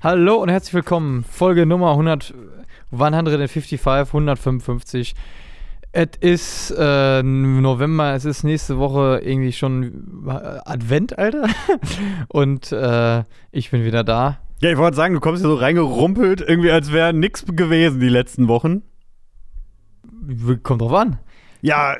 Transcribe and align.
Hallo 0.00 0.36
und 0.36 0.48
herzlich 0.48 0.72
willkommen. 0.72 1.24
Folge 1.24 1.66
Nummer 1.66 1.90
100, 1.90 2.32
155, 2.92 3.80
155. 3.80 5.14
Es 5.92 6.08
ist 6.20 6.70
äh, 6.78 7.22
November, 7.22 8.14
es 8.14 8.24
ist 8.24 8.44
nächste 8.44 8.78
Woche 8.78 9.20
irgendwie 9.24 9.52
schon 9.52 10.26
äh, 10.26 10.58
Advent, 10.64 11.18
Alter. 11.18 11.46
Und 12.28 12.72
äh, 12.72 13.24
ich 13.52 13.70
bin 13.70 13.84
wieder 13.84 14.04
da. 14.04 14.38
Ja, 14.60 14.70
ich 14.70 14.76
wollte 14.76 14.96
sagen, 14.96 15.14
du 15.14 15.20
kommst 15.20 15.40
hier 15.42 15.48
so 15.50 15.56
reingerumpelt, 15.56 16.40
irgendwie 16.40 16.70
als 16.70 16.92
wäre 16.92 17.14
nichts 17.14 17.44
gewesen 17.46 18.00
die 18.00 18.08
letzten 18.08 18.48
Wochen. 18.48 18.82
Kommt 20.62 20.82
drauf 20.82 20.92
an. 20.92 21.18
Ja, 21.62 21.96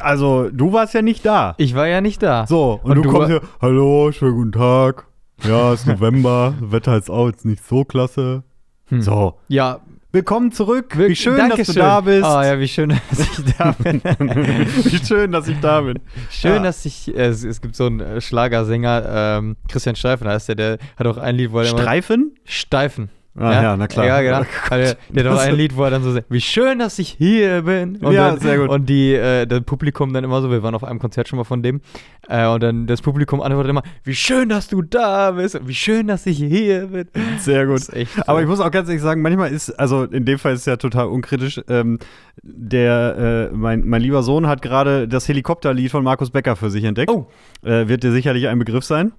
also 0.00 0.50
du 0.50 0.72
warst 0.72 0.94
ja 0.94 1.02
nicht 1.02 1.24
da. 1.24 1.54
Ich 1.58 1.74
war 1.74 1.86
ja 1.86 2.00
nicht 2.00 2.22
da. 2.22 2.46
So, 2.46 2.80
und, 2.82 2.90
Und 2.90 2.96
du, 2.96 3.02
du 3.02 3.08
kommst 3.10 3.28
hier, 3.30 3.40
hallo, 3.60 4.12
schönen 4.12 4.34
guten 4.34 4.52
Tag. 4.52 5.06
Ja, 5.42 5.72
es 5.72 5.80
ist 5.80 5.86
November, 5.86 6.54
Wetter 6.60 6.96
ist 6.96 7.10
auch 7.10 7.28
jetzt 7.28 7.44
nicht 7.44 7.64
so 7.66 7.84
klasse. 7.84 8.44
Hm. 8.86 9.02
So, 9.02 9.38
Ja, 9.48 9.80
willkommen 10.12 10.52
zurück. 10.52 10.96
Wie 10.96 11.16
schön, 11.16 11.36
dass 11.36 11.48
Dankeschön. 11.48 11.74
du 11.74 11.80
da 11.80 12.00
bist. 12.00 12.24
Ah 12.24 12.44
ja, 12.46 12.58
wie 12.60 12.68
schön, 12.68 12.90
dass 13.10 13.20
ich 13.20 13.54
da 13.56 13.72
bin. 13.72 14.00
Wie 14.84 15.04
schön, 15.04 15.32
dass 15.32 15.48
ich 15.48 15.58
da 15.60 15.80
bin. 15.80 15.98
Schön, 16.30 16.56
Ja. 16.56 16.62
dass 16.62 16.84
ich, 16.84 17.08
äh, 17.14 17.26
es, 17.28 17.44
es 17.44 17.60
gibt 17.60 17.74
so 17.74 17.86
einen 17.86 18.00
äh, 18.00 18.20
Schlagersänger, 18.20 19.38
ähm, 19.38 19.56
Christian 19.68 19.96
Steifen 19.96 20.28
heißt 20.28 20.48
der, 20.48 20.54
der 20.54 20.78
hat 20.96 21.06
auch 21.06 21.16
ein 21.16 21.36
Lied, 21.36 21.52
wo 21.52 21.60
er 21.60 21.68
immer 21.70 21.78
Streifen? 21.80 22.34
Steifen. 22.44 23.08
Ah, 23.34 23.62
ja, 23.62 23.76
na 23.78 23.88
klar. 23.88 24.06
Ja, 24.06 24.20
genau. 24.20 24.42
Weil 24.68 24.96
der, 25.08 25.24
hat 25.24 25.38
auch 25.38 25.42
ein 25.42 25.54
Lied, 25.54 25.74
wo 25.74 25.84
er 25.84 25.90
dann 25.90 26.02
so 26.02 26.12
sagt, 26.12 26.26
wie 26.28 26.40
schön, 26.40 26.78
dass 26.78 26.98
ich 26.98 27.10
hier 27.10 27.62
bin. 27.62 27.96
Und 27.96 28.12
Ja, 28.12 28.30
dann, 28.30 28.40
sehr 28.40 28.58
gut. 28.58 28.68
Und 28.68 28.88
die, 28.88 29.14
äh, 29.14 29.46
das 29.46 29.62
Publikum 29.62 30.12
dann 30.12 30.22
immer 30.22 30.42
so, 30.42 30.50
wir 30.50 30.62
waren 30.62 30.74
auf 30.74 30.84
einem 30.84 30.98
Konzert 30.98 31.28
schon 31.28 31.38
mal 31.38 31.44
von 31.44 31.62
dem, 31.62 31.80
äh, 32.28 32.46
und 32.46 32.62
dann 32.62 32.86
das 32.86 33.00
Publikum 33.00 33.40
antwortet 33.40 33.70
immer, 33.70 33.82
wie 34.04 34.14
schön, 34.14 34.50
dass 34.50 34.68
du 34.68 34.82
da 34.82 35.30
bist, 35.30 35.54
und 35.54 35.66
wie 35.66 35.74
schön, 35.74 36.08
dass 36.08 36.26
ich 36.26 36.38
hier 36.38 36.88
bin. 36.88 37.08
Sehr 37.38 37.66
gut. 37.66 37.88
Echt 37.94 38.28
Aber 38.28 38.38
so. 38.38 38.42
ich 38.42 38.48
muss 38.48 38.60
auch 38.60 38.70
ganz 38.70 38.88
ehrlich 38.88 39.02
sagen, 39.02 39.22
manchmal 39.22 39.50
ist, 39.50 39.70
also 39.70 40.04
in 40.04 40.26
dem 40.26 40.38
Fall 40.38 40.52
ist 40.52 40.60
es 40.60 40.66
ja 40.66 40.76
total 40.76 41.06
unkritisch, 41.06 41.60
ähm, 41.68 41.98
der, 42.42 43.50
äh, 43.50 43.56
mein, 43.56 43.86
mein 43.86 44.02
lieber 44.02 44.22
Sohn 44.22 44.46
hat 44.46 44.60
gerade 44.60 45.08
das 45.08 45.26
Helikopterlied 45.26 45.90
von 45.90 46.04
Markus 46.04 46.30
Becker 46.30 46.54
für 46.54 46.70
sich 46.70 46.84
entdeckt. 46.84 47.10
Oh. 47.10 47.28
Äh, 47.62 47.88
wird 47.88 48.02
dir 48.02 48.12
sicherlich 48.12 48.48
ein 48.48 48.58
Begriff 48.58 48.84
sein. 48.84 49.12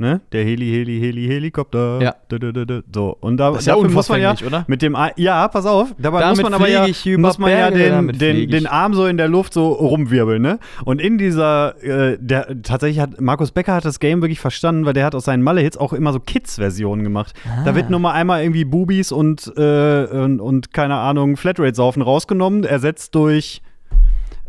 Ne? 0.00 0.20
Der 0.30 0.44
Heli, 0.44 0.70
Heli, 0.70 1.00
Heli, 1.00 1.26
Helikopter. 1.26 2.00
Ja. 2.00 2.14
Dö, 2.30 2.38
dö, 2.38 2.52
dö. 2.52 2.82
So, 2.94 3.16
und 3.20 3.36
da, 3.36 3.50
Das 3.50 3.60
ist 3.62 3.66
ja 3.66 3.76
muss 3.76 4.08
man 4.08 4.20
ja 4.20 4.32
oder? 4.46 4.64
mit 4.68 4.80
dem 4.80 4.94
Ar- 4.94 5.10
ja, 5.16 5.48
pass 5.48 5.66
auf, 5.66 5.92
dabei 5.98 6.20
Damit 6.20 6.36
muss 6.36 6.42
man 6.44 6.54
aber 6.54 6.68
ja, 6.68 6.86
muss 7.18 7.38
man 7.38 7.50
ja 7.50 7.70
den, 7.72 8.08
den, 8.16 8.48
den. 8.48 8.66
Arm 8.68 8.94
so 8.94 9.06
in 9.06 9.16
der 9.16 9.26
Luft 9.26 9.52
so 9.52 9.72
rumwirbeln, 9.72 10.40
ne? 10.40 10.60
Und 10.84 11.00
in 11.00 11.18
dieser, 11.18 11.82
äh, 11.82 12.16
der 12.20 12.62
tatsächlich 12.62 13.00
hat 13.00 13.20
Markus 13.20 13.50
Becker 13.50 13.74
hat 13.74 13.84
das 13.84 13.98
Game 13.98 14.22
wirklich 14.22 14.38
verstanden, 14.38 14.86
weil 14.86 14.92
der 14.92 15.04
hat 15.04 15.16
aus 15.16 15.24
seinen 15.24 15.42
Malle-Hits 15.42 15.76
auch 15.76 15.92
immer 15.92 16.12
so 16.12 16.20
Kids-Versionen 16.20 17.02
gemacht. 17.02 17.34
Da 17.64 17.72
Ah. 17.72 17.74
wird 17.74 17.90
nur 17.90 17.98
mal 17.98 18.12
einmal 18.12 18.42
irgendwie 18.42 18.64
Boobies 18.64 19.10
und, 19.10 19.52
äh, 19.56 20.04
und, 20.04 20.40
und 20.40 20.72
keine 20.72 20.94
Ahnung, 20.94 21.36
Flatrate-Saufen 21.36 22.02
rausgenommen, 22.02 22.62
ersetzt 22.62 23.16
durch 23.16 23.62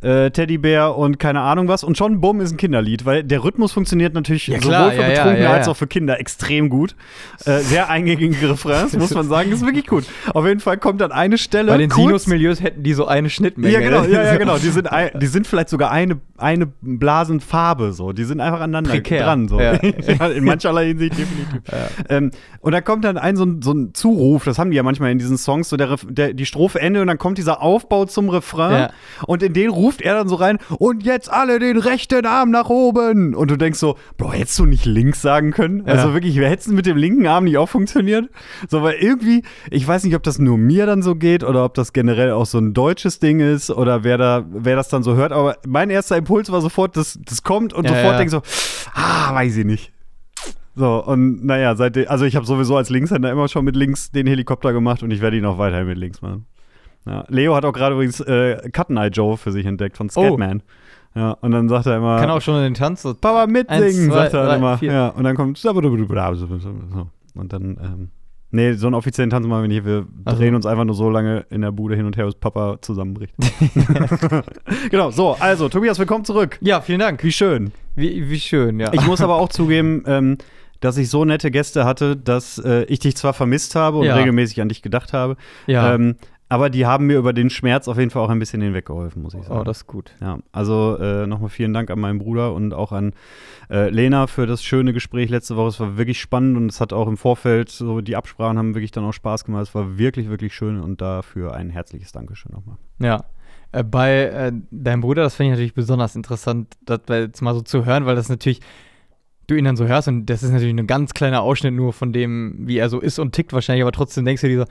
äh, 0.02 0.32
Teddybär 0.32 0.96
und 0.96 1.20
keine 1.20 1.42
Ahnung 1.42 1.68
was. 1.68 1.84
Und 1.84 1.98
schon, 1.98 2.22
bumm, 2.22 2.42
ist 2.42 2.52
ein 2.52 2.58
Kinderlied, 2.58 3.06
weil 3.06 3.24
der 3.24 3.44
Rhythmus 3.44 3.72
funktioniert 3.72 4.14
natürlich 4.14 4.48
Ja, 4.48 4.58
sowohl 4.58 4.70
klar, 4.70 4.92
für 4.92 5.02
ja, 5.02 5.08
Betrunkene 5.10 5.44
ja, 5.44 5.54
als 5.54 5.68
auch 5.68 5.76
für 5.76 5.88
Kinder 5.88 6.20
extrem 6.20 6.70
gut. 6.70 6.96
Äh, 7.46 7.60
sehr 7.60 7.90
eingängige 7.90 8.50
Refrains, 8.50 8.96
muss 8.98 9.14
man 9.14 9.28
sagen, 9.28 9.52
ist 9.52 9.66
wirklich 9.66 9.88
gut. 9.88 10.06
Auf 10.34 10.46
jeden 10.46 10.60
Fall 10.60 10.78
kommt 10.78 11.02
dann 11.02 11.12
eine 11.12 11.38
Stelle. 11.38 11.72
Bei 11.72 11.78
den 11.78 11.90
Sinus-Milieus 11.90 12.62
hätten 12.62 12.84
die 12.84 12.94
so 12.94 13.08
eine 13.08 13.30
Schnittmenge. 13.30 13.74
ja, 13.74 13.80
genau, 13.80 14.04
ja, 14.04 14.38
genau. 14.38 14.58
Die 14.60 14.70
sind, 14.70 14.92
ein, 14.92 15.12
die 15.20 15.28
sind 15.28 15.48
vielleicht 15.48 15.70
sogar 15.70 15.90
eine, 15.92 16.20
eine 16.38 16.68
Blasenfarbe 16.82 17.94
so. 17.94 18.12
Die 18.12 18.24
sind 18.24 18.42
einfach 18.42 18.60
aneinander 18.60 18.92
Prekär, 18.92 19.24
dran. 19.24 19.48
So. 19.48 19.60
in 20.36 20.44
mancherlei 20.44 20.88
Hinsicht 20.88 21.18
definitiv. 21.18 21.62
Ähm, 22.10 22.32
und 22.60 22.72
da 22.74 22.82
kommt 22.82 23.06
dann 23.06 23.18
ein 23.18 23.36
so, 23.36 23.46
ein 23.46 23.62
so 23.62 23.72
ein 23.72 23.94
Zuruf, 23.94 24.44
das 24.44 24.60
haben 24.60 24.72
die 24.72 24.78
ja 24.78 24.84
manchmal 24.84 25.12
in 25.12 25.18
diesen 25.18 25.38
Songs, 25.38 25.70
so 25.70 25.78
der, 25.78 25.96
der, 26.08 26.34
die 26.34 26.46
Strophe 26.46 26.80
Ende 26.82 27.02
und 27.02 27.08
dann 27.08 27.18
kommt 27.18 27.38
dieser 27.38 27.62
Aufbau 27.62 28.06
zum 28.06 28.30
Refrain 28.30 28.90
und 29.26 29.44
in 29.44 29.54
den 29.54 29.70
ruft 29.70 29.89
er 30.02 30.14
dann 30.16 30.28
so 30.28 30.36
rein 30.36 30.58
und 30.78 31.04
jetzt 31.04 31.32
alle 31.32 31.60
den 31.60 31.78
rechten 31.78 32.26
Arm 32.26 32.52
nach 32.52 32.70
oben. 32.70 33.36
Und 33.36 33.52
du 33.52 33.58
denkst 33.58 33.80
so, 33.80 33.98
Bro, 34.18 34.34
hättest 34.34 34.58
du 34.60 34.66
nicht 34.66 34.86
links 34.86 35.22
sagen 35.22 35.52
können? 35.52 35.84
Ja. 35.86 35.94
Also 35.94 36.14
wirklich, 36.14 36.38
hättest 36.38 36.70
du 36.70 36.74
mit 36.74 36.86
dem 36.86 36.98
linken 36.98 37.28
Arm 37.28 37.44
nicht 37.44 37.58
auch 37.58 37.70
funktioniert? 37.70 38.30
So, 38.68 38.82
weil 38.84 38.96
irgendwie, 38.96 39.44
ich 39.70 39.88
weiß 39.88 40.04
nicht, 40.04 40.16
ob 40.16 40.24
das 40.24 40.40
nur 40.40 40.58
mir 40.58 40.86
dann 40.86 41.02
so 41.02 41.16
geht 41.16 41.44
oder 41.44 41.66
ob 41.66 41.74
das 41.74 41.94
generell 41.94 42.32
auch 42.32 42.46
so 42.46 42.58
ein 42.58 42.74
deutsches 42.74 43.20
Ding 43.20 43.40
ist 43.40 43.70
oder 43.70 44.04
wer 44.04 44.18
da, 44.18 44.46
wer 44.50 44.76
das 44.76 44.90
dann 44.90 45.04
so 45.04 45.16
hört. 45.16 45.32
Aber 45.32 45.58
mein 45.68 45.90
erster 45.90 46.18
Impuls 46.18 46.52
war 46.52 46.62
sofort, 46.62 46.96
das, 46.98 47.20
das 47.26 47.44
kommt 47.44 47.74
und 47.74 47.86
Ja, 47.86 47.96
sofort 47.96 48.14
ja. 48.14 48.18
denkst 48.18 48.32
so, 48.32 48.42
ah, 48.94 49.34
weiß 49.34 49.58
ich 49.58 49.66
nicht. 49.66 49.92
So, 50.76 51.04
und 51.04 51.46
naja, 51.46 51.76
seitdem, 51.76 52.08
also 52.08 52.24
ich 52.26 52.36
habe 52.36 52.46
sowieso 52.46 52.78
als 52.78 52.90
Linkshänder 52.90 53.30
immer 53.32 53.50
schon 53.50 53.66
mit 53.66 53.76
links 53.76 54.12
den 54.12 54.28
Helikopter 54.28 54.72
gemacht 54.72 55.04
und 55.04 55.12
ich 55.12 55.20
werde 55.20 55.38
ihn 55.38 55.46
auch 55.46 55.58
weiterhin 55.58 55.88
mit 55.88 55.98
links 55.98 56.22
machen. 56.22 56.46
Ja. 57.06 57.24
Leo 57.30 57.56
hat 57.56 57.66
auch 57.66 57.74
gerade 57.74 57.96
übrigens 57.96 58.20
äh, 58.20 58.70
Cut 58.72 58.90
Eye 58.90 59.08
Joe 59.08 59.38
für 59.38 59.52
sich 59.52 59.66
entdeckt 59.66 59.98
von 59.98 60.08
Oh. 60.16 60.28
Scatman. 60.28 60.62
Ja, 61.16 61.32
und 61.42 61.52
dann 61.52 61.68
sagt 61.70 61.88
er 61.88 61.98
immer, 61.98 62.20
Kann 62.20 62.30
auch 62.30 62.42
schon 62.42 62.56
in 62.58 62.64
den 62.64 62.74
Tanz. 62.76 63.02
So. 63.02 63.14
Papa 63.16 63.48
mitsingen, 63.48 63.84
Eins, 63.84 64.06
zwei, 64.06 64.14
sagt 64.14 64.34
er 64.36 64.46
drei, 64.46 64.56
immer. 64.58 64.78
vier. 64.78 64.92
Ja, 64.94 65.08
und 65.10 65.24
dann 65.24 65.36
kommt 65.36 65.58
so. 65.58 65.70
und 65.72 67.54
dann, 67.54 67.64
ähm, 67.82 68.10
nee, 68.52 68.74
so 68.74 68.86
einen 68.88 68.94
offiziellen 68.94 69.32
Tanz 69.32 69.48
machen 69.48 69.64
wir 69.64 69.68
nicht. 69.70 69.86
Wir 69.86 70.06
Ach 70.26 70.34
so. 70.34 70.38
drehen 70.38 70.54
uns 70.54 70.68
einfach 70.68 70.86
nur 70.86 70.94
so 70.94 71.10
lange 71.10 71.46
in 71.50 71.62
der 71.62 71.72
Bude 71.72 71.96
hin 71.96 72.06
und 72.06 72.16
her, 72.16 72.26
bis 72.26 72.36
Papa 72.36 72.78
zusammenbricht. 72.82 73.34
genau, 74.92 75.12
so, 75.12 75.36
also, 75.40 75.70
Tobias, 75.70 76.00
willkommen 76.00 76.26
zurück. 76.26 76.58
Ja, 76.62 76.82
vielen 76.82 77.00
Dank. 77.00 77.24
Wie 77.24 77.32
schön. 77.32 77.72
Wie, 77.96 78.30
wie 78.30 78.40
schön, 78.40 78.80
ja. 78.80 78.94
Ich 78.94 79.06
muss 79.06 79.22
aber 79.22 79.36
auch 79.38 79.50
zugeben, 79.50 80.04
ähm, 80.06 80.38
dass 80.80 80.98
ich 80.98 81.10
so 81.10 81.26
nette 81.26 81.52
Gäste 81.52 81.86
hatte, 81.86 82.16
dass 82.16 82.58
äh, 82.60 82.84
ich 82.84 83.00
dich 83.00 83.16
zwar 83.18 83.34
vermisst 83.34 83.76
habe 83.76 83.98
und 83.98 84.06
Ja. 84.06 84.16
regelmäßig 84.16 84.62
an 84.62 84.70
dich 84.70 84.82
gedacht 84.82 85.12
habe, 85.14 85.36
ja. 85.68 85.94
ähm, 85.94 86.16
aber 86.50 86.72
die 86.72 86.88
haben 86.88 87.06
mir 87.06 87.18
über 87.18 87.32
den 87.32 87.52
Schmerz 87.52 87.88
auf 87.88 88.00
jeden 88.00 88.10
Fall 88.10 88.24
auch 88.24 88.30
ein 88.30 88.40
bisschen 88.40 88.60
hinweggeholfen, 88.62 89.22
muss 89.22 89.36
ich 89.36 89.44
sagen. 89.44 89.60
oh, 89.60 89.64
das 89.64 89.78
ist 89.78 89.88
gut. 89.88 90.12
Ja, 90.20 90.40
also 90.52 90.98
äh, 90.98 91.28
nochmal 91.28 91.50
vielen 91.50 91.74
Dank 91.74 91.92
an 91.92 92.00
meinen 92.00 92.18
Bruder 92.18 92.54
und 92.54 92.74
auch 92.74 92.92
an 92.92 93.14
äh, 93.70 93.90
Lena 93.90 94.26
für 94.26 94.48
das 94.48 94.64
schöne 94.64 94.92
Gespräch 94.92 95.30
letzte 95.30 95.56
Woche. 95.56 95.68
Es 95.68 95.80
war 95.80 95.98
wirklich 95.98 96.20
spannend 96.20 96.58
und 96.58 96.72
es 96.72 96.82
hat 96.82 96.92
auch 96.92 97.08
im 97.08 97.18
Vorfeld, 97.18 97.70
so 97.70 98.02
die 98.02 98.16
Absprachen 98.16 98.58
haben 98.58 98.74
wirklich 98.74 98.90
dann 98.92 99.04
auch 99.04 99.14
Spaß 99.14 99.46
gemacht. 99.46 99.68
Es 99.68 99.76
war 99.76 100.00
wirklich, 100.00 100.30
wirklich 100.30 100.56
schön 100.56 100.82
und 100.82 101.02
dafür 101.02 101.54
ein 101.54 101.70
herzliches 101.70 102.12
Dankeschön 102.12 102.52
nochmal. 102.52 102.78
Ja. 102.98 103.26
Äh, 103.72 103.84
bei 103.84 104.24
äh, 104.24 104.52
deinem 104.72 105.02
Bruder, 105.02 105.22
das 105.22 105.36
finde 105.36 105.50
ich 105.50 105.52
natürlich 105.52 105.76
besonders 105.76 106.16
interessant, 106.16 106.76
das 106.84 107.02
jetzt 107.10 107.42
mal 107.44 107.54
so 107.54 107.62
zu 107.62 107.86
hören, 107.86 108.08
weil 108.08 108.16
das 108.16 108.28
natürlich, 108.28 108.62
du 109.46 109.54
ihn 109.54 109.66
dann 109.66 109.78
so 109.78 109.86
hörst 109.86 110.08
und 110.08 110.26
das 110.26 110.42
ist 110.42 110.52
natürlich 110.52 110.76
ein 110.76 110.88
ganz 110.88 111.14
kleiner 111.14 111.44
Ausschnitt 111.44 111.76
nur 111.76 111.94
von 111.94 112.12
dem, 112.12 112.68
wie 112.68 112.80
er 112.80 112.90
so 112.90 113.00
ist 113.00 113.20
und 113.20 113.34
tickt 113.34 113.54
wahrscheinlich, 113.54 113.84
aber 113.84 113.92
trotzdem 113.92 114.26
denkst 114.26 114.42
du 114.42 114.48
dir 114.48 114.62
so, 114.62 114.66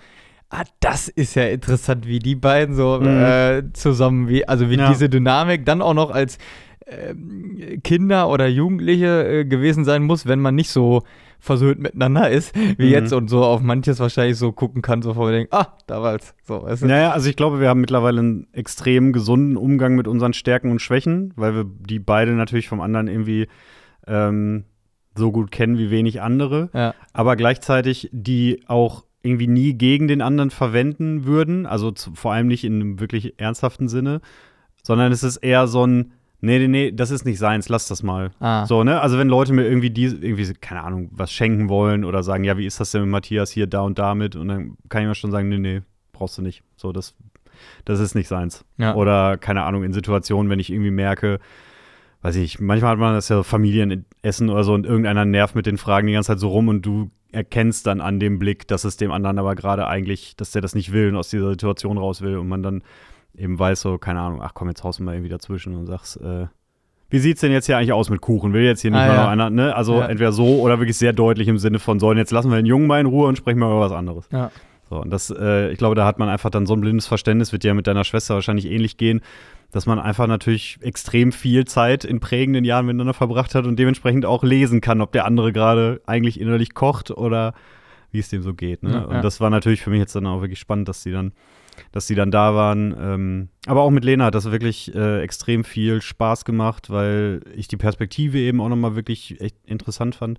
ah, 0.51 0.65
das 0.81 1.09
ist 1.09 1.35
ja 1.35 1.45
interessant, 1.49 2.07
wie 2.07 2.19
die 2.19 2.35
beiden 2.37 2.75
so 2.75 2.99
Mhm. 3.01 3.07
äh, 3.07 3.63
zusammen, 3.73 4.29
wie, 4.29 4.47
also 4.49 4.71
wie 4.71 4.77
Ja. 4.77 4.89
diese 4.91 5.09
Dynamik 5.09 5.65
dann 5.67 5.83
auch 5.83 5.95
noch 5.95 6.11
als 6.11 6.39
ähm, 6.91 7.81
Kinder 7.85 8.31
oder 8.31 8.47
Jugendliche 8.49 9.29
äh, 9.41 9.45
gewesen 9.45 9.85
sein 9.85 10.05
muss, 10.05 10.27
wenn 10.27 10.41
man 10.41 10.55
nicht 10.55 10.71
so 10.71 11.03
versöhnt 11.39 11.79
miteinander 11.81 12.31
ist, 12.31 12.57
wie 12.79 12.87
Mhm. 12.87 12.93
jetzt 12.93 13.13
und 13.13 13.29
so 13.29 13.45
auf 13.45 13.61
manches 13.61 14.01
wahrscheinlich 14.01 14.39
so 14.39 14.53
gucken 14.53 14.81
kann, 14.81 15.03
so 15.03 15.13
vor 15.15 15.31
denken, 15.31 15.55
ah, 15.55 15.77
damals, 15.87 16.35
so, 16.45 16.63
weißt 16.63 16.83
du? 16.83 16.87
Naja, 16.87 17.11
also 17.13 17.29
ich 17.29 17.37
glaube, 17.37 17.61
wir 17.61 17.69
haben 17.69 17.81
mittlerweile 17.83 18.21
einen 18.21 18.47
extrem 18.55 19.13
gesunden 19.13 19.57
Umgang 19.59 19.97
mit 19.97 20.09
unseren 20.09 20.33
Stärken 20.33 20.71
und 20.71 20.81
Schwächen, 20.81 21.35
weil 21.37 21.55
wir 21.55 21.65
die 21.65 21.99
beide 21.99 22.33
natürlich 22.33 22.69
vom 22.69 22.81
anderen 22.81 23.07
irgendwie 23.07 23.49
ähm, 24.07 24.65
so 25.15 25.31
gut 25.31 25.51
kennen 25.51 25.77
wie 25.79 25.91
wenig 25.91 26.23
andere. 26.23 26.71
Ja. 26.73 26.95
aber 27.13 27.37
gleichzeitig 27.37 28.09
die 28.13 28.63
auch 28.67 29.05
irgendwie 29.23 29.49
nie 29.49 29.75
gegen 29.75 30.09
den 30.09 30.23
anderen 30.23 30.51
verwenden 30.51 31.25
würden, 31.25 31.67
also 31.67 31.91
zu, 31.91 32.15
vor 32.15 32.33
allem 32.33 32.47
nicht 32.47 32.65
in 32.65 32.75
einem 32.75 33.01
wirklich 33.01 33.35
ernsthaften 33.39 33.89
Sinne, 33.89 34.21
sondern 34.83 35.13
es 35.13 35.23
ist 35.23 35.39
eher 35.39 35.67
so 35.67 35.87
ein, 35.87 36.13
nee, 36.41 36.59
nee, 36.59 36.69
nee, 36.69 36.93
das 36.93 37.11
ist 37.11 37.25
nicht 37.25 37.39
seins, 37.39 37.69
lass 37.69 37.89
das 37.89 38.03
mal. 38.03 38.31
Ah. 38.39 38.65
So, 38.67 38.85
ne? 38.85 39.01
Also 39.01 39.19
wenn 39.19 39.29
Leute 39.29 39.53
mir 39.53 39.65
irgendwie 39.65 39.91
die, 39.91 40.05
irgendwie, 40.05 40.53
keine 40.55 40.83
Ahnung, 40.83 41.11
was 41.13 41.33
schenken 41.33 41.69
wollen 41.69 42.05
oder 42.05 42.23
sagen, 42.23 42.45
ja, 42.45 42.57
wie 42.57 42.67
ist 42.67 42.79
das 42.81 42.93
denn 42.93 43.03
mit 43.03 43.11
Matthias 43.11 43.51
hier, 43.51 43.67
da 43.67 43.81
und 43.81 43.99
damit? 43.99 44.37
Und 44.37 44.49
dann 44.49 44.77
kann 44.89 45.03
ich 45.03 45.09
mir 45.09 45.15
schon 45.15 45.33
sagen, 45.33 45.49
nee, 45.49 45.59
nee, 45.59 45.83
brauchst 46.13 46.39
du 46.39 46.43
nicht. 46.43 46.63
So, 46.77 46.93
das, 46.93 47.15
das 47.85 47.99
ist 47.99 48.15
nicht 48.15 48.29
seins. 48.29 48.65
Ja. 48.77 48.95
Oder, 48.95 49.37
keine 49.37 49.65
Ahnung, 49.65 49.83
in 49.83 49.93
Situationen, 49.93 50.49
wenn 50.49 50.61
ich 50.61 50.71
irgendwie 50.71 50.93
merke, 50.93 51.41
weiß 52.23 52.37
ich, 52.37 52.61
manchmal 52.61 52.93
hat 52.93 52.99
man 52.99 53.15
das 53.15 53.29
ja 53.29 53.43
Familienessen 53.43 54.49
oder 54.49 54.65
so 54.65 54.75
und 54.75 54.87
irgendeiner 54.87 55.25
nervt 55.25 55.55
mit 55.55 55.67
den 55.67 55.79
Fragen 55.79 56.07
die 56.07 56.13
ganze 56.13 56.29
Zeit 56.29 56.41
so 56.41 56.49
rum 56.49 56.69
und 56.69 56.83
du 56.83 57.11
erkennst 57.33 57.87
dann 57.87 58.01
an 58.01 58.19
dem 58.21 58.39
Blick, 58.39 58.67
dass 58.69 58.85
es 58.85 58.97
dem 58.97 59.13
anderen 59.13 59.39
aber 59.39 59.55
gerade 59.55 59.87
eigentlich, 59.87 60.35
dass 60.37 60.51
der 60.53 60.63
das 60.63 60.75
nicht 60.75 60.93
will 60.93 61.09
und 61.11 61.17
aus 61.17 61.29
dieser 61.31 61.51
Situation 61.51 61.99
raus 61.99 62.23
will 62.23 62.37
und 62.39 62.49
man 62.49 62.63
dann 62.63 62.83
eben 63.37 63.59
weiß 63.59 63.81
so, 63.83 63.99
keine 63.99 64.21
Ahnung, 64.21 64.41
ach 64.43 64.53
komm, 64.55 64.69
jetzt 64.69 64.83
haust 64.85 64.99
du 64.99 65.03
mal 65.05 65.15
irgendwie 65.15 65.29
dazwischen 65.31 65.77
und 65.77 65.87
sagst, 65.87 66.17
äh, 66.21 66.47
wie 67.11 67.19
sieht's 67.19 67.41
denn 67.41 67.53
jetzt 67.53 67.67
hier 67.67 67.77
eigentlich 67.79 67.93
aus 67.93 68.11
mit 68.11 68.21
Kuchen? 68.21 68.53
Will 68.53 68.65
jetzt 68.65 68.83
hier 68.83 68.91
nicht 68.91 69.01
Ah, 69.01 69.07
mal 69.07 69.15
ja. 69.15 69.23
noch 69.23 69.29
einer, 69.31 69.51
ne? 69.51 69.75
Also 69.77 70.01
Ja. 70.01 70.07
entweder 70.07 70.33
so 70.33 70.61
oder 70.61 70.79
wirklich 70.79 70.99
sehr 70.99 71.13
deutlich 71.13 71.49
im 71.49 71.57
Sinne 71.59 71.79
von, 71.79 71.99
so, 72.01 72.09
und 72.11 72.19
jetzt 72.19 72.33
lassen 72.33 72.51
wir 72.51 72.57
den 72.57 72.67
Jungen 72.67 72.87
mal 72.87 73.01
in 73.01 73.07
Ruhe 73.07 73.29
und 73.29 73.37
sprechen 73.37 73.59
mal 73.59 73.67
über 73.71 73.81
was 73.81 73.93
anderes. 73.93 74.29
Ja. 74.33 74.51
So, 74.91 74.97
und 75.01 75.11
das, 75.11 75.31
äh, 75.31 75.71
ich 75.71 75.79
glaube, 75.79 75.95
da 75.95 76.07
hat 76.07 76.19
man 76.19 76.29
einfach 76.31 76.51
dann 76.51 76.67
so 76.67 76.75
ein 76.75 76.81
blindes 76.81 77.07
Verständnis, 77.07 77.53
wird 77.53 77.63
ja 77.65 77.75
mit 77.75 77.87
deiner 77.87 78.05
Schwester 78.05 78.35
wahrscheinlich 78.35 78.67
ähnlich 78.67 78.97
gehen, 78.97 79.21
dass 79.71 79.87
man 79.87 79.99
einfach 79.99 80.27
natürlich 80.27 80.79
extrem 80.81 81.33
viel 81.33 81.67
Zeit 81.67 82.05
in 82.05 82.21
prägenden 82.21 82.65
Jahren 82.65 82.87
miteinander 82.87 83.15
verbracht 83.15 83.55
hat 83.55 83.67
und 83.67 83.79
dementsprechend 83.79 84.25
auch 84.25 84.43
lesen 84.43 84.81
kann, 84.81 85.01
ob 85.01 85.13
der 85.13 85.27
andere 85.27 85.53
gerade 85.53 86.01
eigentlich 86.07 86.41
innerlich 86.41 86.75
kocht 86.75 87.11
oder 87.11 87.55
wie 88.11 88.19
es 88.19 88.29
dem 88.29 88.43
so 88.43 88.55
geht. 88.55 88.83
Ne? 88.83 88.93
Ja, 88.93 89.01
und 89.01 89.17
ja. 89.17 89.21
das 89.21 89.41
war 89.41 89.51
natürlich 89.51 89.83
für 89.83 89.91
mich 89.91 90.01
jetzt 90.01 90.17
dann 90.17 90.27
auch 90.27 90.41
wirklich 90.41 90.59
spannend, 90.59 90.89
dass 90.89 91.03
sie 91.03 91.13
dann, 91.13 91.33
dass 91.93 92.07
sie 92.07 92.15
dann 92.15 92.31
da 92.31 92.55
waren. 92.55 92.97
Ähm, 92.99 93.49
aber 93.67 93.83
auch 93.83 93.91
mit 93.91 94.05
Lena 94.05 94.25
hat 94.27 94.35
das 94.35 94.51
wirklich 94.51 94.95
äh, 94.95 95.21
extrem 95.21 95.65
viel 95.65 96.01
Spaß 96.01 96.47
gemacht, 96.47 96.89
weil 96.89 97.43
ich 97.55 97.69
die 97.69 97.77
Perspektive 97.77 98.39
eben 98.39 98.63
auch 98.63 98.71
nochmal 98.71 98.97
wirklich 98.97 99.41
echt 99.43 99.57
interessant 99.67 100.15
fand. 100.15 100.39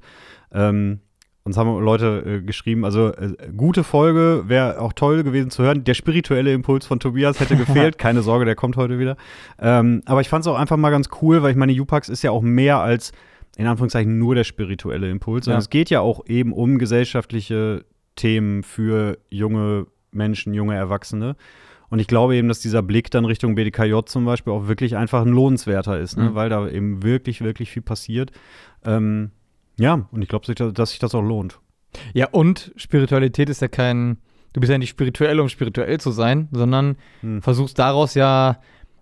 Ähm, 0.52 1.02
uns 1.44 1.58
haben 1.58 1.80
Leute 1.84 2.24
äh, 2.26 2.42
geschrieben, 2.42 2.86
also 2.86 3.08
äh, 3.14 3.36
gute 3.56 3.84
Folge, 3.84 4.44
wäre 4.48 4.80
auch 4.82 4.94
toll 4.94 5.24
gewesen 5.24 5.50
zu 5.50 5.64
hören. 5.64 5.84
Der 5.84 5.94
spirituelle 5.94 6.54
Impuls 6.54 6.86
von 6.86 7.00
Tobias 7.00 7.40
hätte 7.40 7.56
gefehlt. 7.56 7.98
Keine 7.98 8.22
Sorge, 8.22 8.46
der 8.46 8.56
kommt 8.56 8.76
heute 8.78 9.00
wieder. 9.00 9.16
Ähm, 9.60 10.02
aber 10.06 10.22
ich 10.22 10.30
fand 10.30 10.44
es 10.44 10.48
auch 10.48 10.58
einfach 10.58 10.78
mal 10.78 10.90
ganz 10.92 11.10
cool, 11.22 11.42
weil 11.42 11.52
ich 11.52 11.58
meine, 11.58 11.72
Jupax 11.72 12.10
ist 12.10 12.22
ja 12.24 12.32
auch 12.32 12.42
mehr 12.42 12.80
als 12.80 13.12
in 13.58 13.66
Anführungszeichen 13.68 14.18
nur 14.20 14.36
der 14.36 14.44
spirituelle 14.44 15.10
Impuls, 15.10 15.46
sondern 15.46 15.58
Ja. 15.60 15.64
es 15.64 15.70
geht 15.70 15.90
ja 15.90 16.02
auch 16.02 16.26
eben 16.28 16.54
um 16.54 16.78
gesellschaftliche 16.78 17.84
Themen 18.16 18.64
für 18.64 19.18
junge 19.30 19.88
Menschen, 20.12 20.54
junge 20.54 20.76
Erwachsene. 20.76 21.36
Und 21.90 22.00
ich 22.00 22.08
glaube 22.08 22.36
eben, 22.36 22.48
dass 22.48 22.60
dieser 22.60 22.84
Blick 22.84 23.10
dann 23.10 23.26
Richtung 23.26 23.56
BDKJ 23.56 23.96
zum 24.06 24.24
Beispiel 24.26 24.54
auch 24.54 24.68
wirklich 24.68 24.96
einfach 24.96 25.24
ein 25.24 25.30
lohnenswerter 25.34 26.00
ist, 26.00 26.18
ne? 26.18 26.30
Mhm. 26.30 26.36
weil 26.36 26.50
da 26.50 26.70
eben 26.70 27.02
wirklich, 27.02 27.42
wirklich 27.42 27.72
viel 27.72 27.82
passiert. 27.82 28.32
Ähm, 28.86 29.32
ja, 29.80 30.08
und 30.12 30.22
ich 30.22 30.28
glaube, 30.30 30.72
dass 30.74 30.90
sich 30.92 31.00
das 31.00 31.16
auch 31.16 31.22
lohnt. 31.22 31.60
Ja, 32.14 32.28
und 32.32 32.72
Spiritualität 32.76 33.50
ist 33.50 33.62
ja 33.62 33.68
kein, 33.68 34.18
du 34.54 34.60
bist 34.60 34.72
ja 34.72 34.78
nicht 34.78 34.90
spirituell, 34.90 35.40
um 35.40 35.50
spirituell 35.50 36.00
zu 36.00 36.12
sein, 36.12 36.48
sondern 36.52 36.98
Hm. 37.22 37.42
versuchst 37.42 37.80
daraus 37.80 38.14
ja 38.14 38.58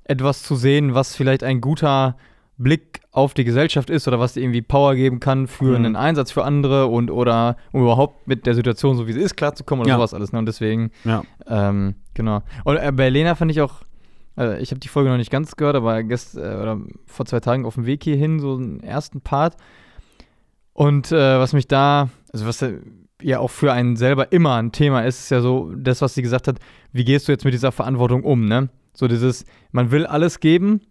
etwas 0.06 0.44
zu 0.44 0.56
sehen, 0.56 0.94
was 0.94 1.16
vielleicht 1.16 1.44
ein 1.44 1.60
guter 1.60 2.16
Blick 2.60 3.02
auf 3.12 3.34
die 3.34 3.44
Gesellschaft 3.44 3.90
ist 3.90 4.08
oder 4.08 4.20
was 4.20 4.34
dir 4.34 4.42
irgendwie 4.42 4.62
Power 4.62 4.96
geben 4.96 5.20
kann 5.20 5.48
für 5.48 5.78
Mhm. 5.78 5.86
einen 5.86 5.96
Einsatz 5.96 6.32
für 6.32 6.44
andere 6.44 6.88
und 6.88 7.12
oder 7.12 7.58
um 7.72 7.82
überhaupt 7.82 8.28
mit 8.28 8.46
der 8.48 8.56
Situation, 8.56 8.96
so 8.98 9.08
wie 9.08 9.14
sie 9.14 9.20
ist, 9.22 9.36
klarzukommen 9.38 9.82
oder 9.84 9.92
Ja. 9.92 9.96
sowas 9.98 10.14
alles. 10.14 10.32
Ne? 10.32 10.40
Und 10.40 10.46
deswegen, 10.48 10.92
Ja. 11.04 11.24
ähm, 11.46 11.96
genau. 12.14 12.42
Und 12.64 12.78
äh, 12.78 12.92
bei 12.92 13.10
Lena 13.10 13.36
fand 13.36 13.52
ich 13.52 13.62
auch, 13.62 13.82
äh, 14.40 14.60
ich 14.62 14.72
habe 14.72 14.80
die 14.80 14.88
Folge 14.88 15.10
noch 15.10 15.18
nicht 15.18 15.30
ganz 15.30 15.56
gehört, 15.56 15.76
aber 15.76 16.02
gest, 16.04 16.36
äh, 16.36 16.40
oder 16.40 16.80
vor 17.06 17.26
zwei 17.28 17.42
Tagen 17.42 17.66
auf 17.66 17.76
dem 17.76 17.86
Weg 17.86 18.04
hierhin, 18.04 18.40
so 18.40 18.56
einen 18.56 18.80
ersten 18.82 19.22
Part. 19.22 19.56
Und 20.78 21.12
äh, 21.12 21.40
was 21.40 21.54
mich 21.54 21.68
da, 21.68 22.10
also 22.32 22.46
was 22.46 22.62
äh, 22.62 22.80
ja 23.20 23.40
auch 23.40 23.50
für 23.50 23.74
einen 23.74 23.96
selber 23.96 24.32
immer 24.32 24.58
ein 24.58 24.72
Thema 24.72 25.02
ist, 25.02 25.22
ist 25.22 25.32
ja 25.32 25.42
so 25.42 25.74
das, 25.76 26.04
was 26.04 26.14
sie 26.14 26.22
gesagt 26.22 26.48
hat, 26.48 26.60
wie 26.94 27.04
gehst 27.04 27.28
du 27.28 27.32
jetzt 27.32 27.46
mit 27.46 27.56
dieser 27.56 27.72
Verantwortung 27.72 28.24
um, 28.24 28.46
ne? 28.46 28.70
So 28.94 29.08
dieses, 29.08 29.46
man 29.72 29.90
will 29.90 30.06
alles 30.06 30.40
geben 30.40 30.82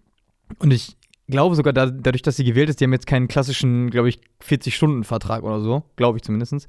und 0.59 0.73
ich 0.73 0.97
glaube 1.29 1.55
sogar 1.55 1.73
da, 1.73 1.87
dadurch, 1.87 2.23
dass 2.23 2.35
sie 2.35 2.43
gewählt 2.43 2.69
ist, 2.69 2.81
die 2.81 2.85
haben 2.85 2.93
jetzt 2.93 3.07
keinen 3.07 3.29
klassischen, 3.29 3.91
glaube 3.91 4.09
ich, 4.09 4.19
40-Stunden-Vertrag 4.45 5.45
oder 5.45 5.61
so, 5.61 5.85
glaube 5.95 6.19
ich 6.19 6.25
zumindest. 6.25 6.67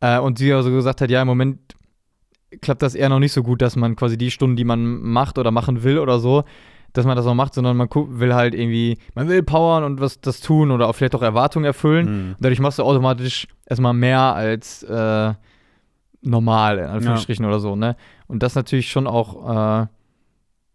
Äh, 0.00 0.20
und 0.20 0.38
sie 0.38 0.52
also 0.52 0.70
gesagt 0.70 1.00
hat, 1.00 1.10
ja, 1.10 1.22
im 1.22 1.26
Moment 1.26 1.58
klappt 2.60 2.82
das 2.82 2.94
eher 2.94 3.08
noch 3.08 3.18
nicht 3.18 3.32
so 3.32 3.42
gut, 3.42 3.62
dass 3.62 3.74
man 3.74 3.96
quasi 3.96 4.16
die 4.16 4.30
Stunden, 4.30 4.54
die 4.54 4.64
man 4.64 5.02
macht 5.02 5.38
oder 5.38 5.50
machen 5.50 5.82
will 5.82 5.98
oder 5.98 6.20
so, 6.20 6.44
dass 6.94 7.04
man 7.04 7.16
das 7.16 7.26
auch 7.26 7.34
macht, 7.34 7.54
sondern 7.54 7.76
man 7.76 7.88
will 7.92 8.34
halt 8.34 8.54
irgendwie, 8.54 8.96
man 9.14 9.28
will 9.28 9.42
powern 9.42 9.84
und 9.84 10.00
was 10.00 10.20
das 10.20 10.40
tun 10.40 10.70
oder 10.70 10.88
auch 10.88 10.94
vielleicht 10.94 11.14
auch 11.14 11.22
Erwartungen 11.22 11.66
erfüllen. 11.66 12.06
Hm. 12.06 12.36
Dadurch 12.40 12.60
machst 12.60 12.78
du 12.78 12.84
automatisch 12.84 13.48
erstmal 13.66 13.92
mehr 13.92 14.20
als 14.20 14.84
äh, 14.84 15.34
normal, 16.22 16.78
in 16.78 16.86
Anführungsstrichen 16.86 17.44
oder 17.44 17.58
so, 17.58 17.76
ne? 17.76 17.96
Und 18.28 18.42
das 18.42 18.54
natürlich 18.54 18.90
schon 18.90 19.06
auch, 19.06 19.82
äh, 19.82 19.86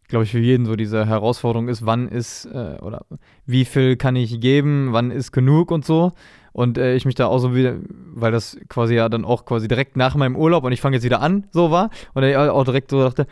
glaube 0.10 0.26
ich, 0.26 0.32
für 0.32 0.40
jeden 0.40 0.66
so 0.66 0.76
diese 0.76 1.06
Herausforderung 1.06 1.70
ist, 1.70 1.86
wann 1.86 2.10
ist 2.10 2.46
äh, 2.46 2.78
oder 2.82 3.06
wie 3.46 3.64
viel 3.64 3.96
kann 3.96 4.16
ich 4.18 4.42
geben, 4.42 4.90
wann 4.92 5.12
ist 5.12 5.32
genug 5.32 5.72
und 5.72 5.86
so. 5.86 6.12
Und 6.52 6.78
äh, 6.78 6.96
ich 6.96 7.06
mich 7.06 7.16
da 7.16 7.28
auch 7.28 7.40
so 7.40 7.56
wieder, 7.56 7.76
weil 8.14 8.34
das 8.34 8.58
quasi 8.68 8.96
ja 8.96 9.08
dann 9.08 9.24
auch 9.24 9.46
quasi 9.46 9.70
direkt 9.70 9.96
nach 9.96 10.16
meinem 10.16 10.36
Urlaub 10.36 10.66
und 10.66 10.74
ich 10.74 10.82
fange 10.82 10.98
jetzt 10.98 11.06
wieder 11.06 11.22
an, 11.22 11.48
so 11.52 11.72
war. 11.72 11.90
Und 12.14 12.24
ich 12.24 12.36
auch 12.36 12.66
direkt 12.66 12.92
so 12.92 13.02
dachte, 13.02 13.26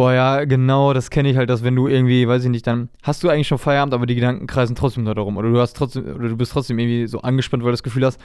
boah, 0.00 0.14
ja, 0.14 0.44
genau, 0.46 0.94
das 0.94 1.10
kenne 1.10 1.28
ich 1.28 1.36
halt, 1.36 1.50
dass 1.50 1.62
wenn 1.62 1.76
du 1.76 1.86
irgendwie, 1.86 2.26
weiß 2.26 2.42
ich 2.44 2.50
nicht, 2.50 2.66
dann 2.66 2.88
hast 3.02 3.22
du 3.22 3.28
eigentlich 3.28 3.48
schon 3.48 3.58
Feierabend, 3.58 3.92
aber 3.92 4.06
die 4.06 4.14
Gedanken 4.14 4.46
kreisen 4.46 4.74
trotzdem 4.74 5.04
nur 5.04 5.14
darum. 5.14 5.36
Oder 5.36 5.50
du 5.50 5.60
hast 5.60 5.76
trotzdem, 5.76 6.04
oder 6.14 6.30
du 6.30 6.38
bist 6.38 6.52
trotzdem 6.52 6.78
irgendwie 6.78 7.06
so 7.06 7.20
angespannt, 7.20 7.62
weil 7.62 7.68
du 7.68 7.74
das 7.74 7.82
Gefühl 7.82 8.06
hast, 8.06 8.18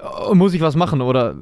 oh, 0.00 0.34
muss 0.34 0.52
ich 0.52 0.60
was 0.60 0.74
machen 0.74 1.00
oder 1.00 1.36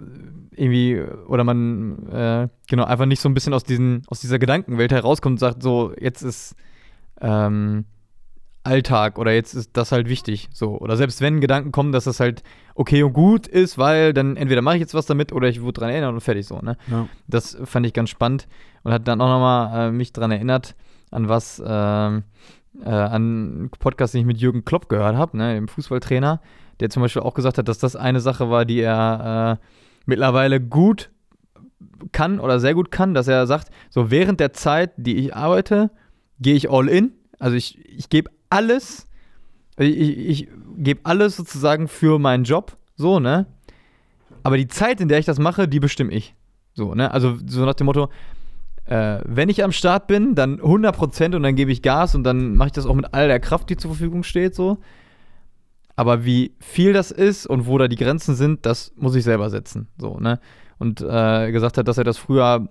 irgendwie, 0.55 1.01
oder 1.27 1.45
man, 1.45 2.07
äh, 2.09 2.49
genau, 2.69 2.85
einfach 2.85 3.07
nicht 3.07 3.23
so 3.23 3.31
ein 3.31 3.33
bisschen 3.33 3.55
aus, 3.55 3.65
diesen, 3.65 4.03
aus 4.09 4.21
dieser 4.21 4.39
Gedankenwelt 4.39 4.93
herauskommt 4.93 5.37
und 5.37 5.39
sagt, 5.39 5.63
so, 5.63 5.95
jetzt 5.99 6.21
ist 6.21 6.57
ähm, 7.23 7.87
Alltag 8.63 9.19
oder 9.19 9.33
jetzt 9.33 9.55
ist 9.55 9.71
das 9.79 9.93
halt 9.93 10.11
wichtig, 10.11 10.51
so. 10.53 10.79
Oder 10.79 10.99
selbst 10.99 11.23
wenn 11.23 11.41
Gedanken 11.41 11.73
kommen, 11.73 11.93
dass 11.93 12.05
das 12.05 12.21
halt 12.21 12.43
okay 12.81 13.03
und 13.03 13.13
gut 13.13 13.47
ist, 13.47 13.77
weil 13.77 14.15
dann 14.15 14.39
entweder 14.39 14.63
mache 14.63 14.77
ich 14.77 14.81
jetzt 14.81 14.95
was 14.95 15.05
damit 15.05 15.35
oder 15.35 15.49
ich 15.49 15.61
wurde 15.61 15.81
dran 15.81 15.91
erinnern 15.91 16.15
und 16.15 16.23
fertig 16.23 16.47
so, 16.47 16.61
ne? 16.61 16.79
Ja. 16.91 17.07
Das 17.29 17.59
fand 17.65 17.85
ich 17.85 17.93
ganz 17.93 18.09
spannend 18.09 18.49
und 18.85 18.93
hat 18.93 19.07
dann 19.07 19.21
auch 19.21 19.29
nochmal 19.29 19.89
äh, 19.89 19.93
mich 19.93 20.15
dran 20.15 20.31
erinnert, 20.31 20.75
an 21.11 21.29
was, 21.29 21.63
ähm, 21.63 22.23
äh, 22.83 22.89
an 22.89 23.15
einen 23.15 23.71
Podcast, 23.79 24.15
den 24.15 24.23
ich 24.23 24.27
mit 24.27 24.39
Jürgen 24.39 24.65
Klopp 24.65 24.89
gehört 24.89 25.15
habe, 25.15 25.37
ne, 25.37 25.57
dem 25.57 25.69
Fußballtrainer, 25.69 26.41
der 26.81 26.89
zum 26.89 27.03
Beispiel 27.03 27.21
auch 27.21 27.35
gesagt 27.35 27.59
hat, 27.59 27.69
dass 27.69 27.77
das 27.77 27.97
eine 27.97 28.21
Sache 28.21 28.49
war, 28.49 28.65
die 28.65 28.81
er 28.81 29.59
äh, 29.61 29.67
mittlerweile 30.07 30.59
gut 30.59 31.11
kann 32.13 32.41
oder 32.41 32.61
sehr 32.61 32.73
gut 32.73 32.91
kann, 32.91 33.13
dass 33.13 33.29
er 33.29 33.47
sagt, 33.47 33.69
so 33.91 34.11
während 34.11 34.41
der 34.41 34.55
Zeit, 34.55 34.93
die 34.97 35.17
ich 35.17 35.37
arbeite, 35.37 35.91
gehe 36.39 36.55
ich 36.55 36.71
all 36.71 36.89
in. 36.89 37.13
Also 37.39 37.57
ich, 37.57 37.79
ich 37.91 38.09
gebe 38.09 38.31
alles, 38.49 39.07
ich, 39.85 40.19
ich, 40.19 40.49
gebe 40.77 41.01
alles 41.05 41.37
sozusagen 41.37 41.89
für 41.89 42.19
meinen 42.19 42.45
Job, 42.45 42.77
so, 42.97 43.21
ne? 43.21 43.47
Aber 44.43 44.57
die 44.57 44.69
Zeit, 44.69 45.01
in 45.01 45.09
der 45.09 45.19
ich 45.19 45.27
das 45.27 45.39
mache, 45.39 45.69
die 45.69 45.81
bestimme 45.81 46.13
ich. 46.13 46.35
So, 46.73 46.95
ne? 46.95 47.11
Also 47.11 47.37
so 47.47 47.65
nach 47.67 47.75
dem 47.75 47.87
Motto, 47.87 48.09
äh, 48.87 49.21
wenn 49.25 49.49
ich 49.49 49.63
am 49.63 49.73
Start 49.73 50.07
bin, 50.07 50.35
dann 50.35 50.59
100% 50.59 51.37
und 51.37 51.43
dann 51.43 51.57
gebe 51.57 51.71
ich 51.71 51.83
Gas 51.83 52.15
und 52.15 52.25
dann 52.25 52.57
mache 52.57 52.69
ich 52.69 52.73
das 52.73 52.87
auch 52.87 52.95
mit 52.95 53.13
all 53.13 53.29
der 53.29 53.41
Kraft, 53.41 53.69
die 53.69 53.77
zur 53.77 53.91
Verfügung 53.91 54.23
steht, 54.23 54.55
so. 54.55 54.79
Aber 55.97 56.25
wie 56.25 56.55
viel 56.61 56.95
das 56.95 57.11
ist 57.11 57.47
und 57.47 57.67
wo 57.67 57.77
da 57.77 57.87
die 57.87 57.97
Grenzen 57.97 58.35
sind, 58.35 58.65
das 58.65 58.93
muss 58.97 59.15
ich 59.15 59.25
selber 59.25 59.51
setzen, 59.51 59.89
so, 59.99 60.19
ne? 60.19 60.41
Und 60.79 61.03
äh, 61.03 61.53
gesagt 61.53 61.77
hat, 61.77 61.87
dass 61.89 61.99
er 61.99 62.05
das 62.05 62.17
früher 62.17 62.67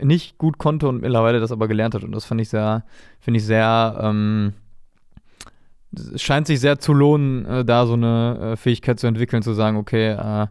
nicht 0.00 0.38
gut 0.38 0.58
konnte 0.58 0.88
und 0.88 1.00
mittlerweile 1.00 1.40
das 1.40 1.52
aber 1.52 1.68
gelernt 1.68 1.94
hat. 1.94 2.04
Und 2.04 2.12
das 2.12 2.24
fand 2.24 2.40
ich 2.40 2.48
sehr, 2.48 2.84
finde 3.20 3.38
ich 3.38 3.44
sehr, 3.44 3.98
ähm, 4.00 4.52
es 5.98 6.22
scheint 6.22 6.46
sich 6.46 6.60
sehr 6.60 6.78
zu 6.78 6.92
lohnen, 6.92 7.44
äh, 7.46 7.64
da 7.64 7.86
so 7.86 7.94
eine 7.94 8.52
äh, 8.52 8.56
Fähigkeit 8.56 9.00
zu 9.00 9.06
entwickeln, 9.06 9.42
zu 9.42 9.52
sagen, 9.52 9.76
okay, 9.76 10.10
äh, 10.10 10.46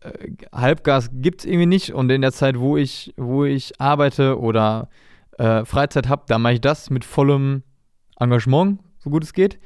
äh, 0.00 0.32
Halbgas 0.52 1.10
gibt 1.12 1.40
es 1.40 1.46
irgendwie 1.46 1.66
nicht 1.66 1.92
und 1.92 2.10
in 2.10 2.22
der 2.22 2.32
Zeit, 2.32 2.58
wo 2.58 2.76
ich, 2.76 3.14
wo 3.16 3.44
ich 3.44 3.80
arbeite 3.80 4.38
oder 4.38 4.88
äh, 5.38 5.64
Freizeit 5.64 6.08
habe, 6.08 6.24
da 6.26 6.38
mache 6.38 6.54
ich 6.54 6.60
das 6.60 6.90
mit 6.90 7.04
vollem 7.04 7.62
Engagement, 8.18 8.80
so 8.98 9.10
gut 9.10 9.24
es 9.24 9.32
geht. 9.32 9.58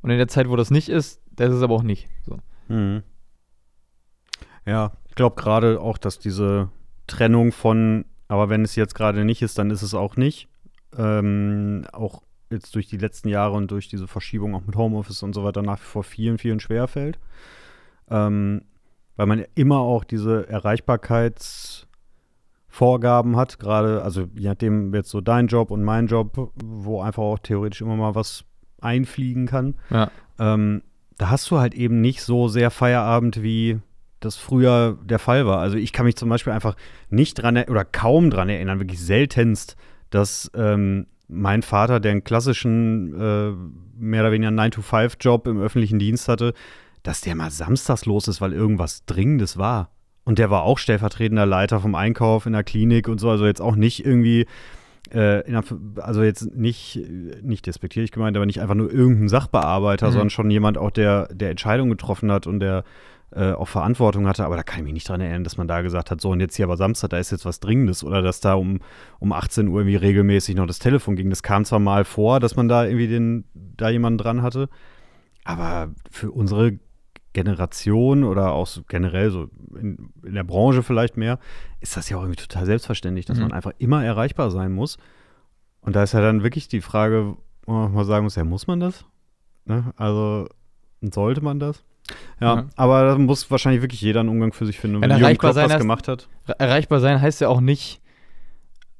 Und 0.00 0.10
in 0.10 0.18
der 0.18 0.28
Zeit, 0.28 0.48
wo 0.48 0.56
das 0.56 0.70
nicht 0.70 0.88
ist, 0.88 1.20
das 1.32 1.50
ist 1.50 1.56
es 1.56 1.62
aber 1.62 1.74
auch 1.74 1.82
nicht. 1.82 2.08
So. 2.24 2.38
Mhm. 2.68 3.02
Ja, 4.64 4.92
ich 5.08 5.14
glaube 5.14 5.36
gerade 5.36 5.80
auch, 5.80 5.98
dass 5.98 6.18
diese 6.18 6.70
Trennung 7.06 7.52
von, 7.52 8.04
aber 8.28 8.48
wenn 8.48 8.62
es 8.62 8.76
jetzt 8.76 8.94
gerade 8.94 9.24
nicht 9.24 9.42
ist, 9.42 9.58
dann 9.58 9.70
ist 9.70 9.82
es 9.82 9.94
auch 9.94 10.16
nicht. 10.16 10.48
Ähm, 10.96 11.86
auch 11.92 12.22
jetzt 12.50 12.74
durch 12.74 12.86
die 12.86 12.96
letzten 12.96 13.28
Jahre 13.28 13.54
und 13.54 13.70
durch 13.70 13.88
diese 13.88 14.06
Verschiebung 14.06 14.54
auch 14.54 14.64
mit 14.64 14.76
Homeoffice 14.76 15.22
und 15.22 15.34
so 15.34 15.44
weiter 15.44 15.62
nach 15.62 15.80
wie 15.80 15.84
vor 15.84 16.04
vielen, 16.04 16.38
vielen 16.38 16.60
schwerfällt. 16.60 17.18
Ähm, 18.10 18.62
weil 19.16 19.26
man 19.26 19.44
immer 19.54 19.78
auch 19.78 20.04
diese 20.04 20.48
Erreichbarkeitsvorgaben 20.48 23.36
hat, 23.36 23.58
gerade, 23.58 24.02
also 24.02 24.28
je 24.34 24.48
nachdem 24.48 24.94
jetzt 24.94 25.10
so 25.10 25.20
dein 25.20 25.48
Job 25.48 25.70
und 25.70 25.82
mein 25.82 26.06
Job, 26.06 26.52
wo 26.62 27.02
einfach 27.02 27.22
auch 27.22 27.40
theoretisch 27.40 27.80
immer 27.80 27.96
mal 27.96 28.14
was 28.14 28.44
einfliegen 28.80 29.46
kann. 29.46 29.74
Ja. 29.90 30.10
Ähm, 30.38 30.82
da 31.16 31.30
hast 31.30 31.50
du 31.50 31.58
halt 31.58 31.74
eben 31.74 32.00
nicht 32.00 32.22
so 32.22 32.46
sehr 32.46 32.70
Feierabend, 32.70 33.42
wie 33.42 33.80
das 34.20 34.36
früher 34.36 34.98
der 35.04 35.18
Fall 35.18 35.46
war. 35.46 35.58
Also 35.58 35.76
ich 35.76 35.92
kann 35.92 36.06
mich 36.06 36.16
zum 36.16 36.28
Beispiel 36.28 36.52
einfach 36.52 36.76
nicht 37.10 37.34
dran 37.34 37.56
er- 37.56 37.70
oder 37.70 37.84
kaum 37.84 38.30
dran 38.30 38.48
erinnern, 38.48 38.80
wirklich 38.80 39.00
seltenst, 39.00 39.76
dass 40.10 40.50
ähm, 40.54 41.06
mein 41.28 41.62
Vater, 41.62 42.00
der 42.00 42.12
einen 42.12 42.24
klassischen, 42.24 43.14
äh, 43.14 43.52
mehr 43.98 44.22
oder 44.22 44.32
weniger 44.32 44.50
9-to-5-Job 44.50 45.46
im 45.46 45.60
öffentlichen 45.60 45.98
Dienst 45.98 46.28
hatte, 46.28 46.54
dass 47.02 47.20
der 47.20 47.34
mal 47.34 47.50
samstags 47.50 48.06
los 48.06 48.28
ist, 48.28 48.40
weil 48.40 48.52
irgendwas 48.52 49.04
Dringendes 49.04 49.58
war. 49.58 49.90
Und 50.24 50.38
der 50.38 50.50
war 50.50 50.62
auch 50.62 50.78
stellvertretender 50.78 51.46
Leiter 51.46 51.80
vom 51.80 51.94
Einkauf 51.94 52.46
in 52.46 52.52
der 52.52 52.64
Klinik 52.64 53.08
und 53.08 53.18
so, 53.18 53.30
also 53.30 53.46
jetzt 53.46 53.62
auch 53.62 53.76
nicht 53.76 54.04
irgendwie, 54.04 54.42
äh, 55.10 55.42
der, 55.44 55.64
also 55.96 56.22
jetzt 56.22 56.54
nicht, 56.54 57.00
nicht 57.42 57.66
despektierlich 57.66 58.10
gemeint, 58.10 58.36
aber 58.36 58.44
nicht 58.44 58.60
einfach 58.60 58.74
nur 58.74 58.92
irgendein 58.92 59.28
Sachbearbeiter, 59.28 60.08
mhm. 60.08 60.12
sondern 60.12 60.30
schon 60.30 60.50
jemand 60.50 60.76
auch, 60.76 60.90
der, 60.90 61.28
der 61.32 61.50
Entscheidungen 61.50 61.90
getroffen 61.90 62.30
hat 62.30 62.46
und 62.46 62.60
der 62.60 62.84
äh, 63.30 63.52
auch 63.52 63.68
Verantwortung 63.68 64.26
hatte, 64.26 64.44
aber 64.44 64.56
da 64.56 64.62
kann 64.62 64.78
ich 64.78 64.84
mich 64.84 64.92
nicht 64.94 65.08
dran 65.08 65.20
erinnern, 65.20 65.44
dass 65.44 65.56
man 65.56 65.68
da 65.68 65.82
gesagt 65.82 66.10
hat, 66.10 66.20
so 66.20 66.30
und 66.30 66.40
jetzt 66.40 66.56
hier 66.56 66.64
aber 66.64 66.76
Samstag, 66.76 67.10
da 67.10 67.18
ist 67.18 67.30
jetzt 67.30 67.44
was 67.44 67.60
Dringendes 67.60 68.02
oder 68.02 68.22
dass 68.22 68.40
da 68.40 68.54
um, 68.54 68.80
um 69.18 69.32
18 69.32 69.68
Uhr 69.68 69.80
irgendwie 69.80 69.96
regelmäßig 69.96 70.56
noch 70.56 70.66
das 70.66 70.78
Telefon 70.78 71.16
ging. 71.16 71.28
Das 71.28 71.42
kam 71.42 71.64
zwar 71.64 71.78
mal 71.78 72.04
vor, 72.04 72.40
dass 72.40 72.56
man 72.56 72.68
da 72.68 72.84
irgendwie 72.84 73.08
den, 73.08 73.44
da 73.54 73.90
jemanden 73.90 74.18
dran 74.18 74.42
hatte, 74.42 74.68
aber 75.44 75.90
für 76.10 76.30
unsere 76.30 76.78
Generation 77.34 78.24
oder 78.24 78.52
auch 78.52 78.68
generell 78.88 79.30
so 79.30 79.48
in, 79.78 80.10
in, 80.24 80.34
der 80.34 80.44
Branche 80.44 80.82
vielleicht 80.82 81.16
mehr, 81.16 81.38
ist 81.80 81.96
das 81.96 82.08
ja 82.08 82.16
auch 82.16 82.22
irgendwie 82.22 82.42
total 82.42 82.66
selbstverständlich, 82.66 83.26
dass 83.26 83.36
mhm. 83.36 83.44
man 83.44 83.52
einfach 83.52 83.72
immer 83.78 84.04
erreichbar 84.04 84.50
sein 84.50 84.72
muss. 84.72 84.96
Und 85.80 85.94
da 85.94 86.02
ist 86.02 86.12
ja 86.12 86.20
dann 86.20 86.42
wirklich 86.42 86.68
die 86.68 86.80
Frage, 86.80 87.36
wo 87.66 87.72
man 87.72 87.92
mal 87.92 88.04
sagen 88.04 88.24
muss, 88.24 88.36
ja, 88.36 88.44
muss 88.44 88.66
man 88.66 88.80
das? 88.80 89.04
Ne? 89.66 89.92
Also 89.96 90.48
sollte 91.00 91.42
man 91.42 91.60
das? 91.60 91.84
Ja, 92.40 92.54
ja, 92.56 92.66
aber 92.76 93.04
da 93.04 93.18
muss 93.18 93.50
wahrscheinlich 93.50 93.82
wirklich 93.82 94.00
jeder 94.00 94.20
einen 94.20 94.28
Umgang 94.28 94.52
für 94.52 94.66
sich 94.66 94.78
finden. 94.78 95.00
wenn 95.00 95.10
erreichbar 95.10 95.52
sein 95.52 95.70
was 95.70 95.78
gemacht 95.78 96.08
hat. 96.08 96.28
Erreichbar 96.58 97.00
sein 97.00 97.20
heißt 97.20 97.40
ja 97.40 97.48
auch 97.48 97.60
nicht, 97.60 98.00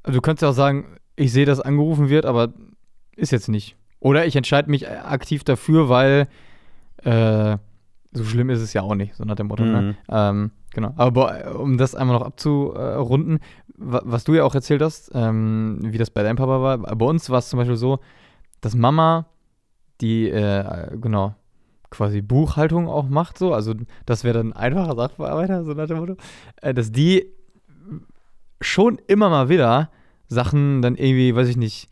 du 0.05 0.21
könntest 0.21 0.43
ja 0.43 0.51
auch 0.51 0.55
sagen, 0.55 0.97
ich 1.17 1.33
sehe, 1.33 1.47
dass 1.47 1.61
angerufen 1.61 2.09
wird, 2.09 2.27
aber 2.27 2.53
ist 3.17 3.33
jetzt 3.33 3.49
nicht. 3.49 3.77
Oder 4.01 4.27
ich 4.27 4.37
entscheide 4.37 4.71
mich 4.71 4.89
aktiv 4.89 5.45
dafür, 5.45 5.89
weil 5.89 6.29
äh, 7.05 7.57
so 8.13 8.25
schlimm 8.25 8.51
ist 8.51 8.61
es 8.61 8.73
ja 8.73 8.83
auch 8.83 8.95
nicht, 8.95 9.15
so 9.15 9.25
nach 9.25 9.37
dem 9.37 9.49
Motto. 9.49 9.65
Ne? 9.65 9.81
Mhm. 9.81 9.89
Ne? 9.89 9.97
Ähm, 10.09 10.51
genau. 10.73 10.93
Aber 10.97 11.59
um 11.59 11.79
das 11.79 11.95
einmal 11.95 12.19
noch 12.19 12.27
abzurunden, 12.27 13.41
was 13.77 14.25
du 14.25 14.35
ja 14.35 14.45
auch 14.45 14.55
erzählt 14.55 14.83
hast, 14.83 15.11
ähm, 15.15 15.79
wie 15.83 15.99
das 15.99 16.11
bei 16.11 16.23
deinem 16.23 16.37
Papa 16.37 16.61
war, 16.61 16.79
bei 16.79 17.07
uns 17.07 17.31
war 17.31 17.39
es 17.39 17.49
zum 17.49 17.59
Beispiel 17.59 17.77
so, 17.77 18.01
dass 18.61 18.75
Mama, 18.75 19.27
die, 20.01 20.29
äh, 20.29 20.97
genau, 21.01 21.35
quasi 21.91 22.21
Buchhaltung 22.21 22.89
auch 22.89 23.09
macht, 23.09 23.39
so, 23.39 23.55
also 23.55 23.75
das 24.07 24.25
wäre 24.25 24.39
dann 24.39 24.53
ein 24.53 24.75
einfacher 24.75 24.95
Sachbearbeiter, 24.95 25.65
so 25.65 25.73
nach 25.73 25.87
dem 25.87 25.99
Motto, 25.99 26.17
äh, 26.63 26.75
dass 26.75 26.93
die 26.93 27.27
schon 28.61 28.99
immer 29.07 29.31
mal 29.31 29.49
wieder 29.49 29.91
Sachen 30.29 30.83
dann 30.83 30.97
irgendwie, 30.97 31.35
weiß 31.35 31.49
ich 31.49 31.57
nicht, 31.57 31.89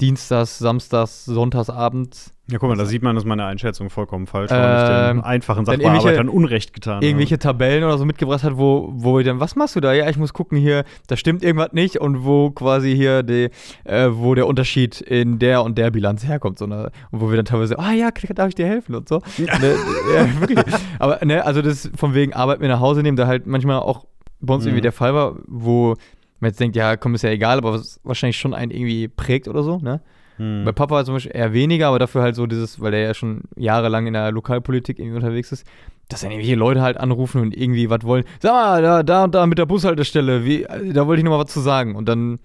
Dienstags, 0.00 0.58
Samstags, 0.58 1.24
Sonntagsabends. 1.24 2.32
Ja, 2.48 2.58
guck 2.58 2.68
mal, 2.68 2.76
da 2.76 2.84
sieht 2.84 3.02
man, 3.02 3.16
dass 3.16 3.24
meine 3.24 3.44
Einschätzung 3.44 3.90
vollkommen 3.90 4.28
falsch 4.28 4.52
war. 4.52 5.10
Ähm, 5.10 5.16
ich 5.16 5.22
den 5.22 5.24
einfachen 5.24 5.64
Sachbearbeitern 5.64 6.28
Unrecht 6.28 6.72
getan 6.74 7.02
Irgendwelche 7.02 7.34
habe. 7.34 7.42
Tabellen 7.42 7.82
oder 7.82 7.98
so 7.98 8.04
mitgebracht 8.04 8.44
hat, 8.44 8.56
wo, 8.56 8.92
wo 8.92 9.18
ich 9.18 9.26
dann, 9.26 9.40
was 9.40 9.56
machst 9.56 9.74
du 9.74 9.80
da? 9.80 9.92
Ja, 9.92 10.08
ich 10.08 10.16
muss 10.16 10.32
gucken 10.32 10.56
hier, 10.56 10.84
da 11.08 11.16
stimmt 11.16 11.42
irgendwas 11.42 11.72
nicht 11.72 12.00
und 12.00 12.24
wo 12.24 12.50
quasi 12.50 12.94
hier 12.94 13.24
die, 13.24 13.50
äh, 13.82 14.10
wo 14.12 14.36
der 14.36 14.46
Unterschied 14.46 15.00
in 15.00 15.40
der 15.40 15.64
und 15.64 15.76
der 15.76 15.90
Bilanz 15.90 16.24
herkommt. 16.24 16.58
So, 16.58 16.66
ne? 16.66 16.92
Und 17.10 17.20
wo 17.20 17.30
wir 17.30 17.36
dann 17.36 17.46
teilweise, 17.46 17.78
ah 17.80 17.92
ja, 17.92 18.10
darf 18.10 18.48
ich 18.48 18.54
dir 18.54 18.66
helfen 18.66 18.94
und 18.94 19.08
so. 19.08 19.16
ne, 19.38 19.74
ja, 20.14 20.40
wirklich. 20.40 20.64
Aber, 21.00 21.24
ne, 21.24 21.44
also 21.44 21.62
das 21.62 21.90
von 21.96 22.14
wegen 22.14 22.32
Arbeit 22.32 22.60
mit 22.60 22.68
nach 22.68 22.80
Hause 22.80 23.02
nehmen, 23.02 23.16
da 23.16 23.26
halt 23.26 23.46
manchmal 23.46 23.80
auch 23.80 24.06
bei 24.40 24.54
uns 24.54 24.64
mhm. 24.64 24.68
irgendwie 24.68 24.82
der 24.82 24.92
Fall 24.92 25.14
war, 25.14 25.36
wo 25.46 25.96
man 26.40 26.50
jetzt 26.50 26.60
denkt, 26.60 26.76
ja, 26.76 26.96
komm, 26.96 27.14
ist 27.14 27.22
ja 27.22 27.30
egal, 27.30 27.58
aber 27.58 27.74
was 27.74 28.00
wahrscheinlich 28.04 28.38
schon 28.38 28.54
einen 28.54 28.70
irgendwie 28.70 29.08
prägt 29.08 29.48
oder 29.48 29.62
so, 29.62 29.78
ne? 29.78 30.00
Hm. 30.36 30.64
Bei 30.64 30.72
Papa 30.72 31.04
zum 31.04 31.14
Beispiel 31.14 31.34
eher 31.34 31.52
weniger, 31.52 31.88
aber 31.88 31.98
dafür 31.98 32.22
halt 32.22 32.34
so 32.34 32.46
dieses, 32.46 32.80
weil 32.80 32.90
der 32.90 33.00
ja 33.00 33.14
schon 33.14 33.42
jahrelang 33.56 34.06
in 34.06 34.12
der 34.12 34.30
Lokalpolitik 34.32 34.98
irgendwie 34.98 35.16
unterwegs 35.16 35.50
ist, 35.50 35.66
dass 36.08 36.20
dann 36.20 36.30
irgendwie 36.30 36.54
Leute 36.54 36.82
halt 36.82 36.98
anrufen 36.98 37.40
und 37.40 37.56
irgendwie 37.56 37.90
was 37.90 38.02
wollen. 38.04 38.24
Sag 38.40 38.52
mal, 38.52 38.82
da, 38.82 39.02
da 39.02 39.24
und 39.24 39.34
da 39.34 39.46
mit 39.46 39.58
der 39.58 39.66
Bushaltestelle, 39.66 40.44
wie, 40.44 40.66
da 40.92 41.06
wollte 41.06 41.20
ich 41.20 41.24
nochmal 41.24 41.44
was 41.44 41.52
zu 41.52 41.60
sagen. 41.60 41.96
Und 41.96 42.08
dann 42.08 42.38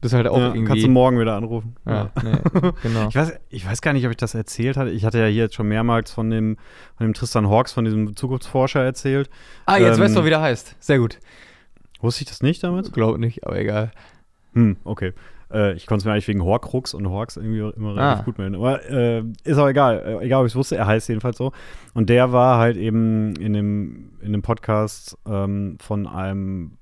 bist 0.00 0.14
halt 0.14 0.28
auch 0.28 0.38
ja, 0.38 0.48
irgendwie. 0.48 0.64
Kannst 0.64 0.84
du 0.84 0.90
morgen 0.90 1.18
wieder 1.18 1.34
anrufen. 1.34 1.74
Ja, 1.84 1.92
ja. 1.92 2.10
Nee, 2.22 2.70
genau. 2.82 3.08
ich, 3.08 3.16
weiß, 3.16 3.32
ich 3.48 3.66
weiß 3.66 3.82
gar 3.82 3.92
nicht, 3.92 4.04
ob 4.04 4.12
ich 4.12 4.16
das 4.16 4.34
erzählt 4.34 4.76
hatte. 4.76 4.90
Ich 4.90 5.04
hatte 5.04 5.18
ja 5.18 5.26
hier 5.26 5.44
jetzt 5.44 5.56
schon 5.56 5.66
mehrmals 5.66 6.12
von 6.12 6.30
dem, 6.30 6.56
von 6.96 7.06
dem 7.06 7.14
Tristan 7.14 7.48
Hawks, 7.48 7.72
von 7.72 7.84
diesem 7.84 8.14
Zukunftsforscher 8.14 8.82
erzählt. 8.82 9.28
Ah, 9.66 9.78
jetzt 9.78 9.96
ähm, 9.96 10.04
weißt 10.04 10.16
du, 10.16 10.24
wie 10.24 10.30
der 10.30 10.40
heißt. 10.40 10.76
Sehr 10.78 10.98
gut. 10.98 11.18
Wusste 12.00 12.22
ich 12.22 12.28
das 12.28 12.42
nicht 12.42 12.62
damals? 12.62 12.92
Glaube 12.92 13.18
nicht, 13.18 13.46
aber 13.46 13.58
egal. 13.58 13.90
Hm, 14.54 14.76
okay. 14.84 15.12
Äh, 15.52 15.74
ich 15.74 15.86
konnte 15.86 16.02
es 16.02 16.04
mir 16.04 16.12
eigentlich 16.12 16.28
wegen 16.28 16.42
Horcrux 16.42 16.94
und 16.94 17.08
Horks 17.08 17.36
irgendwie 17.36 17.58
immer 17.76 17.90
ah. 17.90 17.92
relativ 17.92 18.24
gut 18.24 18.38
melden. 18.38 18.54
Aber 18.56 18.84
äh, 18.88 19.24
ist 19.44 19.58
auch 19.58 19.68
egal. 19.68 19.98
Äh, 20.20 20.26
egal, 20.26 20.40
ob 20.40 20.46
ich 20.46 20.52
es 20.52 20.56
wusste, 20.56 20.76
er 20.76 20.86
heißt 20.86 21.08
jedenfalls 21.08 21.38
so. 21.38 21.52
Und 21.94 22.08
der 22.10 22.32
war 22.32 22.58
halt 22.58 22.76
eben 22.76 23.34
in 23.36 23.52
dem, 23.52 24.10
in 24.20 24.32
dem 24.32 24.42
Podcast 24.42 25.16
ähm, 25.26 25.76
von 25.80 26.06
einem 26.06 26.78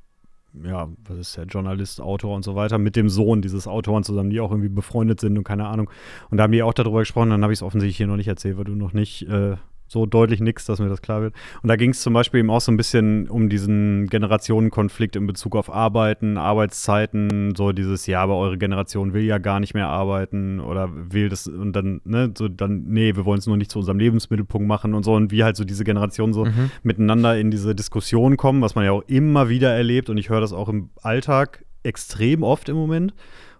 ja, 0.65 0.89
was 1.05 1.19
ist 1.19 1.37
der, 1.37 1.45
Journalist, 1.45 2.01
Autor 2.01 2.35
und 2.35 2.43
so 2.43 2.55
weiter, 2.55 2.79
mit 2.79 2.97
dem 2.97 3.09
Sohn 3.09 3.43
dieses 3.43 3.67
Autoren 3.67 4.05
zusammen, 4.05 4.31
die 4.31 4.41
auch 4.41 4.51
irgendwie 4.51 4.69
befreundet 4.69 5.21
sind 5.21 5.37
und 5.37 5.45
keine 5.45 5.67
Ahnung. 5.67 5.91
Und 6.31 6.39
da 6.39 6.45
haben 6.45 6.53
die 6.53 6.63
auch 6.63 6.73
darüber 6.73 7.01
gesprochen, 7.01 7.31
dann 7.31 7.43
habe 7.43 7.53
ich 7.53 7.59
es 7.59 7.63
offensichtlich 7.63 7.97
hier 7.97 8.07
noch 8.07 8.17
nicht 8.17 8.29
erzählt, 8.29 8.57
weil 8.57 8.65
du 8.65 8.75
noch 8.75 8.93
nicht 8.93 9.29
äh, 9.29 9.57
so 9.89 10.07
deutlich 10.07 10.41
nichts, 10.41 10.65
dass 10.65 10.79
mir 10.81 10.89
das 10.89 11.03
klar 11.03 11.23
wird. 11.23 11.35
Und 11.63 11.69
da 11.69 11.77
ging 11.77 11.91
es 11.91 12.01
zum 12.01 12.13
Beispiel 12.13 12.41
eben 12.41 12.51
auch 12.51 12.61
so 12.61 12.73
ein 12.73 12.77
bisschen 12.77 13.29
um 13.29 13.49
diesen 13.49 14.07
Generationenkonflikt 14.09 15.17
in 15.17 15.27
Bezug 15.27 15.57
auf 15.57 15.73
Arbeiten, 15.73 16.39
Arbeitszeiten, 16.39 17.55
so 17.55 17.73
dieses, 17.73 18.07
ja, 18.07 18.21
aber 18.23 18.37
eure 18.37 18.59
Generation 18.59 19.13
will 19.13 19.23
ja 19.23 19.39
gar 19.39 19.61
nicht 19.61 19.75
mehr 19.75 19.89
arbeiten 19.89 20.61
oder 20.61 20.91
will 20.93 21.29
das 21.29 21.47
und 21.47 21.73
dann, 21.73 22.01
ne, 22.05 22.33
so 22.37 22.49
dann, 22.49 22.85
nee, 22.89 23.15
wir 23.15 23.25
wollen 23.25 23.39
es 23.39 23.47
nur 23.47 23.57
nicht 23.57 23.71
zu 23.71 23.79
unserem 23.79 23.99
Lebensmittelpunkt 23.99 24.67
machen 24.67 24.95
und 24.95 25.05
so 25.05 25.15
und 25.15 25.31
wie 25.31 25.45
halt 25.45 25.57
so 25.57 25.65
diese 25.65 25.85
Generationen 25.85 26.33
so 26.33 26.45
mhm. 26.45 26.71
miteinander 26.83 27.39
in 27.39 27.51
diese 27.51 27.75
Diskussion 27.75 28.37
kommen, 28.37 28.63
was 28.63 28.75
man 28.75 28.85
ja 28.85 28.93
auch 28.93 29.05
immer 29.07 29.49
wieder 29.49 29.73
erlebt 29.73 30.11
und 30.11 30.19
ich 30.19 30.31
höre 30.31 30.41
das 30.41 30.53
auch 30.53 30.69
im 30.69 30.91
Alltag 31.03 31.65
extrem 31.83 32.43
oft 32.43 32.69
im 32.69 32.77
Moment 32.77 33.15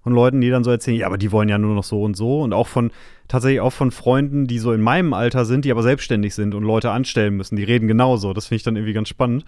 von 0.07 0.13
Leuten, 0.13 0.41
die 0.41 0.51
dann 0.51 0.63
so 0.63 0.71
erzählen, 0.71 0.99
ja, 0.99 1.07
aber 1.09 1.19
die 1.19 1.33
wollen 1.33 1.49
ja 1.49 1.59
nur 1.59 1.75
noch 1.75 1.83
so 1.83 2.01
und 2.01 2.17
so. 2.17 2.41
Und 2.43 2.53
auch 2.53 2.69
von, 2.69 2.93
tatsächlich 3.27 3.61
auch 3.61 3.73
von 3.73 3.91
Freunden, 3.91 4.47
die 4.47 4.61
so 4.61 4.73
in 4.73 4.81
meinem 4.81 5.13
Alter 5.13 5.45
sind, 5.45 5.65
die 5.65 5.73
aber 5.73 5.83
selbstständig 5.83 6.33
sind 6.33 6.55
und 6.55 6.63
Leute 6.63 6.93
anstellen 6.93 7.37
müssen. 7.37 7.57
Die 7.57 7.65
reden 7.65 7.89
genauso. 7.89 8.33
Das 8.33 8.47
finde 8.47 8.59
ich 8.59 8.63
dann 8.63 8.77
irgendwie 8.77 8.93
ganz 8.93 9.09
spannend. 9.09 9.45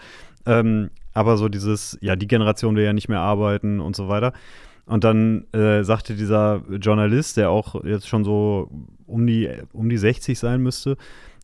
Ähm, 0.46 0.90
aber 1.14 1.36
so 1.36 1.48
dieses, 1.48 1.96
ja, 2.00 2.16
die 2.16 2.26
Generation 2.26 2.74
will 2.74 2.82
ja 2.82 2.92
nicht 2.92 3.08
mehr 3.08 3.20
arbeiten 3.20 3.78
und 3.78 3.94
so 3.94 4.08
weiter. 4.08 4.32
Und 4.84 5.04
dann 5.04 5.44
äh, 5.52 5.84
sagte 5.84 6.16
dieser 6.16 6.62
Journalist, 6.68 7.36
der 7.36 7.50
auch 7.50 7.84
jetzt 7.84 8.08
schon 8.08 8.24
so 8.24 8.68
um 9.06 9.28
die, 9.28 9.48
um 9.72 9.88
die 9.88 9.96
60 9.96 10.36
sein 10.36 10.60
müsste, 10.60 10.96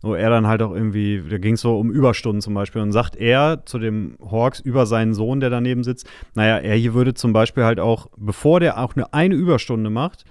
wo 0.05 0.15
er 0.15 0.29
dann 0.29 0.47
halt 0.47 0.61
auch 0.63 0.73
irgendwie, 0.73 1.23
da 1.29 1.39
ging 1.39 1.55
es 1.55 1.63
so 1.63 1.79
um 1.79 1.91
Überstunden 1.91 2.43
zum 2.43 2.55
Beispiel, 2.55 2.83
und 2.83 2.93
sagt 2.93 3.17
er 3.17 3.65
zu 3.65 3.79
dem 3.79 4.17
Hawks 4.21 4.61
über 4.61 4.85
seinen 4.85 5.15
Sohn, 5.15 5.41
der 5.41 5.51
daneben 5.51 5.83
sitzt, 5.83 6.07
naja, 6.35 6.59
er 6.59 6.77
hier 6.77 6.95
würde 6.95 7.15
zum 7.15 7.33
Beispiel 7.33 7.65
halt 7.65 7.81
auch, 7.81 8.09
bevor 8.17 8.61
der 8.61 8.79
auch 8.79 8.95
eine, 8.95 9.13
eine 9.15 9.35
Überstunde 9.35 9.89
macht 9.89 10.25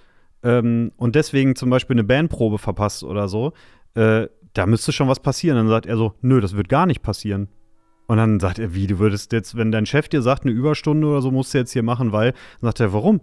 ähm, 0.43 0.91
und 0.95 1.15
deswegen 1.15 1.55
zum 1.55 1.69
Beispiel 1.69 1.95
eine 1.95 2.03
Bandprobe 2.03 2.59
verpasst 2.59 3.03
oder 3.03 3.27
so, 3.27 3.53
äh, 3.95 4.27
da 4.53 4.65
müsste 4.67 4.91
schon 4.91 5.07
was 5.07 5.19
passieren. 5.19 5.57
Dann 5.57 5.67
sagt 5.67 5.87
er 5.87 5.97
so, 5.97 6.13
nö, 6.21 6.39
das 6.39 6.55
wird 6.55 6.69
gar 6.69 6.85
nicht 6.85 7.01
passieren. 7.01 7.47
Und 8.05 8.17
dann 8.17 8.39
sagt 8.39 8.59
er, 8.59 8.75
wie, 8.75 8.85
du 8.85 8.99
würdest 8.99 9.31
jetzt, 9.31 9.55
wenn 9.57 9.71
dein 9.71 9.85
Chef 9.85 10.07
dir 10.07 10.21
sagt, 10.21 10.43
eine 10.43 10.51
Überstunde 10.51 11.07
oder 11.07 11.21
so 11.21 11.31
musst 11.31 11.53
du 11.53 11.57
jetzt 11.57 11.71
hier 11.71 11.83
machen, 11.83 12.11
weil, 12.11 12.31
dann 12.31 12.67
sagt 12.67 12.79
er, 12.79 12.93
warum? 12.93 13.21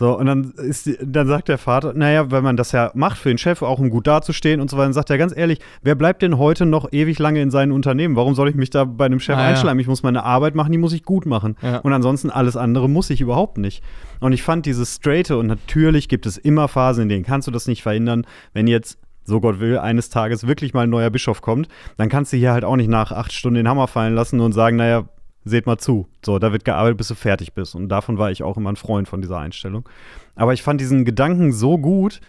So, 0.00 0.16
und 0.16 0.24
dann, 0.24 0.52
ist, 0.52 0.88
dann 1.04 1.28
sagt 1.28 1.48
der 1.48 1.58
Vater, 1.58 1.92
naja, 1.92 2.30
wenn 2.30 2.42
man 2.42 2.56
das 2.56 2.72
ja 2.72 2.90
macht 2.94 3.18
für 3.18 3.28
den 3.28 3.36
Chef, 3.36 3.60
auch 3.60 3.78
um 3.78 3.90
gut 3.90 4.06
dazustehen 4.06 4.58
und 4.58 4.70
so 4.70 4.78
weiter, 4.78 4.86
dann 4.86 4.92
sagt 4.94 5.10
er 5.10 5.18
ganz 5.18 5.36
ehrlich, 5.36 5.58
wer 5.82 5.94
bleibt 5.94 6.22
denn 6.22 6.38
heute 6.38 6.64
noch 6.64 6.90
ewig 6.90 7.18
lange 7.18 7.42
in 7.42 7.50
seinem 7.50 7.72
Unternehmen? 7.72 8.16
Warum 8.16 8.34
soll 8.34 8.48
ich 8.48 8.54
mich 8.54 8.70
da 8.70 8.84
bei 8.84 9.04
einem 9.04 9.20
Chef 9.20 9.36
ah, 9.36 9.48
einschleimen? 9.48 9.78
Ja. 9.78 9.82
Ich 9.82 9.88
muss 9.88 10.02
meine 10.02 10.24
Arbeit 10.24 10.54
machen, 10.54 10.72
die 10.72 10.78
muss 10.78 10.94
ich 10.94 11.02
gut 11.02 11.26
machen. 11.26 11.54
Ja. 11.60 11.80
Und 11.80 11.92
ansonsten 11.92 12.30
alles 12.30 12.56
andere 12.56 12.88
muss 12.88 13.10
ich 13.10 13.20
überhaupt 13.20 13.58
nicht. 13.58 13.82
Und 14.20 14.32
ich 14.32 14.42
fand 14.42 14.64
dieses 14.64 14.94
Straighte, 14.94 15.36
und 15.36 15.48
natürlich 15.48 16.08
gibt 16.08 16.24
es 16.24 16.38
immer 16.38 16.66
Phasen, 16.68 17.02
in 17.02 17.08
denen 17.10 17.24
kannst 17.26 17.46
du 17.46 17.52
das 17.52 17.66
nicht 17.66 17.82
verhindern, 17.82 18.26
wenn 18.54 18.68
jetzt 18.68 18.98
so 19.24 19.38
Gott 19.38 19.60
will, 19.60 19.76
eines 19.76 20.08
Tages 20.08 20.46
wirklich 20.46 20.72
mal 20.72 20.84
ein 20.84 20.90
neuer 20.90 21.10
Bischof 21.10 21.42
kommt, 21.42 21.68
dann 21.98 22.08
kannst 22.08 22.32
du 22.32 22.38
hier 22.38 22.52
halt 22.52 22.64
auch 22.64 22.76
nicht 22.76 22.88
nach 22.88 23.12
acht 23.12 23.34
Stunden 23.34 23.56
den 23.56 23.68
Hammer 23.68 23.86
fallen 23.86 24.14
lassen 24.14 24.40
und 24.40 24.52
sagen, 24.52 24.76
naja, 24.76 25.04
seht 25.50 25.66
mal 25.66 25.78
zu. 25.78 26.06
So, 26.24 26.38
da 26.38 26.52
wird 26.52 26.64
gearbeitet, 26.64 26.98
bis 26.98 27.08
du 27.08 27.14
fertig 27.14 27.52
bist. 27.52 27.74
Und 27.74 27.88
davon 27.88 28.18
war 28.18 28.30
ich 28.30 28.42
auch 28.42 28.56
immer 28.56 28.70
ein 28.70 28.76
Freund 28.76 29.08
von 29.08 29.20
dieser 29.20 29.38
Einstellung. 29.38 29.88
Aber 30.34 30.52
ich 30.52 30.62
fand 30.62 30.80
diesen 30.80 31.04
Gedanken 31.04 31.52
so 31.52 31.78
gut 31.78 32.20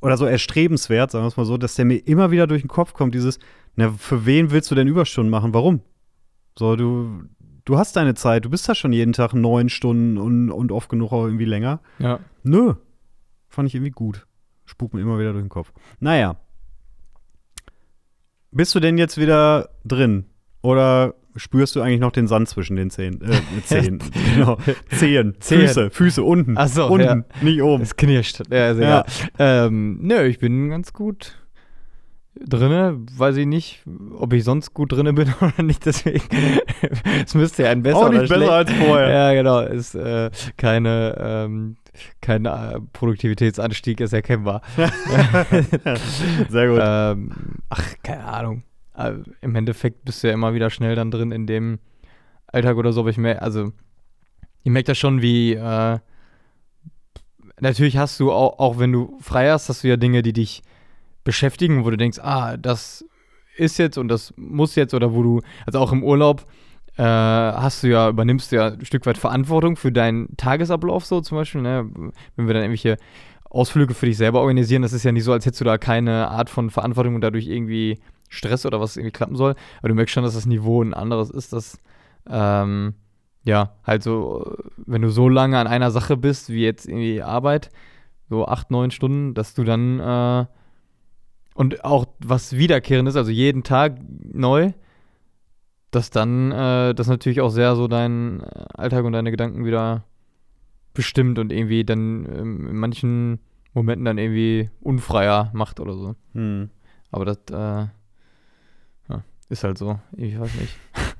oder 0.00 0.16
so 0.16 0.26
erstrebenswert, 0.26 1.10
sagen 1.10 1.24
wir 1.24 1.28
es 1.28 1.36
mal 1.36 1.44
so, 1.44 1.56
dass 1.56 1.74
der 1.74 1.84
mir 1.84 1.96
immer 1.96 2.30
wieder 2.30 2.46
durch 2.46 2.62
den 2.62 2.68
Kopf 2.68 2.92
kommt, 2.92 3.14
dieses, 3.14 3.38
na, 3.76 3.90
für 3.92 4.26
wen 4.26 4.50
willst 4.50 4.70
du 4.70 4.74
denn 4.74 4.88
Überstunden 4.88 5.30
machen? 5.30 5.54
Warum? 5.54 5.80
So, 6.58 6.76
du, 6.76 7.24
du 7.64 7.78
hast 7.78 7.96
deine 7.96 8.14
Zeit, 8.14 8.44
du 8.44 8.50
bist 8.50 8.68
da 8.68 8.74
schon 8.74 8.92
jeden 8.92 9.12
Tag 9.12 9.34
neun 9.34 9.68
Stunden 9.68 10.18
und, 10.18 10.50
und 10.50 10.72
oft 10.72 10.88
genug 10.88 11.12
auch 11.12 11.24
irgendwie 11.24 11.44
länger. 11.44 11.80
Ja. 11.98 12.20
Nö. 12.42 12.74
Fand 13.48 13.68
ich 13.68 13.74
irgendwie 13.74 13.90
gut. 13.90 14.26
Spukt 14.64 14.94
mir 14.94 15.00
immer 15.00 15.18
wieder 15.18 15.32
durch 15.32 15.44
den 15.44 15.50
Kopf. 15.50 15.72
Naja. 16.00 16.36
Bist 18.50 18.74
du 18.74 18.80
denn 18.80 18.98
jetzt 18.98 19.18
wieder 19.18 19.70
drin? 19.84 20.26
Oder 20.62 21.14
spürst 21.36 21.76
du 21.76 21.80
eigentlich 21.80 22.00
noch 22.00 22.12
den 22.12 22.26
Sand 22.26 22.48
zwischen 22.48 22.76
den 22.76 22.90
Zehen. 22.90 23.20
Äh, 23.22 23.62
Zehen. 23.64 23.98
genau. 24.34 24.58
Zehen. 24.90 25.34
Zehen. 25.40 25.60
Füße. 25.60 25.90
Füße 25.90 26.22
unten. 26.22 26.54
Ach 26.56 26.68
so, 26.68 26.86
unten, 26.86 27.04
ja. 27.04 27.24
nicht 27.42 27.62
oben. 27.62 27.82
Es 27.82 27.96
knirscht. 27.96 28.42
Ja, 28.50 28.70
ist 28.70 28.80
ja. 28.80 29.04
Ähm, 29.38 29.98
nö, 30.02 30.24
ich 30.24 30.38
bin 30.38 30.70
ganz 30.70 30.92
gut. 30.92 31.36
drinne, 32.34 32.98
weiß 33.16 33.36
ich 33.36 33.46
nicht, 33.46 33.82
ob 34.18 34.32
ich 34.32 34.44
sonst 34.44 34.74
gut 34.74 34.92
drinne 34.92 35.12
bin 35.12 35.32
oder 35.40 35.62
nicht, 35.62 35.86
deswegen 35.86 36.22
es 37.24 37.34
müsste 37.34 37.64
ja 37.64 37.70
ein 37.70 37.82
besser 37.82 37.98
Auch 37.98 38.10
nicht 38.10 38.28
besser 38.28 38.52
als 38.52 38.72
vorher. 38.72 39.08
Ja, 39.08 39.32
genau, 39.32 39.60
ist 39.60 39.94
äh, 39.94 40.30
keine 40.56 41.16
ähm, 41.18 41.76
kein 42.20 42.44
äh, 42.44 42.80
Produktivitätsanstieg 42.92 44.00
ist 44.00 44.12
erkennbar. 44.12 44.60
Sehr 46.50 46.68
gut. 46.68 46.80
ähm, 46.82 47.32
ach, 47.70 47.94
keine 48.02 48.24
Ahnung. 48.24 48.62
Äh, 48.96 49.14
Im 49.40 49.54
Endeffekt 49.54 50.04
bist 50.04 50.22
du 50.22 50.28
ja 50.28 50.34
immer 50.34 50.54
wieder 50.54 50.70
schnell 50.70 50.94
dann 50.94 51.10
drin 51.10 51.32
in 51.32 51.46
dem 51.46 51.78
Alltag 52.46 52.76
oder 52.76 52.92
so, 52.92 53.00
aber 53.00 53.10
ich 53.10 53.18
merke, 53.18 53.42
also 53.42 53.72
ich 54.62 54.70
merke 54.70 54.86
das 54.86 54.98
schon, 54.98 55.22
wie 55.22 55.54
äh, 55.54 55.98
natürlich 57.60 57.96
hast 57.96 58.18
du 58.20 58.32
auch, 58.32 58.58
auch 58.58 58.78
wenn 58.78 58.92
du 58.92 59.18
frei 59.20 59.50
hast, 59.50 59.68
hast 59.68 59.84
du 59.84 59.88
ja 59.88 59.96
Dinge, 59.96 60.22
die 60.22 60.32
dich 60.32 60.62
beschäftigen, 61.24 61.84
wo 61.84 61.90
du 61.90 61.96
denkst, 61.96 62.18
ah, 62.20 62.56
das 62.56 63.04
ist 63.56 63.78
jetzt 63.78 63.98
und 63.98 64.08
das 64.08 64.32
muss 64.36 64.74
jetzt 64.74 64.94
oder 64.94 65.14
wo 65.14 65.22
du, 65.22 65.40
also 65.66 65.78
auch 65.78 65.92
im 65.92 66.02
Urlaub, 66.02 66.46
äh, 66.96 67.02
hast 67.02 67.82
du 67.82 67.88
ja, 67.88 68.08
übernimmst 68.08 68.52
du 68.52 68.56
ja 68.56 68.68
ein 68.68 68.84
Stück 68.84 69.04
weit 69.06 69.18
Verantwortung 69.18 69.76
für 69.76 69.92
deinen 69.92 70.36
Tagesablauf 70.36 71.04
so 71.04 71.20
zum 71.20 71.38
Beispiel, 71.38 71.62
ne? 71.62 71.90
wenn 72.36 72.46
wir 72.46 72.54
dann 72.54 72.62
irgendwelche 72.62 72.96
Ausflüge 73.50 73.94
für 73.94 74.06
dich 74.06 74.16
selber 74.16 74.40
organisieren, 74.40 74.82
das 74.82 74.92
ist 74.92 75.04
ja 75.04 75.12
nicht 75.12 75.24
so, 75.24 75.32
als 75.32 75.46
hättest 75.46 75.60
du 75.60 75.64
da 75.64 75.78
keine 75.78 76.28
Art 76.28 76.50
von 76.50 76.70
Verantwortung 76.70 77.14
und 77.14 77.20
dadurch 77.20 77.46
irgendwie 77.46 77.98
Stress 78.28 78.66
oder 78.66 78.80
was 78.80 78.96
irgendwie 78.96 79.12
klappen 79.12 79.36
soll, 79.36 79.54
aber 79.78 79.88
du 79.88 79.94
merkst 79.94 80.14
schon, 80.14 80.24
dass 80.24 80.34
das 80.34 80.46
Niveau 80.46 80.82
ein 80.82 80.94
anderes 80.94 81.30
ist, 81.30 81.52
dass 81.52 81.78
ähm, 82.28 82.94
ja, 83.44 83.74
halt 83.84 84.02
so, 84.02 84.56
wenn 84.76 85.02
du 85.02 85.08
so 85.08 85.28
lange 85.28 85.58
an 85.58 85.68
einer 85.68 85.92
Sache 85.92 86.16
bist, 86.16 86.50
wie 86.50 86.64
jetzt 86.64 86.86
irgendwie 86.86 87.22
Arbeit, 87.22 87.70
so 88.28 88.46
acht, 88.46 88.72
neun 88.72 88.90
Stunden, 88.90 89.34
dass 89.34 89.54
du 89.54 89.62
dann 89.62 90.00
äh, 90.00 90.46
und 91.54 91.84
auch 91.84 92.06
was 92.18 92.56
wiederkehrend 92.56 93.08
ist, 93.08 93.16
also 93.16 93.30
jeden 93.30 93.62
Tag 93.62 93.98
neu, 94.32 94.72
dass 95.90 96.10
dann 96.10 96.50
äh, 96.50 96.94
das 96.94 97.06
natürlich 97.06 97.40
auch 97.40 97.50
sehr 97.50 97.76
so 97.76 97.86
deinen 97.88 98.42
Alltag 98.42 99.04
und 99.04 99.12
deine 99.12 99.30
Gedanken 99.30 99.64
wieder 99.64 100.04
bestimmt 100.96 101.38
und 101.38 101.52
irgendwie 101.52 101.84
dann 101.84 102.26
ähm, 102.26 102.68
in 102.68 102.76
manchen 102.76 103.38
Momenten 103.74 104.06
dann 104.06 104.18
irgendwie 104.18 104.70
unfreier 104.80 105.50
macht 105.52 105.78
oder 105.78 105.92
so. 105.92 106.16
Hm. 106.32 106.70
Aber 107.12 107.24
das 107.24 107.38
äh, 107.50 107.86
ja, 109.08 109.24
ist 109.48 109.62
halt 109.62 109.78
so. 109.78 110.00
Ich 110.16 110.38
weiß 110.38 110.54
nicht. 110.54 110.76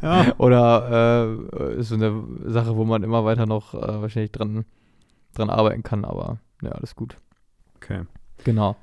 Ja. 0.00 0.34
Oder 0.38 1.28
äh, 1.60 1.74
ist 1.74 1.90
so 1.90 1.94
eine 1.94 2.24
Sache, 2.46 2.74
wo 2.74 2.86
man 2.86 3.02
immer 3.02 3.26
weiter 3.26 3.44
noch 3.44 3.74
äh, 3.74 4.00
wahrscheinlich 4.00 4.32
dran, 4.32 4.64
dran 5.34 5.50
arbeiten 5.50 5.82
kann, 5.82 6.06
aber 6.06 6.38
ja, 6.62 6.70
alles 6.70 6.96
gut. 6.96 7.18
Okay. 7.76 8.04
Genau. 8.44 8.76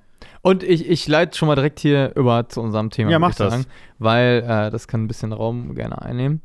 Und 0.44 0.62
ich, 0.62 0.88
ich 0.88 1.08
leite 1.08 1.36
schon 1.36 1.48
mal 1.48 1.56
direkt 1.56 1.80
hier 1.80 2.16
über 2.16 2.48
zu 2.50 2.62
unserem 2.62 2.92
Thema. 2.92 3.10
Ja, 3.10 3.18
mach 3.18 3.34
sagen, 3.34 3.64
das. 3.64 3.68
Weil 3.98 4.44
äh, 4.48 4.70
das 4.70 4.88
kann 4.88 5.04
ein 5.04 5.08
bisschen 5.08 5.34
Raum 5.34 5.74
gerne 5.74 6.02
einnehmen. 6.02 6.44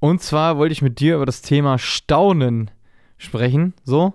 Und 0.00 0.22
zwar 0.22 0.58
wollte 0.58 0.72
ich 0.72 0.82
mit 0.82 1.00
dir 1.00 1.14
über 1.14 1.26
das 1.26 1.40
Thema 1.40 1.78
Staunen 1.78 2.70
sprechen. 3.18 3.74
So. 3.84 4.14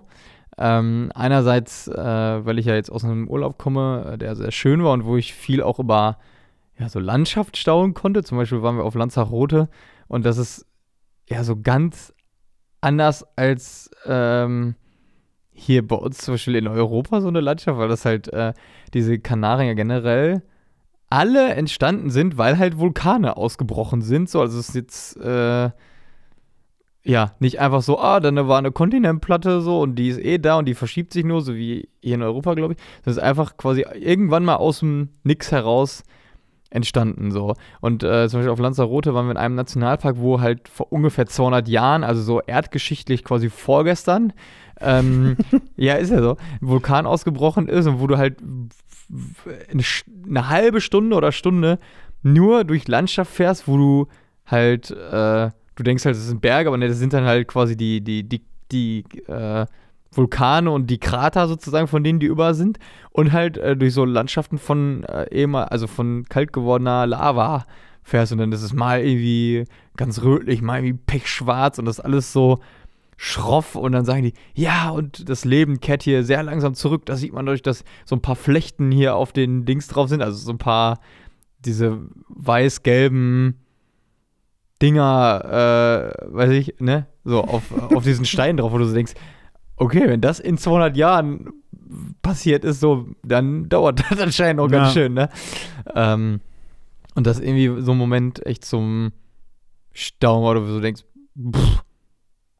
Ähm, 0.58 1.10
einerseits, 1.14 1.88
äh, 1.88 1.94
weil 1.94 2.58
ich 2.58 2.66
ja 2.66 2.74
jetzt 2.74 2.90
aus 2.90 3.04
einem 3.04 3.28
Urlaub 3.28 3.58
komme, 3.58 4.12
äh, 4.12 4.18
der 4.18 4.36
sehr 4.36 4.52
schön 4.52 4.84
war 4.84 4.92
und 4.92 5.04
wo 5.04 5.16
ich 5.16 5.34
viel 5.34 5.62
auch 5.62 5.78
über 5.78 6.18
ja, 6.78 6.88
so 6.88 7.00
Landschaft 7.00 7.56
staunen 7.56 7.94
konnte. 7.94 8.22
Zum 8.22 8.38
Beispiel 8.38 8.62
waren 8.62 8.76
wir 8.76 8.84
auf 8.84 8.94
Lanzarote 8.94 9.68
und 10.08 10.26
das 10.26 10.38
ist 10.38 10.66
ja 11.28 11.42
so 11.44 11.56
ganz 11.60 12.12
anders 12.80 13.24
als 13.36 13.90
ähm, 14.06 14.74
hier 15.52 15.86
bei 15.86 15.96
uns 15.96 16.18
zum 16.18 16.34
Beispiel 16.34 16.56
in 16.56 16.66
Europa 16.66 17.20
so 17.20 17.28
eine 17.28 17.40
Landschaft, 17.40 17.78
weil 17.78 17.88
das 17.88 18.04
halt 18.04 18.28
äh, 18.28 18.52
diese 18.92 19.18
Kanarien 19.18 19.68
ja 19.68 19.74
generell 19.74 20.42
alle 21.08 21.54
entstanden 21.54 22.10
sind, 22.10 22.38
weil 22.38 22.58
halt 22.58 22.78
Vulkane 22.78 23.36
ausgebrochen 23.36 24.00
sind. 24.02 24.30
So, 24.30 24.40
also 24.40 24.58
es 24.58 24.70
ist 24.70 24.74
jetzt 24.74 25.16
äh, 25.18 25.70
ja 27.04 27.32
nicht 27.40 27.60
einfach 27.60 27.82
so, 27.82 27.98
ah, 27.98 28.20
dann 28.20 28.36
war 28.48 28.58
eine 28.58 28.72
Kontinentplatte 28.72 29.60
so 29.60 29.80
und 29.80 29.96
die 29.96 30.08
ist 30.08 30.18
eh 30.18 30.38
da 30.38 30.58
und 30.58 30.66
die 30.66 30.74
verschiebt 30.74 31.12
sich 31.12 31.24
nur, 31.24 31.40
so 31.40 31.54
wie 31.54 31.88
hier 32.00 32.14
in 32.14 32.22
Europa, 32.22 32.54
glaube 32.54 32.74
ich. 32.74 32.80
Das 33.04 33.16
ist 33.16 33.22
einfach 33.22 33.56
quasi 33.56 33.84
irgendwann 33.94 34.44
mal 34.44 34.56
aus 34.56 34.80
dem 34.80 35.08
Nix 35.24 35.50
heraus 35.50 36.04
entstanden 36.72 37.30
so. 37.30 37.54
Und 37.80 38.02
äh, 38.02 38.28
zum 38.28 38.40
Beispiel 38.40 38.52
auf 38.52 38.58
Lanzarote 38.58 39.14
waren 39.14 39.26
wir 39.26 39.32
in 39.32 39.36
einem 39.36 39.54
Nationalpark, 39.54 40.16
wo 40.18 40.40
halt 40.40 40.68
vor 40.68 40.90
ungefähr 40.90 41.26
200 41.26 41.68
Jahren, 41.68 42.04
also 42.04 42.22
so 42.22 42.40
erdgeschichtlich 42.40 43.24
quasi 43.24 43.50
vorgestern, 43.50 44.32
ähm, 44.80 45.36
ja, 45.76 45.94
ist 45.94 46.10
ja 46.10 46.22
so, 46.22 46.36
ein 46.60 46.68
Vulkan 46.68 47.06
ausgebrochen 47.06 47.68
ist 47.68 47.86
und 47.86 48.00
wo 48.00 48.06
du 48.06 48.16
halt 48.16 48.38
eine, 48.40 49.82
eine 50.26 50.48
halbe 50.48 50.80
Stunde 50.80 51.16
oder 51.16 51.32
Stunde 51.32 51.78
nur 52.22 52.64
durch 52.64 52.88
Landschaft 52.88 53.32
fährst, 53.32 53.68
wo 53.68 53.76
du 53.76 54.08
halt, 54.46 54.90
äh, 54.90 55.50
du 55.76 55.82
denkst 55.82 56.04
halt, 56.04 56.16
das 56.16 56.26
sind 56.26 56.40
Berge, 56.40 56.68
aber 56.68 56.78
ne, 56.78 56.88
das 56.88 56.98
sind 56.98 57.12
dann 57.12 57.24
halt 57.24 57.48
quasi 57.48 57.76
die, 57.76 58.00
die, 58.00 58.28
die, 58.28 58.42
die 58.70 59.04
äh, 59.26 59.66
Vulkane 60.12 60.70
und 60.70 60.88
die 60.88 60.98
Krater 60.98 61.48
sozusagen, 61.48 61.88
von 61.88 62.04
denen 62.04 62.20
die 62.20 62.26
über 62.26 62.54
sind. 62.54 62.78
Und 63.10 63.32
halt 63.32 63.56
äh, 63.56 63.76
durch 63.76 63.94
so 63.94 64.04
Landschaften 64.04 64.58
von 64.58 65.04
äh, 65.04 65.26
ehemal, 65.30 65.66
also 65.66 65.86
von 65.86 66.24
kalt 66.28 66.52
gewordener 66.52 67.06
Lava 67.06 67.64
fährst 68.02 68.32
und 68.32 68.38
dann 68.38 68.52
ist 68.52 68.62
es 68.62 68.72
mal 68.72 69.00
irgendwie 69.00 69.64
ganz 69.96 70.22
rötlich, 70.22 70.60
mal 70.60 70.78
irgendwie 70.78 70.98
pechschwarz 71.06 71.78
und 71.78 71.84
das 71.84 72.00
alles 72.00 72.32
so 72.32 72.58
schroff 73.16 73.76
und 73.76 73.92
dann 73.92 74.04
sagen 74.04 74.24
die, 74.24 74.34
ja, 74.54 74.90
und 74.90 75.28
das 75.28 75.44
Leben 75.44 75.78
kehrt 75.78 76.02
hier 76.02 76.24
sehr 76.24 76.42
langsam 76.42 76.74
zurück. 76.74 77.06
Das 77.06 77.20
sieht 77.20 77.32
man 77.32 77.46
dadurch, 77.46 77.62
dass 77.62 77.84
so 78.04 78.16
ein 78.16 78.22
paar 78.22 78.34
Flechten 78.34 78.90
hier 78.90 79.14
auf 79.14 79.32
den 79.32 79.64
Dings 79.64 79.86
drauf 79.86 80.08
sind, 80.08 80.22
also 80.22 80.36
so 80.36 80.50
ein 80.50 80.58
paar 80.58 80.98
diese 81.64 82.00
weiß-gelben 82.28 83.60
Dinger, 84.82 86.12
äh, 86.20 86.34
weiß 86.34 86.50
ich, 86.50 86.74
ne, 86.80 87.06
so 87.24 87.42
auf, 87.42 87.70
auf 87.94 88.02
diesen 88.04 88.24
Stein 88.24 88.56
drauf, 88.56 88.72
wo 88.72 88.78
du 88.78 88.84
so 88.84 88.94
denkst, 88.94 89.12
okay, 89.76 90.02
wenn 90.08 90.20
das 90.20 90.40
in 90.40 90.58
200 90.58 90.96
Jahren 90.96 91.50
passiert 92.22 92.64
ist, 92.64 92.80
so, 92.80 93.06
dann 93.22 93.68
dauert 93.68 94.00
das 94.10 94.18
anscheinend 94.20 94.60
auch 94.60 94.68
ganz 94.68 94.88
Ja. 94.88 94.92
schön, 95.02 95.14
ne? 95.14 95.28
Ähm, 95.94 96.40
und 97.14 97.26
das 97.26 97.40
irgendwie 97.40 97.82
so 97.82 97.92
ein 97.92 97.98
Moment 97.98 98.44
echt 98.46 98.64
zum 98.64 99.12
Staunen, 99.92 100.46
oder 100.48 100.62
wo 100.62 100.66
du 100.66 100.72
so 100.74 100.80
denkst, 100.80 101.02
pff, 101.54 101.82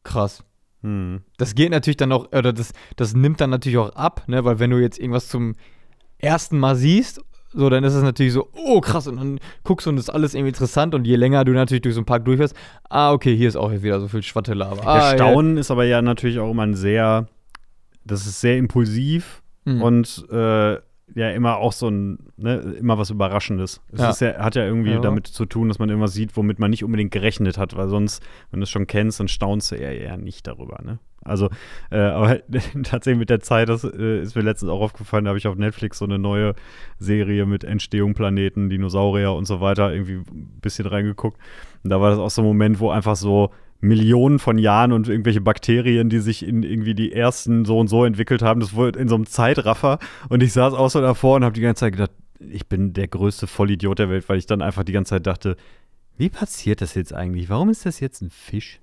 krass. 0.03 0.43
Hm. 0.81 1.21
Das 1.37 1.55
geht 1.55 1.71
natürlich 1.71 1.97
dann 1.97 2.11
auch, 2.11 2.27
oder 2.31 2.53
das, 2.53 2.73
das 2.95 3.15
nimmt 3.15 3.41
dann 3.41 3.49
natürlich 3.49 3.77
auch 3.77 3.95
ab, 3.95 4.23
ne? 4.27 4.43
Weil 4.45 4.59
wenn 4.59 4.69
du 4.69 4.77
jetzt 4.79 4.99
irgendwas 4.99 5.27
zum 5.27 5.55
ersten 6.19 6.59
Mal 6.59 6.75
siehst, 6.75 7.21
so, 7.53 7.69
dann 7.69 7.83
ist 7.83 7.93
es 7.93 8.03
natürlich 8.03 8.33
so, 8.33 8.49
oh 8.53 8.81
krass, 8.81 9.07
und 9.07 9.17
dann 9.17 9.39
guckst 9.63 9.85
du 9.85 9.89
und 9.91 9.95
das 9.97 10.05
ist 10.05 10.09
alles 10.13 10.33
irgendwie 10.33 10.49
interessant 10.49 10.93
und 10.95 11.05
je 11.05 11.15
länger 11.15 11.45
du 11.45 11.51
natürlich 11.53 11.81
durch 11.81 11.95
so 11.95 11.99
einen 12.01 12.05
Park 12.05 12.25
durchfährst, 12.25 12.55
ah, 12.89 13.11
okay, 13.13 13.35
hier 13.35 13.47
ist 13.47 13.55
auch 13.55 13.71
jetzt 13.71 13.83
wieder 13.83 13.99
so 13.99 14.07
viel 14.07 14.23
Schwattelava. 14.23 14.81
Ah, 14.85 15.11
Der 15.11 15.17
Staunen 15.17 15.57
ist 15.57 15.71
aber 15.71 15.85
ja 15.85 16.01
natürlich 16.01 16.39
auch 16.39 16.49
immer 16.51 16.63
ein 16.63 16.73
sehr, 16.75 17.27
das 18.05 18.25
ist 18.25 18.41
sehr 18.41 18.57
impulsiv 18.57 19.41
Ja. 19.65 19.73
Mhm. 19.73 19.81
und 19.81 20.25
äh, 20.31 20.77
ja 21.15 21.29
immer 21.29 21.57
auch 21.57 21.71
so 21.73 21.87
ein, 21.89 22.17
ne, 22.37 22.55
immer 22.79 22.97
was 22.97 23.09
Überraschendes. 23.09 23.81
Es 23.91 24.01
Ja. 24.01 24.09
ist 24.09 24.21
ja, 24.21 24.37
hat 24.39 24.55
ja 24.55 24.65
irgendwie 24.65 24.91
Ja. 24.93 24.99
damit 24.99 25.27
zu 25.27 25.45
tun, 25.45 25.67
dass 25.67 25.79
man 25.79 25.89
irgendwas 25.89 26.13
sieht, 26.13 26.35
womit 26.35 26.59
man 26.59 26.71
nicht 26.71 26.83
unbedingt 26.83 27.11
gerechnet 27.11 27.57
hat, 27.57 27.75
weil 27.75 27.87
sonst, 27.87 28.23
wenn 28.51 28.59
du 28.59 28.63
es 28.63 28.69
schon 28.69 28.87
kennst, 28.87 29.19
dann 29.19 29.27
staunst 29.27 29.71
du 29.71 29.75
eher, 29.75 29.97
eher 29.99 30.17
nicht 30.17 30.47
darüber, 30.47 30.79
ne? 30.83 30.99
Also, 31.25 31.49
äh, 31.89 31.97
aber 31.99 32.39
tatsächlich 32.83 33.19
mit 33.19 33.29
der 33.29 33.39
Zeit, 33.39 33.69
das 33.69 33.83
äh, 33.85 34.21
ist 34.21 34.35
mir 34.35 34.41
letztens 34.41 34.71
auch 34.71 34.81
aufgefallen, 34.81 35.23
da 35.25 35.29
habe 35.29 35.37
ich 35.37 35.47
auf 35.47 35.55
Netflix 35.55 35.99
so 35.99 36.05
eine 36.05 36.19
neue 36.19 36.53
Serie 36.99 37.45
mit 37.45 37.63
Entstehung, 37.63 38.13
Planeten, 38.13 38.69
Dinosaurier 38.69 39.33
und 39.33 39.45
so 39.45 39.61
weiter 39.61 39.93
irgendwie 39.93 40.15
ein 40.15 40.59
bisschen 40.61 40.85
reingeguckt. 40.87 41.37
Und 41.83 41.89
da 41.91 42.01
war 42.01 42.09
das 42.09 42.19
auch 42.19 42.29
so 42.29 42.41
ein 42.41 42.45
Moment, 42.45 42.79
wo 42.79 42.89
einfach 42.89 43.15
so 43.15 43.51
Millionen 43.83 44.39
von 44.39 44.57
Jahren 44.57 44.93
und 44.93 45.09
irgendwelche 45.09 45.41
Bakterien, 45.41 46.09
die 46.09 46.19
sich 46.19 46.47
in 46.47 46.63
irgendwie 46.63 46.95
die 46.95 47.11
ersten 47.11 47.65
so 47.65 47.77
und 47.79 47.87
so 47.89 48.05
entwickelt 48.05 48.41
haben, 48.41 48.61
das 48.61 48.73
wurde 48.73 48.97
in 48.97 49.09
so 49.09 49.15
einem 49.15 49.25
Zeitraffer. 49.25 49.99
Und 50.29 50.41
ich 50.41 50.53
saß 50.53 50.73
auch 50.73 50.89
so 50.89 51.01
davor 51.01 51.35
und 51.35 51.43
habe 51.43 51.53
die 51.53 51.61
ganze 51.61 51.81
Zeit 51.81 51.93
gedacht, 51.93 52.11
ich 52.39 52.67
bin 52.67 52.93
der 52.93 53.07
größte 53.09 53.45
Vollidiot 53.45 53.99
der 53.99 54.09
Welt, 54.09 54.27
weil 54.29 54.37
ich 54.37 54.45
dann 54.45 54.61
einfach 54.61 54.83
die 54.83 54.93
ganze 54.93 55.09
Zeit 55.09 55.27
dachte, 55.27 55.57
wie 56.17 56.29
passiert 56.29 56.81
das 56.81 56.95
jetzt 56.95 57.13
eigentlich? 57.13 57.49
Warum 57.49 57.69
ist 57.69 57.85
das 57.85 57.99
jetzt 57.99 58.21
ein 58.21 58.29
Fisch? 58.29 58.79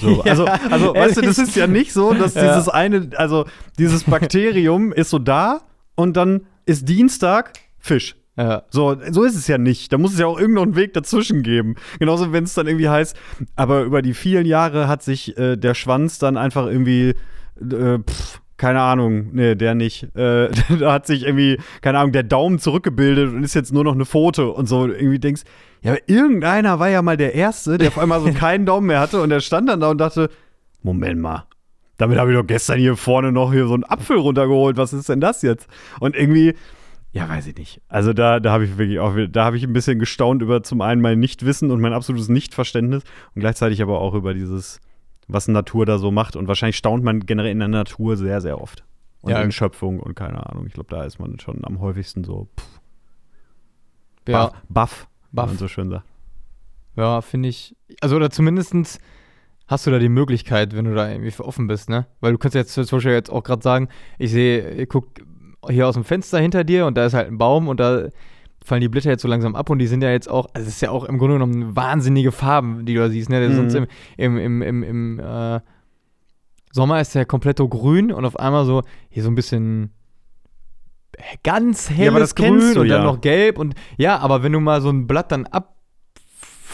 So, 0.00 0.22
also, 0.24 0.44
also 0.46 0.94
weißt 0.94 1.16
du, 1.16 1.20
das 1.22 1.38
ist 1.38 1.56
ja 1.56 1.66
nicht 1.66 1.92
so, 1.92 2.14
dass 2.14 2.34
Ja. 2.34 2.46
dieses 2.54 2.68
eine, 2.68 3.10
also 3.16 3.46
dieses 3.78 4.04
Bakterium 4.04 4.92
ist 4.92 5.10
so 5.10 5.18
da 5.18 5.62
und 5.96 6.16
dann 6.16 6.42
ist 6.64 6.88
Dienstag 6.88 7.52
Fisch. 7.78 8.14
Ja. 8.36 8.64
So, 8.70 8.96
so 9.10 9.22
ist 9.22 9.36
es 9.36 9.46
ja 9.46 9.58
nicht. 9.58 9.92
Da 9.92 9.98
muss 9.98 10.12
es 10.12 10.18
ja 10.18 10.26
auch 10.26 10.38
irgendeinen 10.38 10.74
Weg 10.76 10.92
dazwischen 10.92 11.42
geben. 11.42 11.76
Genauso, 11.98 12.32
wenn 12.32 12.44
es 12.44 12.54
dann 12.54 12.66
irgendwie 12.66 12.88
heißt, 12.88 13.16
aber 13.54 13.82
über 13.82 14.02
die 14.02 14.14
vielen 14.14 14.46
Jahre 14.46 14.88
hat 14.88 15.02
sich 15.02 15.38
äh, 15.38 15.56
der 15.56 15.74
Schwanz 15.74 16.18
dann 16.18 16.36
einfach 16.36 16.66
irgendwie, 16.66 17.14
äh, 17.60 17.98
pff, 17.98 18.40
keine 18.56 18.80
Ahnung, 18.80 19.30
nee, 19.32 19.54
der 19.54 19.74
nicht. 19.74 20.04
Äh, 20.16 20.50
da 20.78 20.92
hat 20.92 21.06
sich 21.06 21.24
irgendwie, 21.24 21.58
keine 21.80 21.98
Ahnung, 21.98 22.12
der 22.12 22.22
Daumen 22.22 22.58
zurückgebildet 22.58 23.32
und 23.32 23.42
ist 23.44 23.54
jetzt 23.54 23.72
nur 23.72 23.84
noch 23.84 23.94
eine 23.94 24.04
Pfote 24.04 24.48
und 24.48 24.68
so. 24.68 24.86
Irgendwie 24.86 25.18
denkst, 25.18 25.42
ja, 25.82 25.92
aber 25.92 26.00
irgendeiner 26.06 26.78
war 26.78 26.88
ja 26.88 27.02
mal 27.02 27.16
der 27.16 27.34
Erste, 27.34 27.78
der 27.78 27.88
auf 27.88 27.98
einmal 27.98 28.20
so 28.20 28.32
keinen 28.38 28.66
Daumen 28.66 28.88
mehr 28.88 29.00
hatte 29.00 29.20
und 29.20 29.30
der 29.30 29.40
stand 29.40 29.68
dann 29.68 29.80
da 29.80 29.90
und 29.90 29.98
dachte, 29.98 30.30
Moment 30.82 31.20
mal. 31.20 31.46
Damit 31.96 32.18
habe 32.18 32.32
ich 32.32 32.36
doch 32.36 32.46
gestern 32.46 32.78
hier 32.78 32.96
vorne 32.96 33.30
noch 33.30 33.52
hier 33.52 33.68
so 33.68 33.74
einen 33.74 33.84
Apfel 33.84 34.18
runtergeholt. 34.18 34.76
Was 34.76 34.92
ist 34.92 35.08
denn 35.08 35.20
das 35.20 35.42
jetzt? 35.42 35.68
Und 36.00 36.16
irgendwie, 36.16 36.54
ja, 37.14 37.28
weiß 37.28 37.46
ich 37.46 37.56
nicht. 37.56 37.80
Also 37.88 38.12
da, 38.12 38.40
da 38.40 38.50
habe 38.52 38.64
ich 38.64 38.76
wirklich 38.76 38.98
auch, 38.98 39.14
da 39.30 39.44
habe 39.44 39.56
ich 39.56 39.62
ein 39.64 39.72
bisschen 39.72 39.98
gestaunt 39.98 40.42
über 40.42 40.62
zum 40.62 40.80
einen 40.80 41.00
mein 41.00 41.18
Nichtwissen 41.20 41.70
und 41.70 41.80
mein 41.80 41.92
absolutes 41.92 42.28
Nichtverständnis 42.28 43.04
und 43.34 43.40
gleichzeitig 43.40 43.80
aber 43.82 44.00
auch 44.00 44.14
über 44.14 44.34
dieses, 44.34 44.80
was 45.28 45.46
Natur 45.48 45.86
da 45.86 45.98
so 45.98 46.10
macht. 46.10 46.34
Und 46.36 46.48
wahrscheinlich 46.48 46.76
staunt 46.76 47.04
man 47.04 47.20
generell 47.20 47.52
in 47.52 47.60
der 47.60 47.68
Natur 47.68 48.16
sehr, 48.16 48.40
sehr 48.40 48.60
oft. 48.60 48.84
Und 49.20 49.30
Ja. 49.30 49.40
in 49.40 49.52
Schöpfung 49.52 50.00
und 50.00 50.14
keine 50.16 50.44
Ahnung. 50.50 50.66
Ich 50.66 50.74
glaube, 50.74 50.90
da 50.90 51.04
ist 51.04 51.18
man 51.18 51.38
schon 51.38 51.64
am 51.64 51.80
häufigsten 51.80 52.24
so 52.24 52.48
pff, 52.58 52.80
Ja, 54.28 54.52
baff, 54.68 55.06
wie 55.30 55.36
Baff. 55.36 55.46
man 55.48 55.56
so 55.58 55.68
schön 55.68 55.90
sagt. 55.90 56.04
ja 56.96 57.20
finde 57.20 57.48
ich. 57.48 57.74
Also, 58.00 58.16
oder 58.16 58.30
zumindestens 58.30 58.98
hast 59.66 59.86
du 59.86 59.90
da 59.90 59.98
die 59.98 60.08
Möglichkeit, 60.10 60.74
wenn 60.76 60.84
du 60.84 60.94
da 60.94 61.08
irgendwie 61.10 61.30
für 61.30 61.44
offen 61.44 61.66
bist, 61.68 61.88
ne? 61.88 62.06
Weil 62.20 62.32
du 62.32 62.38
kannst 62.38 62.54
jetzt 62.54 62.74
zum 62.74 62.84
Beispiel 62.84 63.12
jetzt 63.12 63.30
auch 63.30 63.42
gerade 63.42 63.62
sagen, 63.62 63.88
ich 64.18 64.30
sehe, 64.30 64.86
guck 64.86 65.08
hier 65.70 65.88
aus 65.88 65.94
dem 65.94 66.04
Fenster 66.04 66.38
hinter 66.38 66.64
dir 66.64 66.86
und 66.86 66.96
da 66.96 67.06
ist 67.06 67.14
halt 67.14 67.28
ein 67.28 67.38
Baum 67.38 67.68
und 67.68 67.80
da 67.80 68.08
fallen 68.64 68.80
die 68.80 68.88
Blätter 68.88 69.10
jetzt 69.10 69.22
so 69.22 69.28
langsam 69.28 69.54
ab 69.54 69.68
und 69.70 69.78
die 69.78 69.86
sind 69.86 70.02
ja 70.02 70.10
jetzt 70.10 70.28
auch, 70.28 70.46
also 70.54 70.66
es 70.66 70.76
ist 70.76 70.80
ja 70.80 70.90
auch 70.90 71.04
im 71.04 71.18
Grunde 71.18 71.34
genommen 71.34 71.76
wahnsinnige 71.76 72.32
Farben, 72.32 72.86
die 72.86 72.94
du 72.94 73.00
da 73.00 73.10
siehst, 73.10 73.28
ne? 73.28 73.46
Mhm. 73.46 73.54
Sonst 73.54 73.74
im, 73.74 73.86
im, 74.16 74.38
im, 74.38 74.62
im, 74.62 74.82
im 74.82 75.20
äh, 75.20 75.60
Sommer 76.72 77.00
ist 77.00 77.14
der 77.14 77.26
komplett 77.26 77.58
so 77.58 77.68
grün 77.68 78.10
und 78.10 78.24
auf 78.24 78.38
einmal 78.38 78.64
so 78.64 78.82
hier 79.10 79.22
so 79.22 79.30
ein 79.30 79.34
bisschen 79.34 79.92
ganz 81.42 81.90
helles 81.90 82.18
das 82.18 82.34
Grün 82.34 82.58
kennst 82.58 82.76
du 82.76 82.80
und 82.80 82.88
dann 82.88 83.02
ja. 83.02 83.04
noch 83.04 83.20
gelb 83.20 83.58
und 83.58 83.74
ja, 83.96 84.18
aber 84.18 84.42
wenn 84.42 84.52
du 84.52 84.60
mal 84.60 84.80
so 84.80 84.90
ein 84.90 85.06
Blatt 85.06 85.30
dann 85.30 85.46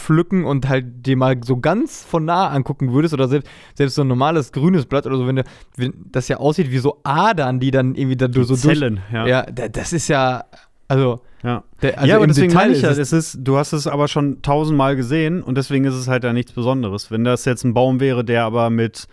abpflücken 0.01 0.45
und 0.45 0.69
halt 0.69 1.07
dir 1.07 1.17
mal 1.17 1.37
so 1.45 1.59
ganz 1.59 2.05
von 2.05 2.25
nah 2.25 2.49
angucken 2.49 2.93
würdest 2.93 3.15
oder 3.15 3.29
selbst, 3.29 3.49
selbst 3.75 3.95
so 3.95 4.03
ein 4.03 4.09
normales 4.09 4.53
grünes 4.53 4.87
Blatt 4.87 5.07
oder 5.07 5.17
so, 5.17 5.27
wenn, 5.27 5.37
du, 5.37 5.45
wenn 5.77 5.93
das 6.11 6.29
ja 6.29 6.39
aussieht 6.39 6.71
wie 6.71 6.79
so 6.79 6.99
Adern, 7.05 7.61
die 7.61 7.71
dann 7.71 7.95
irgendwie 7.95 8.17
da 8.17 8.29
Die 8.29 8.43
so 8.43 8.55
durch, 8.57 8.61
Zellen, 8.79 9.01
ja. 9.13 9.27
ja, 9.27 9.43
da- 9.43 9.69
das 9.69 9.93
ist 9.93 10.09
ja, 10.09 10.45
also, 10.89 11.21
ja. 11.43 11.63
der, 11.83 11.99
also 11.99 12.09
ja, 12.09 12.17
aber 12.17 12.27
deswegen 12.27 12.49
Detail 12.49 12.63
meine 12.67 12.77
ich 12.77 12.83
ja, 12.83 12.91
es, 12.91 12.99
es 12.99 13.13
ist, 13.13 13.39
du 13.41 13.57
hast 13.57 13.73
es 13.73 13.87
aber 13.87 14.09
schon 14.09 14.43
tausendmal 14.43 14.97
gesehen 14.97 15.43
und 15.43 15.57
deswegen 15.57 15.85
ist 15.85 15.95
es 15.95 16.09
halt 16.09 16.25
ja 16.25 16.33
nichts 16.33 16.53
Besonderes. 16.53 17.11
Wenn 17.11 17.25
das 17.25 17.45
jetzt 17.45 17.65
ein 17.65 17.75
Baum 17.75 18.01
wäre, 18.01 18.25
der 18.25 18.45
aber 18.45 18.71
mit 18.71 19.07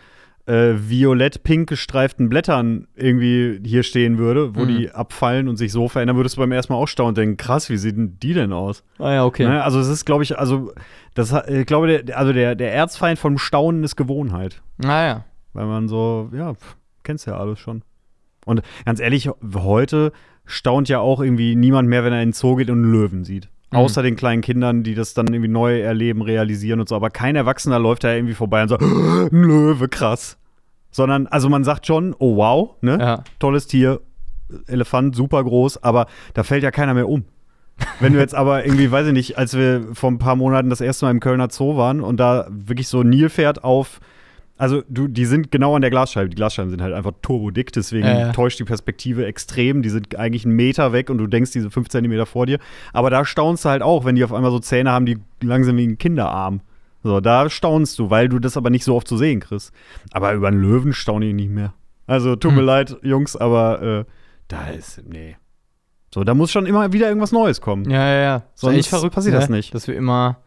äh, 0.48 0.76
violett-pink 0.78 1.68
gestreiften 1.70 2.30
Blättern 2.30 2.88
irgendwie 2.96 3.60
hier 3.66 3.84
stehen 3.84 4.18
würde, 4.18 4.56
wo 4.56 4.62
Mhm. 4.62 4.68
die 4.70 4.92
abfallen 4.92 5.48
und 5.50 5.58
sich 5.58 5.72
so 5.72 5.88
verändern, 5.90 6.16
würdest 6.16 6.38
du 6.38 6.42
beim 6.42 6.52
ersten 6.54 6.72
Mal 6.74 6.80
auch 6.80 6.88
staunen 6.88 7.10
und 7.10 7.18
denken, 7.18 7.38
krass, 7.38 7.70
wie 7.70 7.78
sehen 7.78 8.18
die 8.22 8.34
denn 8.34 8.54
aus? 8.54 8.84
ah 8.98 9.14
ja, 9.14 9.26
okay. 9.26 9.46
Ne? 9.46 9.62
Also 9.64 9.80
es 9.80 9.88
ist, 9.90 10.06
glaube 10.06 10.24
ich, 10.24 10.40
also 10.40 10.72
das, 11.14 11.34
ich 11.50 11.66
glaube, 11.66 12.02
der, 12.04 12.18
also 12.18 12.32
der, 12.34 12.56
der 12.56 12.74
Erzfeind 12.74 13.20
vom 13.20 13.38
Staunen 13.38 13.84
ist 13.84 13.96
Gewohnheit. 13.98 14.62
Naja. 14.78 15.26
Weil 15.54 15.66
man 15.66 15.88
so, 15.90 16.30
ja, 16.34 16.54
pf, 16.54 16.76
kennst 17.04 17.28
ja 17.28 17.38
alles 17.38 17.60
schon. 17.60 17.82
Und 18.46 18.62
ganz 18.86 19.00
ehrlich, 19.02 19.30
heute 19.56 20.14
staunt 20.46 20.88
ja 20.88 21.00
auch 21.00 21.20
irgendwie 21.22 21.56
niemand 21.56 21.90
mehr, 21.90 22.06
wenn 22.06 22.14
er 22.14 22.22
in 22.22 22.30
den 22.30 22.34
Zoo 22.34 22.56
geht 22.56 22.70
und 22.70 22.84
einen 22.84 22.92
Löwen 22.94 23.26
sieht. 23.26 23.50
Mhm. 23.72 23.78
Außer 23.78 24.02
den 24.02 24.16
kleinen 24.16 24.42
Kindern, 24.42 24.84
die 24.84 24.96
das 24.96 25.14
dann 25.14 25.28
irgendwie 25.28 25.50
neu 25.50 25.82
erleben, 25.82 26.22
realisieren 26.22 26.80
und 26.80 26.88
so. 26.88 26.96
Aber 26.96 27.10
kein 27.10 27.36
Erwachsener 27.36 27.80
läuft 27.80 28.04
da 28.04 28.14
irgendwie 28.14 28.34
vorbei 28.34 28.62
und 28.64 28.70
sagt, 28.70 28.82
ein 28.82 29.30
Löwe, 29.32 29.90
krass. 29.90 30.38
Sondern, 30.92 31.28
also 31.28 31.50
man 31.50 31.64
sagt 31.64 31.86
schon, 31.86 32.16
oh 32.18 32.38
wow, 32.38 32.76
ne? 32.82 32.98
Ja. 33.00 33.24
Tolles 33.40 33.68
Tier, 33.68 34.00
Elefant, 34.68 35.16
super 35.16 35.44
groß, 35.44 35.84
aber 35.84 36.08
da 36.34 36.44
fällt 36.44 36.64
ja 36.64 36.72
keiner 36.72 36.94
mehr 36.94 37.10
um. 37.10 37.26
Wenn 38.00 38.14
du 38.14 38.20
jetzt 38.20 38.34
aber 38.34 38.66
irgendwie, 38.66 38.90
weiß 38.90 39.08
ich 39.08 39.14
nicht, 39.14 39.38
als 39.38 39.56
wir 39.56 39.90
vor 39.94 40.10
ein 40.10 40.18
paar 40.18 40.36
Monaten 40.36 40.70
das 40.70 40.82
erste 40.82 41.06
Mal 41.06 41.12
im 41.12 41.20
Kölner 41.20 41.50
Zoo 41.52 41.78
waren 41.78 42.02
und 42.02 42.20
da 42.20 42.48
wirklich 42.50 42.88
so 42.88 43.02
ein 43.02 43.10
Nilpferd 43.10 43.64
auf, 43.64 44.00
also 44.58 44.82
du, 44.90 45.08
die 45.08 45.26
sind 45.26 45.52
genau 45.52 45.76
an 45.76 45.82
der 45.82 45.92
Glasscheibe. 45.92 46.30
Die 46.30 46.36
Glasscheiben 46.36 46.70
sind 46.72 46.82
halt 46.82 46.94
einfach 46.94 47.14
turbodick, 47.22 47.72
deswegen 47.72 48.08
ja. 48.08 48.32
täuscht 48.32 48.60
die 48.60 48.64
Perspektive 48.64 49.26
extrem. 49.26 49.82
Die 49.82 49.90
sind 49.90 50.16
eigentlich 50.16 50.46
einen 50.46 50.56
Meter 50.56 50.94
weg 50.94 51.10
und 51.10 51.18
du 51.20 51.28
denkst, 51.28 51.52
diese 51.52 51.70
fünf 51.70 51.90
Zentimeter 51.90 52.26
vor 52.26 52.46
dir. 52.46 52.60
Aber 52.94 53.10
da 53.10 53.24
staunst 53.26 53.66
du 53.66 53.70
halt 53.70 53.82
auch, 53.82 54.06
wenn 54.06 54.16
die 54.16 54.24
auf 54.24 54.34
einmal 54.34 54.52
so 54.52 54.60
Zähne 54.60 54.92
haben, 54.92 55.06
die 55.06 55.20
langsam 55.42 55.78
wie 55.78 55.88
ein 55.88 55.98
Kinderarm. 55.98 56.62
So, 57.04 57.20
da 57.22 57.50
staunst 57.50 58.00
du, 58.00 58.10
weil 58.10 58.28
du 58.28 58.40
das 58.40 58.58
aber 58.58 58.70
nicht 58.70 58.84
so 58.84 58.96
oft 58.96 59.08
zu 59.08 59.18
sehen 59.18 59.40
kriegst. 59.40 59.72
Aber 60.12 60.34
über 60.34 60.48
einen 60.48 60.62
Löwen 60.62 60.94
staune 60.94 61.28
ich 61.28 61.34
nicht 61.36 61.52
mehr. 61.52 61.74
Also, 62.08 62.36
tut 62.36 62.52
mir 62.52 62.60
Hm. 62.60 62.66
leid, 62.66 62.98
Jungs, 63.04 63.36
aber 63.36 63.82
äh, 63.82 64.06
da 64.48 64.68
ist, 64.70 65.04
nee. 65.08 65.36
So, 66.14 66.24
da 66.24 66.34
muss 66.34 66.52
schon 66.52 66.66
immer 66.66 66.94
wieder 66.94 67.08
irgendwas 67.08 67.32
Neues 67.32 67.62
kommen. 67.62 67.90
Ja, 67.90 68.08
ja, 68.08 68.22
ja. 68.22 68.44
Sonst 68.56 68.88
verrückt, 68.88 69.14
passiert 69.14 69.36
ne? 69.36 69.40
das 69.40 69.50
nicht. 69.50 69.76
Dass 69.76 69.88
wir 69.88 69.96
immer, 69.96 70.38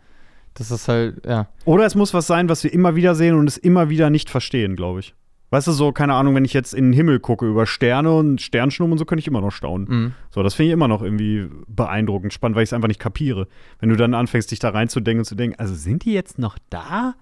das 0.68 0.88
halt, 0.88 1.24
ja. 1.26 1.48
Oder 1.64 1.86
es 1.86 1.94
muss 1.94 2.14
was 2.14 2.26
sein, 2.26 2.48
was 2.48 2.62
wir 2.64 2.72
immer 2.72 2.94
wieder 2.96 3.14
sehen 3.14 3.34
und 3.34 3.46
es 3.48 3.56
immer 3.56 3.88
wieder 3.90 4.10
nicht 4.10 4.30
verstehen, 4.30 4.76
glaube 4.76 5.00
ich. 5.00 5.14
Weißt 5.52 5.66
du, 5.66 5.72
so, 5.72 5.90
keine 5.90 6.14
Ahnung, 6.14 6.36
wenn 6.36 6.44
ich 6.44 6.52
jetzt 6.52 6.72
in 6.74 6.86
den 6.86 6.92
Himmel 6.92 7.18
gucke 7.18 7.44
über 7.48 7.66
Sterne 7.66 8.12
und 8.12 8.40
Sternschnuppen 8.40 8.92
und 8.92 8.98
so, 8.98 9.04
könnte 9.04 9.20
ich 9.20 9.26
immer 9.26 9.40
noch 9.40 9.50
staunen. 9.50 9.86
Mhm. 9.88 10.12
So, 10.30 10.44
das 10.44 10.54
finde 10.54 10.68
ich 10.68 10.72
immer 10.74 10.86
noch 10.86 11.02
irgendwie 11.02 11.48
beeindruckend, 11.66 12.32
spannend, 12.32 12.54
weil 12.54 12.62
ich 12.62 12.68
es 12.68 12.72
einfach 12.72 12.86
nicht 12.86 13.00
kapiere. 13.00 13.48
Wenn 13.80 13.88
du 13.88 13.96
dann 13.96 14.14
anfängst, 14.14 14.50
dich 14.52 14.60
da 14.60 14.68
reinzudenken 14.70 15.20
und 15.20 15.24
zu 15.24 15.34
denken, 15.34 15.58
also 15.58 15.74
sind 15.74 16.04
die 16.04 16.12
jetzt 16.12 16.38
noch 16.38 16.56
da? 16.70 17.14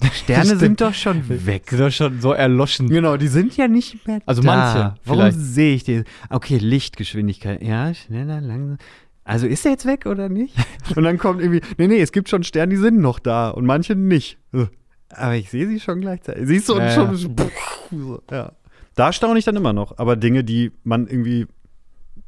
Sterne 0.12 0.56
sind 0.56 0.80
doch 0.80 0.92
schon 0.92 1.28
weg. 1.46 1.70
Sind 1.70 1.80
doch 1.80 1.90
schon 1.92 2.20
so 2.20 2.32
erloschen. 2.32 2.88
Genau, 2.88 3.16
die 3.16 3.28
sind 3.28 3.56
ja 3.56 3.66
nicht 3.68 4.06
mehr 4.06 4.20
Also 4.26 4.42
da. 4.42 4.46
manche, 4.48 4.94
Warum 5.04 5.30
sehe 5.30 5.74
ich 5.76 5.84
die? 5.84 6.02
Okay, 6.28 6.58
Lichtgeschwindigkeit. 6.58 7.62
Ja, 7.62 7.94
schneller, 7.94 8.40
langsam. 8.40 8.78
Also 9.26 9.48
ist 9.48 9.64
er 9.66 9.72
jetzt 9.72 9.86
weg 9.86 10.06
oder 10.06 10.28
nicht? 10.28 10.54
Und 10.96 11.02
dann 11.02 11.18
kommt 11.18 11.40
irgendwie, 11.40 11.60
nee, 11.78 11.88
nee, 11.88 12.00
es 12.00 12.12
gibt 12.12 12.28
schon 12.28 12.44
Sterne, 12.44 12.70
die 12.70 12.76
sind 12.80 13.00
noch 13.00 13.18
da 13.18 13.50
und 13.50 13.66
manche 13.66 13.96
nicht. 13.96 14.38
Aber 15.10 15.34
ich 15.34 15.50
sehe 15.50 15.66
sie 15.66 15.80
schon 15.80 16.00
gleichzeitig. 16.00 16.46
Siehst 16.46 16.68
du, 16.68 16.74
und 16.74 16.82
Ja, 16.82 16.90
schon, 16.90 17.16
so, 17.16 18.22
ja. 18.30 18.52
Da 18.94 19.12
staune 19.12 19.38
ich 19.38 19.44
dann 19.44 19.56
immer 19.56 19.72
noch. 19.72 19.98
Aber 19.98 20.14
Dinge, 20.14 20.44
die 20.44 20.70
man 20.84 21.08
irgendwie, 21.08 21.46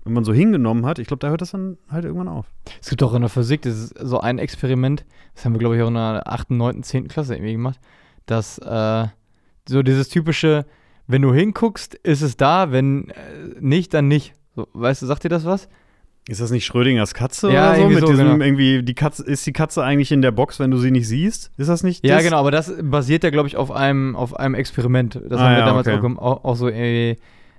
wenn 0.02 0.12
man 0.12 0.24
so 0.24 0.32
hingenommen 0.32 0.86
hat, 0.86 0.98
ich 0.98 1.06
glaube, 1.06 1.20
da 1.20 1.28
hört 1.28 1.40
das 1.40 1.52
dann 1.52 1.78
halt 1.88 2.04
irgendwann 2.04 2.26
auf. 2.26 2.46
Es 2.82 2.90
gibt 2.90 3.02
auch 3.04 3.14
in 3.14 3.20
der 3.20 3.30
Physik, 3.30 3.62
das 3.62 3.74
ist 3.74 3.94
so 4.00 4.18
ein 4.18 4.40
Experiment, 4.40 5.04
das 5.36 5.44
haben 5.44 5.52
wir, 5.52 5.60
glaube 5.60 5.76
ich, 5.76 5.82
auch 5.82 5.88
in 5.88 5.94
der 5.94 6.24
8., 6.26 6.50
9., 6.50 6.82
10. 6.82 7.06
Klasse 7.06 7.36
irgendwie 7.36 7.52
gemacht, 7.52 7.78
dass 8.26 8.58
äh, 8.58 9.06
so 9.68 9.84
dieses 9.84 10.08
typische, 10.08 10.66
wenn 11.06 11.22
du 11.22 11.32
hinguckst, 11.32 11.94
ist 11.94 12.22
es 12.22 12.36
da, 12.36 12.72
wenn 12.72 13.10
äh, 13.10 13.14
nicht, 13.60 13.94
dann 13.94 14.08
nicht. 14.08 14.34
So, 14.56 14.66
weißt 14.72 15.02
du, 15.02 15.06
sagt 15.06 15.22
dir 15.22 15.28
das 15.28 15.44
was? 15.44 15.68
Ist 16.28 16.40
das 16.42 16.50
nicht 16.50 16.66
Schrödingers 16.66 17.14
Katze 17.14 17.50
Ja, 17.50 17.70
oder 17.72 17.80
so? 17.80 17.88
Mit 17.88 18.00
so, 18.00 18.06
diesem 18.08 18.28
genau. 18.32 18.44
irgendwie, 18.44 18.82
die 18.82 18.94
Katze, 18.94 19.24
ist 19.24 19.46
die 19.46 19.52
Katze 19.52 19.82
eigentlich 19.82 20.12
in 20.12 20.20
der 20.22 20.30
Box, 20.30 20.60
wenn 20.60 20.70
du 20.70 20.76
sie 20.76 20.90
nicht 20.90 21.08
siehst? 21.08 21.50
Ist 21.56 21.68
das 21.68 21.82
nicht 21.82 22.06
Ja, 22.06 22.16
das? 22.16 22.24
genau, 22.24 22.36
aber 22.38 22.50
das 22.50 22.72
basiert 22.82 23.24
ja, 23.24 23.30
glaube 23.30 23.48
ich, 23.48 23.56
auf 23.56 23.70
einem, 23.70 24.14
auf 24.14 24.36
einem 24.38 24.54
Experiment. 24.54 25.14
Das 25.28 25.40
Ah, 25.40 25.44
haben 25.44 25.52
wir 25.54 25.58
ja, 25.60 25.66
damals 25.66 25.88
okay. 25.88 26.16
auch, 26.18 26.44
auch, 26.44 26.54
so 26.56 26.68
irgendwie 26.68 27.16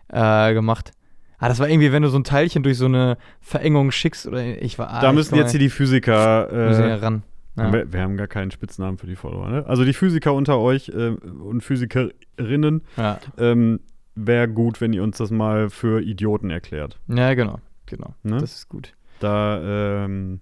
äh, 0.09 0.53
gemacht. 0.53 0.91
Ah, 1.39 1.47
das 1.47 1.59
war 1.59 1.67
irgendwie, 1.69 1.91
wenn 1.91 2.03
du 2.03 2.09
so 2.09 2.17
ein 2.19 2.23
Teilchen 2.23 2.63
durch 2.63 2.77
so 2.77 2.85
eine 2.85 3.17
Verengung 3.41 3.91
schickst 3.91 4.27
oder 4.27 4.43
ich 4.61 4.77
war. 4.77 4.89
Ah, 4.91 5.01
Da 5.01 5.09
ich 5.09 5.15
müssen 5.15 5.35
jetzt 5.35 5.51
hier 5.51 5.59
die 5.59 5.69
Physiker 5.69 6.47
müssen 6.51 6.83
äh, 6.83 6.89
ja 6.89 6.95
ran. 6.97 7.23
Ja. 7.57 7.73
Wir, 7.73 7.91
wir 7.91 8.01
haben 8.01 8.17
gar 8.17 8.27
keinen 8.27 8.51
Spitznamen 8.51 8.97
für 8.97 9.07
die 9.07 9.15
Follower, 9.15 9.49
ne? 9.49 9.65
Also 9.67 9.83
die 9.83 9.93
Physiker 9.93 10.33
unter 10.33 10.59
euch 10.59 10.89
äh, 10.89 11.09
und 11.41 11.61
Physikerinnen, 11.63 12.81
Ja. 12.97 13.19
ähm, 13.37 13.79
wäre 14.15 14.47
gut, 14.47 14.79
wenn 14.81 14.93
ihr 14.93 15.01
uns 15.03 15.17
das 15.17 15.31
mal 15.31 15.69
für 15.69 16.01
Idioten 16.01 16.49
erklärt. 16.49 16.99
ja, 17.07 17.33
genau, 17.33 17.59
genau. 17.89 18.13
Ne? 18.23 18.37
Das 18.39 18.55
ist 18.55 18.69
gut. 18.69 18.93
Da, 19.19 20.05
ähm, 20.05 20.39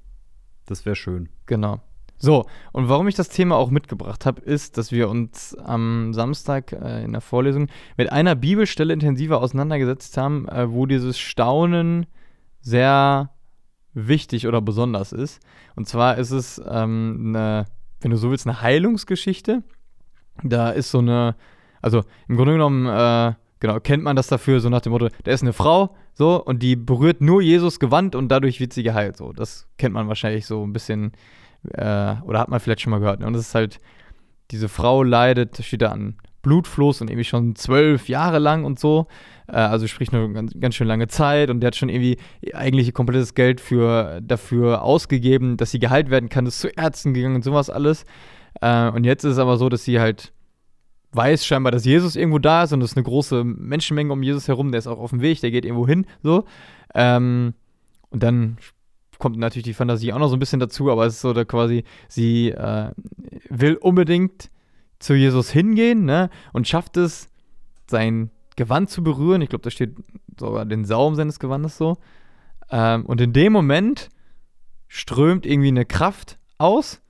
das 0.65 0.85
wäre 0.85 0.95
schön. 0.95 1.29
Genau. 1.45 1.81
So, 2.19 2.45
und 2.71 2.89
warum 2.89 3.07
ich 3.07 3.15
das 3.15 3.29
Thema 3.29 3.55
auch 3.57 3.69
mitgebracht 3.69 4.25
habe, 4.25 4.41
ist, 4.41 4.77
dass 4.77 4.91
wir 4.91 5.07
uns 5.07 5.55
am 5.55 6.13
Samstag 6.13 6.71
äh, 6.71 7.03
in 7.03 7.11
der 7.11 7.21
Vorlesung 7.21 7.67
mit 7.95 8.11
einer 8.11 8.35
Bibelstelle 8.35 8.91
intensiver 8.91 9.39
auseinandergesetzt 9.39 10.17
haben, 10.17 10.47
äh, 10.47 10.71
wo 10.71 10.87
dieses 10.87 11.19
Staunen 11.19 12.07
sehr 12.59 13.29
wichtig 13.93 14.47
oder 14.47 14.61
besonders 14.61 15.11
ist. 15.11 15.41
Und 15.75 15.87
zwar 15.87 16.17
ist 16.17 16.31
es 16.31 16.61
ähm, 16.67 17.35
eine, 17.35 17.65
wenn 18.01 18.11
du 18.11 18.17
so 18.17 18.31
willst, 18.31 18.47
eine 18.47 18.61
Heilungsgeschichte. 18.61 19.63
Da 20.43 20.71
ist 20.71 20.89
so 20.89 20.99
eine, 20.99 21.35
also 21.81 22.03
im 22.27 22.35
Grunde 22.35 22.53
genommen, 22.53 22.87
äh, 22.87 23.35
genau, 23.59 23.79
kennt 23.79 24.03
man 24.03 24.15
das 24.15 24.27
dafür, 24.27 24.59
so 24.59 24.69
nach 24.69 24.81
dem 24.81 24.91
Motto, 24.91 25.09
da 25.23 25.31
ist 25.31 25.41
eine 25.41 25.53
Frau, 25.53 25.95
so, 26.13 26.43
und 26.43 26.63
die 26.63 26.75
berührt 26.75 27.21
nur 27.21 27.41
Jesus 27.41 27.79
Gewand 27.79 28.15
und 28.15 28.29
dadurch 28.29 28.59
wird 28.59 28.73
sie 28.73 28.83
geheilt. 28.83 29.17
So, 29.17 29.33
das 29.33 29.67
kennt 29.77 29.93
man 29.93 30.07
wahrscheinlich 30.07 30.45
so 30.45 30.65
ein 30.65 30.73
bisschen, 30.73 31.11
äh, 31.73 32.15
oder 32.23 32.39
hat 32.39 32.49
man 32.49 32.59
vielleicht 32.59 32.81
schon 32.81 32.91
mal 32.91 32.99
gehört. 32.99 33.19
Ne? 33.19 33.27
Und 33.27 33.35
es 33.35 33.41
ist 33.41 33.55
halt, 33.55 33.79
diese 34.51 34.69
Frau 34.69 35.03
leidet, 35.03 35.63
steht 35.63 35.81
da 35.81 35.91
an 35.91 36.15
Blutfluss 36.41 37.01
und 37.01 37.09
irgendwie 37.09 37.25
schon 37.25 37.55
zwölf 37.55 38.07
Jahre 38.07 38.39
lang 38.39 38.63
und 38.63 38.79
so. 38.79 39.07
Äh, 39.47 39.57
also 39.57 39.85
sprich 39.85 40.11
eine 40.13 40.31
ganz, 40.33 40.53
ganz 40.59 40.75
schön 40.75 40.87
lange 40.87 41.07
Zeit 41.07 41.49
und 41.49 41.59
der 41.59 41.67
hat 41.67 41.75
schon 41.75 41.89
irgendwie 41.89 42.17
eigentlich 42.53 42.93
komplettes 42.93 43.35
Geld 43.35 43.61
für, 43.61 44.21
dafür 44.21 44.81
ausgegeben, 44.81 45.57
dass 45.57 45.71
sie 45.71 45.79
geheilt 45.79 46.09
werden 46.09 46.29
kann, 46.29 46.45
ist 46.45 46.59
zu 46.59 46.69
Ärzten 46.69 47.13
gegangen 47.13 47.35
und 47.35 47.43
sowas 47.43 47.69
alles. 47.69 48.05
Äh, 48.61 48.89
und 48.89 49.03
jetzt 49.03 49.23
ist 49.23 49.33
es 49.33 49.39
aber 49.39 49.57
so, 49.57 49.69
dass 49.69 49.83
sie 49.83 49.99
halt 49.99 50.33
weiß 51.17 51.45
scheinbar, 51.45 51.71
dass 51.71 51.83
Jesus 51.83 52.15
irgendwo 52.15 52.39
da 52.39 52.63
ist 52.63 52.73
und 52.73 52.81
es 52.81 52.91
ist 52.91 52.97
eine 52.97 53.03
große 53.03 53.43
Menschenmenge 53.43 54.13
um 54.13 54.23
Jesus 54.23 54.47
herum, 54.47 54.71
der 54.71 54.79
ist 54.79 54.87
auch 54.87 54.99
auf 54.99 55.09
dem 55.09 55.21
Weg, 55.21 55.41
der 55.41 55.51
geht 55.51 55.65
irgendwo 55.65 55.87
hin, 55.87 56.05
so. 56.23 56.45
Ähm, 56.93 57.53
und 58.09 58.23
dann 58.23 58.57
kommt 59.17 59.37
natürlich 59.37 59.65
die 59.65 59.73
Fantasie 59.73 60.13
auch 60.13 60.19
noch 60.19 60.29
so 60.29 60.35
ein 60.35 60.39
bisschen 60.39 60.59
dazu, 60.59 60.91
aber 60.91 61.05
es 61.05 61.15
ist 61.15 61.21
so, 61.21 61.33
da 61.33 61.43
quasi, 61.43 61.83
sie 62.07 62.51
äh, 62.51 62.91
will 63.49 63.75
unbedingt 63.75 64.49
zu 64.99 65.15
Jesus 65.15 65.49
hingehen, 65.49 66.05
ne, 66.05 66.29
und 66.53 66.67
schafft 66.67 66.97
es, 66.97 67.29
sein 67.89 68.31
Gewand 68.55 68.89
zu 68.89 69.03
berühren. 69.03 69.41
Ich 69.41 69.49
glaube, 69.49 69.63
da 69.63 69.69
steht 69.69 69.95
sogar 70.37 70.65
den 70.65 70.85
Saum 70.85 71.15
seines 71.15 71.39
Gewandes 71.39 71.77
so. 71.77 71.97
Ähm, 72.69 73.05
und 73.05 73.21
in 73.21 73.33
dem 73.33 73.53
Moment 73.53 74.09
strömt 74.87 75.45
irgendwie 75.45 75.69
eine 75.69 75.85
Kraft 75.85 76.37
aus. 76.57 77.01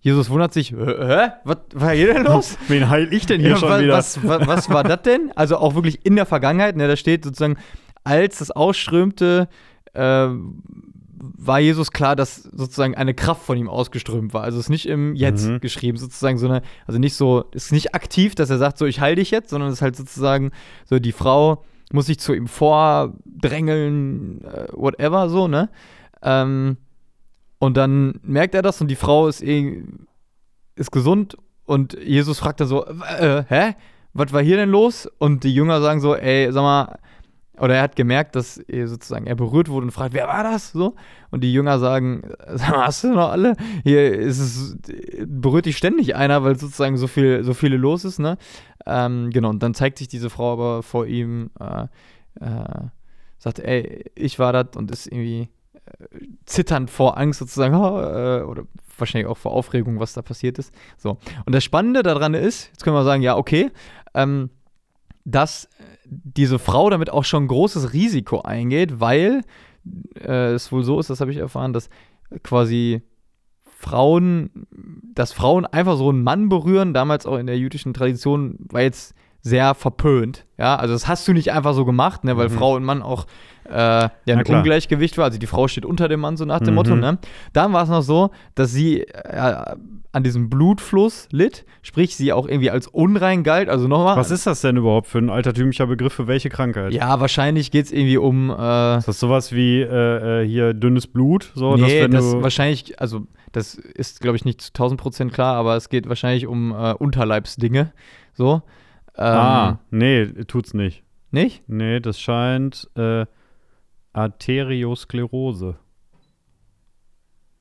Jesus 0.00 0.30
wundert 0.30 0.52
sich, 0.54 0.72
"Hä? 0.72 0.76
hä? 0.76 1.28
Was 1.44 1.58
war 1.74 1.90
hier 1.92 2.14
denn 2.14 2.24
los? 2.24 2.56
Wen 2.68 2.88
heil 2.88 3.12
ich 3.12 3.26
denn 3.26 3.40
hier 3.40 3.50
Ja, 3.50 3.56
schon 3.56 3.68
wa- 3.68 3.80
wieder? 3.80 3.92
Was, 3.94 4.26
wa- 4.26 4.46
was 4.46 4.70
war 4.70 4.82
das 4.82 5.02
denn? 5.02 5.30
Also 5.36 5.56
auch 5.58 5.74
wirklich 5.74 6.04
in 6.06 6.16
der 6.16 6.26
Vergangenheit, 6.26 6.76
ne, 6.76 6.88
da 6.88 6.96
steht 6.96 7.24
sozusagen, 7.24 7.56
als 8.04 8.38
das 8.38 8.50
ausströmte, 8.50 9.48
äh, 9.92 10.28
war 11.22 11.60
Jesus 11.60 11.90
klar, 11.92 12.16
dass 12.16 12.36
sozusagen 12.44 12.94
eine 12.94 13.12
Kraft 13.12 13.42
von 13.42 13.58
ihm 13.58 13.68
ausgeströmt 13.68 14.32
war. 14.32 14.42
Also 14.42 14.58
es 14.58 14.66
ist 14.66 14.70
nicht 14.70 14.86
im 14.86 15.14
Jetzt 15.14 15.46
Mhm. 15.46 15.60
geschrieben, 15.60 15.98
sozusagen 15.98 16.38
so 16.38 16.48
eine, 16.48 16.62
also 16.86 16.98
nicht 16.98 17.14
so, 17.14 17.44
es 17.54 17.66
ist 17.66 17.72
nicht 17.72 17.94
aktiv, 17.94 18.34
dass 18.34 18.48
er 18.48 18.56
sagt, 18.56 18.78
so 18.78 18.86
ich 18.86 19.00
heil 19.00 19.16
dich 19.16 19.30
jetzt, 19.30 19.50
sondern 19.50 19.68
es 19.68 19.76
ist 19.76 19.82
halt 19.82 19.96
sozusagen 19.96 20.50
so, 20.86 20.98
die 20.98 21.12
Frau 21.12 21.62
muss 21.92 22.06
sich 22.06 22.18
zu 22.20 22.32
ihm 22.32 22.46
vordrängeln, 22.46 24.44
äh, 24.44 24.66
whatever, 24.72 25.28
so, 25.28 25.48
ne? 25.48 25.68
Ähm, 26.22 26.76
und 27.60 27.76
dann 27.76 28.18
merkt 28.22 28.54
er 28.54 28.62
das 28.62 28.80
und 28.80 28.88
die 28.88 28.96
Frau 28.96 29.28
ist 29.28 29.42
eh, 29.42 29.84
ist 30.74 30.90
gesund 30.90 31.36
und 31.66 31.92
Jesus 31.92 32.38
fragt 32.40 32.60
dann 32.60 32.68
so, 32.68 32.86
äh, 32.86 33.44
hä? 33.46 33.74
Was 34.12 34.32
war 34.32 34.42
hier 34.42 34.56
denn 34.56 34.70
los? 34.70 35.08
Und 35.18 35.44
die 35.44 35.54
Jünger 35.54 35.80
sagen 35.80 36.00
so, 36.00 36.16
ey, 36.16 36.50
sag 36.50 36.62
mal, 36.62 36.98
oder 37.60 37.76
er 37.76 37.82
hat 37.82 37.94
gemerkt, 37.94 38.34
dass 38.34 38.56
er 38.56 38.88
sozusagen 38.88 39.26
er 39.26 39.36
berührt 39.36 39.68
wurde 39.68 39.84
und 39.84 39.92
fragt, 39.92 40.14
wer 40.14 40.26
war 40.26 40.42
das? 40.42 40.72
So. 40.72 40.96
Und 41.30 41.44
die 41.44 41.52
Jünger 41.52 41.78
sagen, 41.78 42.22
sag 42.54 42.70
mal, 42.70 42.86
hast 42.86 43.04
du 43.04 43.08
noch 43.12 43.30
alle? 43.30 43.54
Hier 43.84 44.18
ist 44.18 44.40
es, 44.40 44.76
berührt 45.26 45.66
dich 45.66 45.76
ständig 45.76 46.16
einer, 46.16 46.42
weil 46.42 46.58
sozusagen 46.58 46.96
so 46.96 47.06
viel, 47.06 47.44
so 47.44 47.52
viele 47.52 47.76
los 47.76 48.04
ist, 48.04 48.18
ne? 48.18 48.38
Ähm, 48.86 49.28
genau, 49.30 49.50
und 49.50 49.62
dann 49.62 49.74
zeigt 49.74 49.98
sich 49.98 50.08
diese 50.08 50.30
Frau 50.30 50.54
aber 50.54 50.82
vor 50.82 51.06
ihm, 51.06 51.50
äh, 51.60 51.82
äh, 52.42 52.88
sagt, 53.36 53.58
ey, 53.58 54.10
ich 54.14 54.38
war 54.38 54.54
das 54.54 54.76
und 54.76 54.90
ist 54.90 55.06
irgendwie 55.06 55.50
zitternd 56.46 56.90
vor 56.90 57.18
Angst 57.18 57.38
sozusagen, 57.40 57.74
äh, 57.74 58.44
oder 58.44 58.64
wahrscheinlich 58.98 59.28
auch 59.28 59.38
vor 59.38 59.52
Aufregung, 59.52 59.98
was 60.00 60.12
da 60.12 60.22
passiert 60.22 60.58
ist. 60.58 60.74
So. 60.96 61.18
Und 61.46 61.54
das 61.54 61.64
Spannende 61.64 62.02
daran 62.02 62.34
ist, 62.34 62.68
jetzt 62.68 62.84
können 62.84 62.96
wir 62.96 63.04
sagen, 63.04 63.22
ja, 63.22 63.36
okay, 63.36 63.70
ähm, 64.14 64.50
dass 65.24 65.68
diese 66.04 66.58
Frau 66.58 66.90
damit 66.90 67.10
auch 67.10 67.24
schon 67.24 67.44
ein 67.44 67.48
großes 67.48 67.92
Risiko 67.92 68.40
eingeht, 68.42 69.00
weil 69.00 69.42
äh, 70.16 70.52
es 70.52 70.72
wohl 70.72 70.82
so 70.82 70.98
ist, 70.98 71.08
das 71.10 71.20
habe 71.20 71.30
ich 71.30 71.36
erfahren, 71.38 71.72
dass 71.72 71.88
quasi 72.42 73.02
Frauen, 73.62 74.50
dass 75.14 75.32
Frauen 75.32 75.64
einfach 75.64 75.96
so 75.96 76.10
einen 76.10 76.22
Mann 76.22 76.48
berühren, 76.48 76.92
damals 76.92 77.26
auch 77.26 77.38
in 77.38 77.46
der 77.46 77.58
jüdischen 77.58 77.94
Tradition, 77.94 78.56
war 78.70 78.82
jetzt 78.82 79.14
sehr 79.40 79.74
verpönt. 79.74 80.44
Ja, 80.58 80.76
also 80.76 80.92
das 80.92 81.08
hast 81.08 81.26
du 81.26 81.32
nicht 81.32 81.52
einfach 81.52 81.72
so 81.72 81.86
gemacht, 81.86 82.24
ne, 82.24 82.36
weil 82.36 82.50
Mhm. 82.50 82.54
Frau 82.54 82.74
und 82.74 82.84
Mann 82.84 83.00
auch 83.00 83.26
äh, 83.70 83.74
ja, 83.74 84.10
ein. 84.26 84.44
Ungleichgewicht 84.46 85.16
war. 85.18 85.26
Also 85.26 85.38
die 85.38 85.46
Frau 85.46 85.68
steht 85.68 85.84
unter 85.84 86.08
dem 86.08 86.20
Mann, 86.20 86.36
so 86.36 86.44
nach 86.44 86.58
dem 86.60 86.70
Mhm. 86.70 86.74
Motto, 86.74 86.96
ne? 86.96 87.18
Dann 87.52 87.72
war 87.72 87.84
es 87.84 87.88
noch 87.88 88.02
so, 88.02 88.30
dass 88.54 88.72
sie 88.72 89.02
äh, 89.02 89.76
an 90.12 90.24
diesem 90.24 90.50
Blutfluss 90.50 91.28
litt, 91.30 91.64
sprich 91.82 92.16
sie 92.16 92.32
auch 92.32 92.48
irgendwie 92.48 92.70
als 92.70 92.88
unrein 92.88 93.44
galt. 93.44 93.68
Also 93.68 93.86
nochmal. 93.86 94.16
Was 94.16 94.30
ist 94.32 94.46
das 94.46 94.60
denn 94.60 94.76
überhaupt 94.76 95.06
für 95.06 95.18
ein 95.18 95.30
altertümlicher 95.30 95.86
Begriff 95.86 96.12
für 96.12 96.26
welche 96.26 96.48
Krankheit? 96.48 96.92
Ja, 96.92 97.20
wahrscheinlich 97.20 97.70
geht 97.70 97.86
es 97.86 97.92
irgendwie 97.92 98.16
um. 98.18 98.50
Äh, 98.50 98.98
Ist 98.98 99.06
das 99.08 99.20
sowas 99.20 99.52
wie 99.52 99.80
äh, 99.80 100.42
äh, 100.42 100.46
hier 100.46 100.74
dünnes 100.74 101.06
Blut? 101.06 101.52
So, 101.54 101.76
dass 101.76 101.86
nee, 101.86 102.08
das 102.08 102.24
wahrscheinlich, 102.42 103.00
also 103.00 103.26
das 103.52 103.74
ist, 103.74 104.20
glaube 104.20 104.36
ich, 104.36 104.44
nicht 104.44 104.60
zu 104.60 104.70
1000 104.70 105.00
Prozent 105.00 105.32
klar, 105.32 105.54
aber 105.56 105.76
es 105.76 105.88
geht 105.88 106.08
wahrscheinlich 106.08 106.46
um 106.46 106.72
äh, 106.72 106.92
Unterleibsdinge. 106.94 107.92
So. 108.34 108.62
Ähm, 109.16 109.24
Ah, 109.26 109.78
nee, 109.90 110.26
tut's 110.46 110.72
nicht. 110.74 111.02
Nicht? 111.30 111.62
Nee, 111.68 112.00
das 112.00 112.18
scheint 112.20 112.88
äh, 112.96 113.26
Arteriosklerose. 114.12 115.76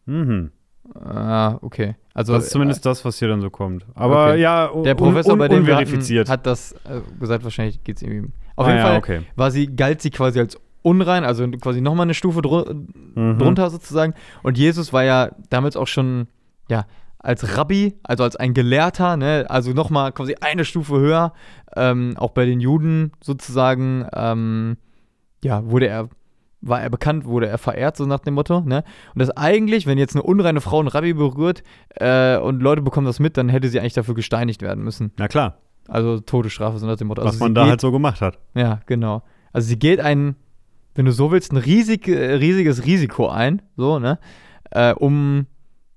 Mhm. 0.06 0.52
Ah, 0.96 1.60
okay. 1.62 1.96
Also, 2.14 2.34
Das 2.34 2.46
ist 2.46 2.52
zumindest 2.52 2.86
das, 2.86 3.06
was 3.06 3.20
hier 3.20 3.28
dann 3.28 3.42
so 3.42 3.50
kommt. 3.50 3.86
Aber 3.94 4.30
Okay. 4.32 4.42
ja, 4.42 4.72
äh, 4.74 4.84
der 4.84 4.96
Professor, 4.96 5.38
bei 5.38 5.48
dem 5.48 5.66
wir 5.66 5.76
hatten, 5.76 6.02
hat 6.28 6.46
das 6.46 6.72
äh, 6.86 7.02
gesagt, 7.20 7.44
wahrscheinlich 7.44 7.84
geht 7.84 7.98
es 7.98 8.02
irgendwie. 8.02 8.32
Auf 8.56 8.66
Ah, 8.66 8.70
jeden 8.70 8.80
ja, 8.80 8.86
Fall 8.88 8.98
okay. 8.98 9.22
war 9.36 9.52
sie, 9.52 9.68
galt 9.76 10.02
sie 10.02 10.10
quasi 10.10 10.40
als 10.40 10.58
unrein, 10.82 11.24
also 11.24 11.48
quasi 11.52 11.82
nochmal 11.82 12.06
eine 12.06 12.14
Stufe 12.14 12.42
dru 12.42 12.64
Mhm. 13.16 13.38
drunter 13.38 13.70
sozusagen. 13.70 14.14
Und 14.44 14.58
Jesus 14.58 14.92
war 14.94 15.04
ja 15.04 15.30
damals 15.50 15.76
auch 15.78 15.88
schon, 15.88 16.28
ja, 16.70 16.86
als 17.20 17.58
Rabbi, 17.58 17.96
also 18.04 18.24
als 18.24 18.36
ein 18.38 18.54
Gelehrter, 18.54 19.18
ne, 19.18 19.46
also 19.50 19.74
nochmal 19.74 20.12
quasi 20.14 20.36
eine 20.42 20.64
Stufe 20.66 20.98
höher, 21.00 21.34
ähm, 21.76 22.16
auch 22.18 22.32
bei 22.32 22.46
den 22.46 22.62
Juden 22.62 23.12
sozusagen, 23.22 24.08
ähm, 24.14 24.78
ja, 25.44 25.64
wurde 25.70 25.88
er, 25.88 26.10
war 26.62 26.82
er 26.82 26.90
bekannt, 26.90 27.26
wurde 27.26 27.48
er 27.48 27.58
verehrt, 27.58 27.96
so 27.98 28.06
nach 28.06 28.20
dem 28.20 28.34
Motto, 28.34 28.62
ne? 28.62 28.84
Und 29.14 29.20
das 29.20 29.30
eigentlich, 29.32 29.86
wenn 29.88 29.98
jetzt 29.98 30.16
eine 30.16 30.24
unreine 30.24 30.62
Frau 30.62 30.80
einen 30.80 30.90
Rabbi 30.90 31.14
berührt 31.14 31.64
äh, 31.96 32.38
und 32.38 32.62
Leute 32.62 32.82
bekommen 32.82 33.06
das 33.06 33.20
mit, 33.20 33.38
dann 33.38 33.50
hätte 33.50 33.70
sie 33.70 33.80
eigentlich 33.80 33.94
dafür 33.94 34.16
gesteinigt 34.16 34.62
werden 34.62 34.84
müssen. 34.84 35.12
Na 35.18 35.28
klar, 35.28 35.58
Also 35.88 36.20
Todesstrafe, 36.20 36.78
so 36.78 36.86
nach 36.86 36.98
dem 36.98 37.08
Motto. 37.08 37.22
Also 37.22 37.34
was 37.34 37.40
man 37.40 37.56
da 37.56 37.64
geht, 37.64 37.70
halt 37.72 37.82
so 37.82 37.92
gemacht 37.92 38.22
hat. 38.22 38.38
ja, 38.56 38.82
genau. 38.86 39.24
Also 39.54 39.68
sie 39.68 39.80
geht 39.80 40.00
ein, 40.00 40.36
wenn 40.96 41.06
du 41.06 41.12
so 41.12 41.32
willst, 41.32 41.52
ein 41.54 41.58
riesig, 41.58 42.08
äh, 42.08 42.36
riesiges 42.36 42.86
Risiko 42.86 43.30
ein, 43.30 43.62
so, 43.78 44.00
ne? 44.00 44.20
Äh, 44.72 44.94
um 44.94 45.48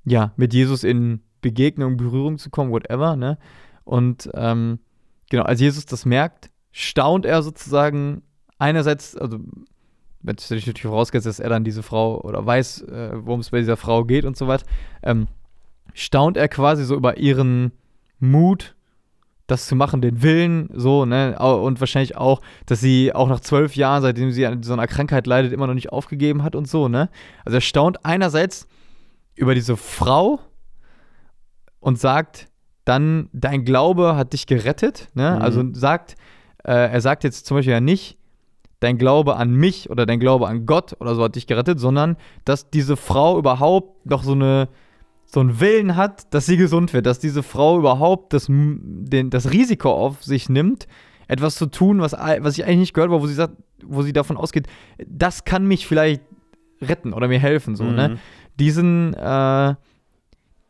ja, 0.05 0.33
mit 0.37 0.55
Jesus 0.55 0.85
in 0.85 1.21
Begegnung, 1.41 1.97
Berührung 1.97 2.39
zu 2.39 2.51
kommen, 2.51 2.71
whatever, 2.71 3.17
ne? 3.17 3.37
Und 3.85 4.31
ähm, 4.35 4.79
genau, 5.29 5.43
als 5.43 5.61
Jesus 5.61 5.87
das 5.87 6.07
merkt, 6.07 6.51
staunt 6.71 7.27
er 7.27 7.43
sozusagen 7.43 8.23
einerseits, 8.59 9.17
also 9.17 9.39
wenn 10.23 10.37
es 10.37 10.51
natürlich 10.51 10.83
vorausgesetzt, 10.83 11.27
dass 11.27 11.41
er 11.41 11.51
dann 11.51 11.65
diese 11.65 11.83
Frau 11.83 12.21
oder 12.21 12.45
weiß, 12.45 12.83
äh, 12.83 13.11
worum 13.15 13.41
es 13.41 13.51
bei 13.51 13.59
dieser 13.59 13.77
Frau 13.77 14.05
geht 14.05 14.25
und 14.25 14.37
so 14.37 14.47
weiter, 14.47 14.67
ähm, 15.03 15.27
staunt 15.95 16.37
er 16.37 16.49
quasi 16.49 16.85
so 16.85 16.95
über 16.95 17.19
ihren 17.19 17.73
Mut, 18.19 18.75
das 19.49 19.67
zu 19.67 19.75
machen, 19.77 20.01
den 20.01 20.23
Willen, 20.23 20.71
so, 20.73 21.05
ne, 21.05 21.37
und 21.39 21.81
wahrscheinlich 21.81 22.17
auch, 22.17 22.41
dass 22.67 22.81
sie 22.81 23.13
auch 23.13 23.29
nach 23.29 23.41
zwölf 23.41 23.75
Jahren, 23.77 24.01
seitdem 24.01 24.31
sie 24.31 24.47
an 24.47 24.63
so 24.63 24.73
einer 24.73 24.87
Krankheit 24.87 25.27
leidet, 25.27 25.53
immer 25.53 25.67
noch 25.67 25.75
nicht 25.75 25.93
aufgegeben 25.93 26.43
hat 26.45 26.55
und 26.55 26.69
so, 26.69 26.89
ne. 26.89 27.11
Also 27.45 27.57
er 27.59 27.61
staunt 27.61 28.05
einerseits 28.07 28.69
über 29.35 29.55
diese 29.55 29.77
Frau 29.77 30.39
und 31.81 31.99
sagt 31.99 32.49
dann, 32.85 33.29
dein 33.33 33.65
Glaube 33.65 34.17
hat 34.17 34.33
dich 34.33 34.47
gerettet, 34.47 35.09
ne, 35.15 35.33
Mhm. 35.37 35.43
also 35.43 35.65
sagt, 35.73 36.15
äh, 36.65 36.73
er 36.93 37.01
sagt 37.01 37.25
jetzt 37.25 37.45
zum 37.47 37.57
Beispiel 37.57 37.73
ja 37.75 37.81
nicht, 37.81 38.19
dein 38.83 38.99
Glaube 38.99 39.37
an 39.37 39.55
mich 39.55 39.91
oder 39.91 40.07
dein 40.07 40.21
Glaube 40.21 40.49
an 40.49 40.67
Gott 40.67 40.97
oder 41.01 41.15
so 41.15 41.23
hat 41.25 41.37
dich 41.37 41.47
gerettet, 41.47 41.79
sondern 41.79 42.17
dass 42.45 42.71
diese 42.71 42.97
Frau 42.97 43.39
überhaupt 43.39 44.07
noch 44.07 44.23
so 44.23 44.33
eine 44.33 44.69
so 45.25 45.41
einen 45.41 45.61
Willen 45.61 45.97
hat, 45.97 46.35
dass 46.35 46.45
sie 46.45 46.59
gesund 46.59 46.93
wird, 46.93 47.07
dass 47.07 47.19
diese 47.19 47.43
Frau 47.43 47.79
überhaupt 47.79 48.35
das, 48.35 48.49
den, 48.49 49.31
das 49.31 49.51
Risiko 49.51 49.91
auf 49.91 50.23
sich 50.23 50.51
nimmt, 50.51 50.87
etwas 51.27 51.55
zu 51.55 51.67
tun, 51.67 52.03
was, 52.03 52.13
was 52.13 52.59
ich 52.59 52.65
eigentlich 52.65 52.79
nicht 52.79 52.95
gehört 52.95 53.11
habe, 53.11 53.23
wo 53.23 53.27
sie 53.27 53.35
sagt, 53.35 53.57
wo 53.83 54.03
sie 54.03 54.13
davon 54.13 54.37
ausgeht, 54.37 54.67
das 55.07 55.45
kann 55.45 55.67
mich 55.67 55.87
vielleicht 55.87 56.21
retten 56.83 57.15
oder 57.15 57.29
mir 57.29 57.39
helfen, 57.39 57.77
so, 57.77 57.85
ne? 57.85 58.11
Mhm. 58.11 58.19
Diesen, 58.59 59.15
äh, 59.15 59.75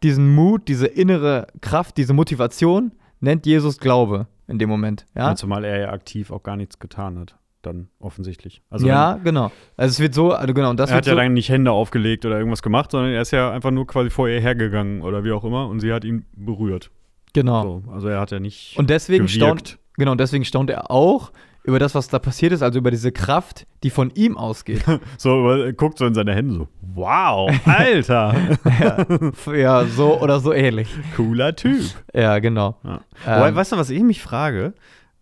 diesen 0.04 0.32
Mut, 0.32 0.68
diese 0.68 0.86
innere 0.86 1.48
Kraft, 1.60 1.96
diese 1.96 2.12
Motivation 2.12 2.92
nennt 3.18 3.46
Jesus 3.46 3.78
Glaube 3.78 4.28
in 4.46 4.58
dem 4.58 4.68
Moment, 4.68 5.06
ja? 5.16 5.30
Ja, 5.30 5.34
zumal 5.34 5.64
er 5.64 5.80
ja 5.80 5.90
aktiv 5.90 6.30
auch 6.30 6.44
gar 6.44 6.56
nichts 6.56 6.78
getan 6.78 7.18
hat, 7.18 7.36
dann 7.62 7.88
offensichtlich. 7.98 8.62
Also 8.70 8.86
ja, 8.86 9.18
genau. 9.22 9.50
Also 9.76 9.90
es 9.92 10.00
wird 10.00 10.14
so, 10.14 10.32
also 10.32 10.52
genau, 10.54 10.70
und 10.70 10.78
das 10.80 10.90
er 10.90 10.96
hat 10.96 11.06
ja 11.06 11.12
so, 11.12 11.18
dann 11.18 11.32
nicht 11.34 11.48
Hände 11.48 11.70
aufgelegt 11.72 12.24
oder 12.26 12.38
irgendwas 12.38 12.62
gemacht, 12.62 12.90
sondern 12.90 13.12
er 13.12 13.22
ist 13.22 13.30
ja 13.30 13.50
einfach 13.50 13.70
nur 13.70 13.86
quasi 13.86 14.10
vor 14.10 14.28
ihr 14.28 14.40
hergegangen 14.40 15.02
oder 15.02 15.24
wie 15.24 15.32
auch 15.32 15.44
immer 15.44 15.68
und 15.68 15.80
sie 15.80 15.92
hat 15.92 16.04
ihn 16.04 16.24
berührt. 16.34 16.90
genau. 17.32 17.82
So, 17.86 17.92
also 17.92 18.08
er 18.08 18.20
hat 18.20 18.30
ja 18.30 18.40
nicht 18.40 18.76
Und 18.78 18.90
deswegen 18.90 19.26
gewirkt. 19.26 19.68
staunt, 19.68 19.78
genau, 19.96 20.12
und 20.12 20.18
deswegen 20.20 20.44
staunt 20.44 20.70
er 20.70 20.90
auch 20.90 21.32
über 21.64 21.78
das, 21.78 21.94
was 21.94 22.08
da 22.08 22.18
passiert 22.18 22.52
ist, 22.52 22.60
also 22.62 22.80
über 22.80 22.90
diese 22.90 23.12
Kraft, 23.12 23.68
die 23.84 23.90
von 23.90 24.10
ihm 24.16 24.36
ausgeht. 24.36 24.84
so 25.16 25.48
er 25.48 25.72
guckt 25.72 25.96
so 25.96 26.06
in 26.06 26.14
seine 26.14 26.34
Hände 26.34 26.54
so, 26.54 26.68
wow, 26.80 27.48
Alter, 27.64 28.34
ja, 29.46 29.54
ja, 29.54 29.84
so 29.84 30.20
oder 30.20 30.40
so 30.40 30.52
ähnlich. 30.52 30.88
cooler 31.16 31.54
Typ. 31.54 31.82
Ja, 32.12 32.40
genau. 32.40 32.76
Ja. 32.82 33.00
Ähm, 33.26 33.36
Wobei, 33.38 33.54
weißt 33.54 33.72
du, 33.72 33.76
was 33.76 33.90
ich 33.90 34.02
mich 34.02 34.20
frage? 34.22 34.74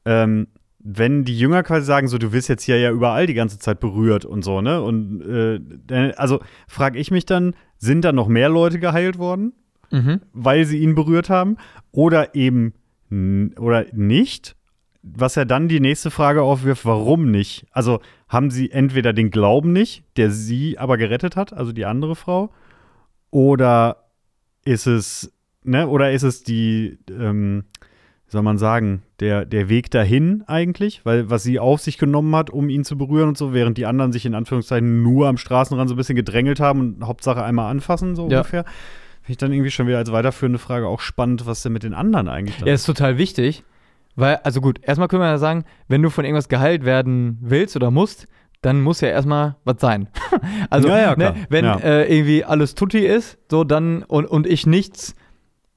Ähm, 0.06 0.46
wenn 0.82 1.24
die 1.24 1.38
Jünger 1.38 1.62
quasi 1.62 1.84
sagen, 1.86 2.08
so, 2.08 2.18
du 2.18 2.32
wirst 2.32 2.48
jetzt 2.48 2.62
hier 2.64 2.78
ja 2.78 2.90
überall 2.90 3.26
die 3.26 3.34
ganze 3.34 3.58
Zeit 3.58 3.80
berührt 3.80 4.24
und 4.24 4.42
so, 4.42 4.60
ne? 4.60 4.82
Und 4.82 5.20
äh, 5.22 5.60
dann- 5.86 6.12
also 6.12 6.40
frage 6.68 6.98
ich 6.98 7.10
mich 7.10 7.26
dann, 7.26 7.54
sind 7.76 8.04
da 8.04 8.12
noch 8.12 8.28
mehr 8.28 8.48
Leute 8.48 8.78
geheilt 8.78 9.18
worden, 9.18 9.52
mhm. 9.90 10.20
weil 10.32 10.64
sie 10.64 10.78
ihn 10.78 10.94
berührt 10.94 11.30
haben? 11.30 11.56
Oder 11.92 12.34
eben 12.34 12.74
oder 13.58 13.86
nicht? 13.92 14.54
Was 15.02 15.34
ja 15.34 15.44
dann 15.44 15.66
die 15.66 15.80
nächste 15.80 16.12
Frage 16.12 16.42
aufwirft, 16.42 16.84
warum 16.84 17.30
nicht? 17.30 17.66
Also 17.72 18.00
haben 18.28 18.50
sie 18.50 18.70
entweder 18.70 19.12
den 19.12 19.30
Glauben 19.30 19.72
nicht, 19.72 20.04
der 20.16 20.30
sie 20.30 20.78
aber 20.78 20.96
gerettet 20.96 21.34
hat, 21.34 21.52
also 21.52 21.72
die 21.72 21.86
andere 21.86 22.14
Frau, 22.14 22.50
oder 23.30 24.04
ist 24.64 24.86
es, 24.86 25.32
ne, 25.64 25.88
oder 25.88 26.12
ist 26.12 26.22
es 26.22 26.44
die, 26.44 26.98
ähm, 27.10 27.64
wie 28.26 28.30
soll 28.30 28.42
man 28.42 28.58
sagen, 28.58 29.02
der, 29.20 29.44
der 29.44 29.68
Weg 29.68 29.90
dahin 29.90 30.42
eigentlich, 30.46 31.04
weil 31.04 31.28
was 31.30 31.42
sie 31.42 31.58
auf 31.58 31.80
sich 31.80 31.98
genommen 31.98 32.34
hat, 32.34 32.50
um 32.50 32.68
ihn 32.68 32.84
zu 32.84 32.96
berühren 32.96 33.28
und 33.28 33.38
so, 33.38 33.52
während 33.52 33.76
die 33.78 33.86
anderen 33.86 34.12
sich 34.12 34.24
in 34.26 34.34
Anführungszeichen 34.34 35.02
nur 35.02 35.28
am 35.28 35.36
Straßenrand 35.36 35.88
so 35.88 35.94
ein 35.94 35.98
bisschen 35.98 36.16
gedrängelt 36.16 36.58
haben 36.60 36.80
und 36.80 37.06
Hauptsache 37.06 37.42
einmal 37.44 37.70
anfassen, 37.70 38.16
so 38.16 38.22
Ja. 38.28 38.38
ungefähr. 38.38 38.64
Finde 39.22 39.32
ich 39.32 39.36
dann 39.36 39.52
irgendwie 39.52 39.70
schon 39.70 39.86
wieder 39.86 39.98
als 39.98 40.10
weiterführende 40.10 40.58
Frage 40.58 40.86
auch 40.88 41.00
spannend, 41.00 41.46
was 41.46 41.62
denn 41.62 41.72
mit 41.72 41.82
den 41.82 41.92
anderen 41.94 42.28
eigentlich 42.28 42.56
da 42.56 42.66
Ja, 42.66 42.72
ist 42.72 42.86
total 42.86 43.18
wichtig, 43.18 43.62
weil, 44.16 44.36
also 44.36 44.60
gut, 44.62 44.80
erstmal 44.82 45.08
können 45.08 45.22
wir 45.22 45.28
ja 45.28 45.38
sagen, 45.38 45.64
wenn 45.88 46.02
du 46.02 46.08
von 46.10 46.24
irgendwas 46.24 46.48
geheilt 46.48 46.84
werden 46.84 47.38
willst 47.42 47.76
oder 47.76 47.90
musst, 47.90 48.26
dann 48.62 48.80
muss 48.80 49.00
ja 49.02 49.08
erstmal 49.08 49.56
was 49.64 49.76
sein. 49.80 50.08
also, 50.70 50.88
Ja, 50.88 50.98
ja, 50.98 51.16
ne, 51.16 51.34
wenn 51.50 51.64
Ja. 51.66 51.76
äh, 51.78 52.14
irgendwie 52.14 52.44
alles 52.44 52.74
tutti 52.74 52.98
ist, 53.06 53.38
so 53.50 53.64
dann 53.64 54.02
und, 54.02 54.24
und 54.26 54.46
ich 54.46 54.66
nichts 54.66 55.14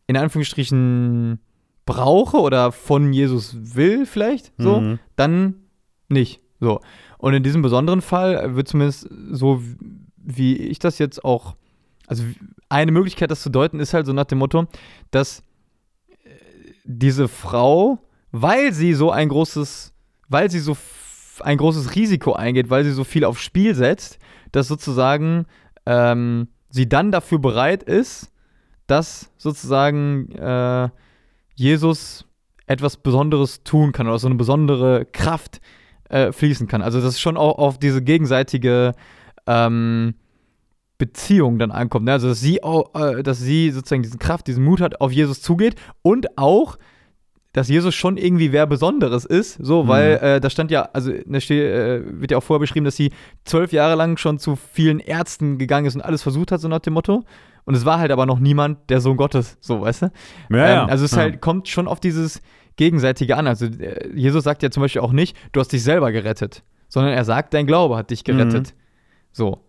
in 0.07 0.15
Anführungsstrichen 0.17 1.39
brauche 1.85 2.37
oder 2.39 2.71
von 2.71 3.11
Jesus 3.13 3.75
will, 3.75 4.05
vielleicht, 4.05 4.51
so, 4.57 4.79
Mhm. 4.81 4.99
dann 5.15 5.55
nicht. 6.09 6.39
So. 6.59 6.79
Und 7.17 7.33
in 7.33 7.43
diesem 7.43 7.61
besonderen 7.61 8.01
Fall 8.01 8.55
wird 8.55 8.67
zumindest 8.67 9.09
so, 9.31 9.61
wie 10.17 10.55
ich 10.57 10.79
das 10.79 10.97
jetzt 10.99 11.23
auch, 11.25 11.55
also 12.07 12.23
eine 12.69 12.91
Möglichkeit, 12.91 13.31
das 13.31 13.41
zu 13.41 13.49
deuten, 13.49 13.79
ist 13.79 13.93
halt 13.93 14.05
so 14.05 14.13
nach 14.13 14.25
dem 14.25 14.37
Motto, 14.39 14.65
dass 15.11 15.39
äh, 16.23 16.29
diese 16.85 17.27
Frau, 17.27 17.99
weil 18.31 18.73
sie 18.73 18.93
so 18.93 19.11
ein 19.11 19.29
großes, 19.29 19.93
weil 20.29 20.49
sie 20.49 20.59
so 20.59 20.75
ein 21.41 21.57
großes 21.57 21.95
Risiko 21.95 22.33
eingeht, 22.33 22.69
weil 22.69 22.83
sie 22.83 22.91
so 22.91 23.03
viel 23.03 23.25
aufs 23.25 23.41
Spiel 23.41 23.75
setzt, 23.75 24.19
dass 24.51 24.67
sozusagen 24.67 25.45
ähm, 25.85 26.47
sie 26.69 26.87
dann 26.87 27.11
dafür 27.11 27.39
bereit 27.39 27.83
ist, 27.83 28.31
dass 28.87 29.31
sozusagen 29.37 30.31
äh, 30.33 30.89
Jesus 31.55 32.25
etwas 32.65 32.97
Besonderes 32.97 33.63
tun 33.63 33.91
kann 33.91 34.07
oder 34.07 34.19
so 34.19 34.27
eine 34.27 34.35
besondere 34.35 35.05
Kraft 35.05 35.61
äh, 36.09 36.31
fließen 36.31 36.67
kann. 36.67 36.81
Also 36.81 36.99
dass 36.99 37.09
es 37.09 37.19
schon 37.19 37.37
auch 37.37 37.57
auf 37.57 37.77
diese 37.77 38.01
gegenseitige 38.01 38.93
ähm, 39.47 40.15
Beziehung 40.97 41.59
dann 41.59 41.71
ankommt. 41.71 42.05
Ne? 42.05 42.13
Also 42.13 42.29
dass 42.29 42.39
sie, 42.39 42.63
auch, 42.63 42.93
äh, 42.95 43.23
dass 43.23 43.39
sie 43.39 43.71
sozusagen 43.71 44.03
diese 44.03 44.17
Kraft, 44.17 44.47
diesen 44.47 44.63
Mut 44.63 44.79
hat, 44.79 45.01
auf 45.01 45.11
Jesus 45.11 45.41
zugeht 45.41 45.75
und 46.01 46.37
auch, 46.37 46.77
dass 47.51 47.67
Jesus 47.67 47.93
schon 47.93 48.17
irgendwie 48.17 48.51
wer 48.51 48.65
Besonderes 48.65 49.25
ist, 49.25 49.59
so, 49.61 49.87
weil 49.87 50.13
äh, 50.13 50.41
da 50.41 50.49
stand 50.49 50.71
ja, 50.71 50.89
also 50.93 51.11
da 51.25 51.39
steht, 51.39 51.61
äh, 51.61 52.01
wird 52.19 52.31
ja 52.31 52.37
auch 52.39 52.43
vorher 52.43 52.59
beschrieben, 52.59 52.85
dass 52.85 52.95
sie 52.95 53.11
zwölf 53.45 53.71
Jahre 53.71 53.95
lang 53.95 54.17
schon 54.17 54.39
zu 54.39 54.55
vielen 54.55 54.99
Ärzten 54.99 55.59
gegangen 55.59 55.85
ist 55.85 55.95
und 55.95 56.01
alles 56.01 56.23
versucht 56.23 56.51
hat, 56.51 56.61
so 56.61 56.67
nach 56.67 56.79
dem 56.79 56.93
Motto. 56.93 57.23
Und 57.65 57.75
es 57.75 57.85
war 57.85 57.99
halt 57.99 58.11
aber 58.11 58.25
noch 58.25 58.39
niemand 58.39 58.89
der 58.89 58.99
Sohn 59.01 59.17
Gottes, 59.17 59.57
so, 59.61 59.81
weißt 59.81 60.03
du? 60.03 60.11
Ja, 60.49 60.57
ja. 60.57 60.83
Ähm, 60.83 60.89
also 60.89 61.05
es 61.05 61.11
ja. 61.11 61.19
halt 61.19 61.41
kommt 61.41 61.67
schon 61.67 61.87
auf 61.87 61.99
dieses 61.99 62.41
Gegenseitige 62.75 63.37
an. 63.37 63.47
Also 63.47 63.65
äh, 63.65 64.09
Jesus 64.15 64.43
sagt 64.43 64.63
ja 64.63 64.71
zum 64.71 64.81
Beispiel 64.81 65.01
auch 65.01 65.13
nicht, 65.13 65.37
du 65.51 65.59
hast 65.59 65.71
dich 65.71 65.83
selber 65.83 66.11
gerettet, 66.11 66.63
sondern 66.87 67.13
er 67.13 67.23
sagt, 67.23 67.53
dein 67.53 67.65
Glaube 67.65 67.95
hat 67.95 68.09
dich 68.09 68.23
gerettet. 68.23 68.73
So. 69.31 69.61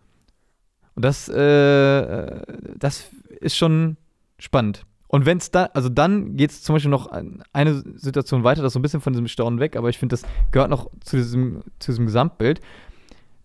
Und 0.95 1.05
das, 1.05 1.29
äh, 1.29 2.41
das 2.77 3.11
ist 3.41 3.57
schon 3.57 3.97
spannend. 4.39 4.85
Und 5.15 5.27
wenn 5.27 5.39
es 5.39 5.53
da, 5.53 5.67
also 5.75 5.89
dann 5.89 6.37
geht 6.37 6.51
es 6.51 6.63
zum 6.63 6.75
Beispiel 6.75 6.91
noch 6.91 7.09
eine 7.53 7.85
Situation 7.95 8.43
weiter, 8.43 8.63
das 8.63 8.71
ist 8.71 8.73
so 8.73 8.79
ein 8.81 8.83
bisschen 8.83 9.01
von 9.01 9.13
diesem 9.13 9.29
Staunen 9.29 9.61
weg, 9.61 9.77
aber 9.77 9.89
ich 9.89 9.99
finde, 9.99 10.15
das 10.15 10.23
gehört 10.51 10.71
noch 10.71 10.91
zu 11.05 11.17
diesem, 11.17 11.63
zu 11.79 11.93
diesem 11.93 12.07
Gesamtbild, 12.07 12.61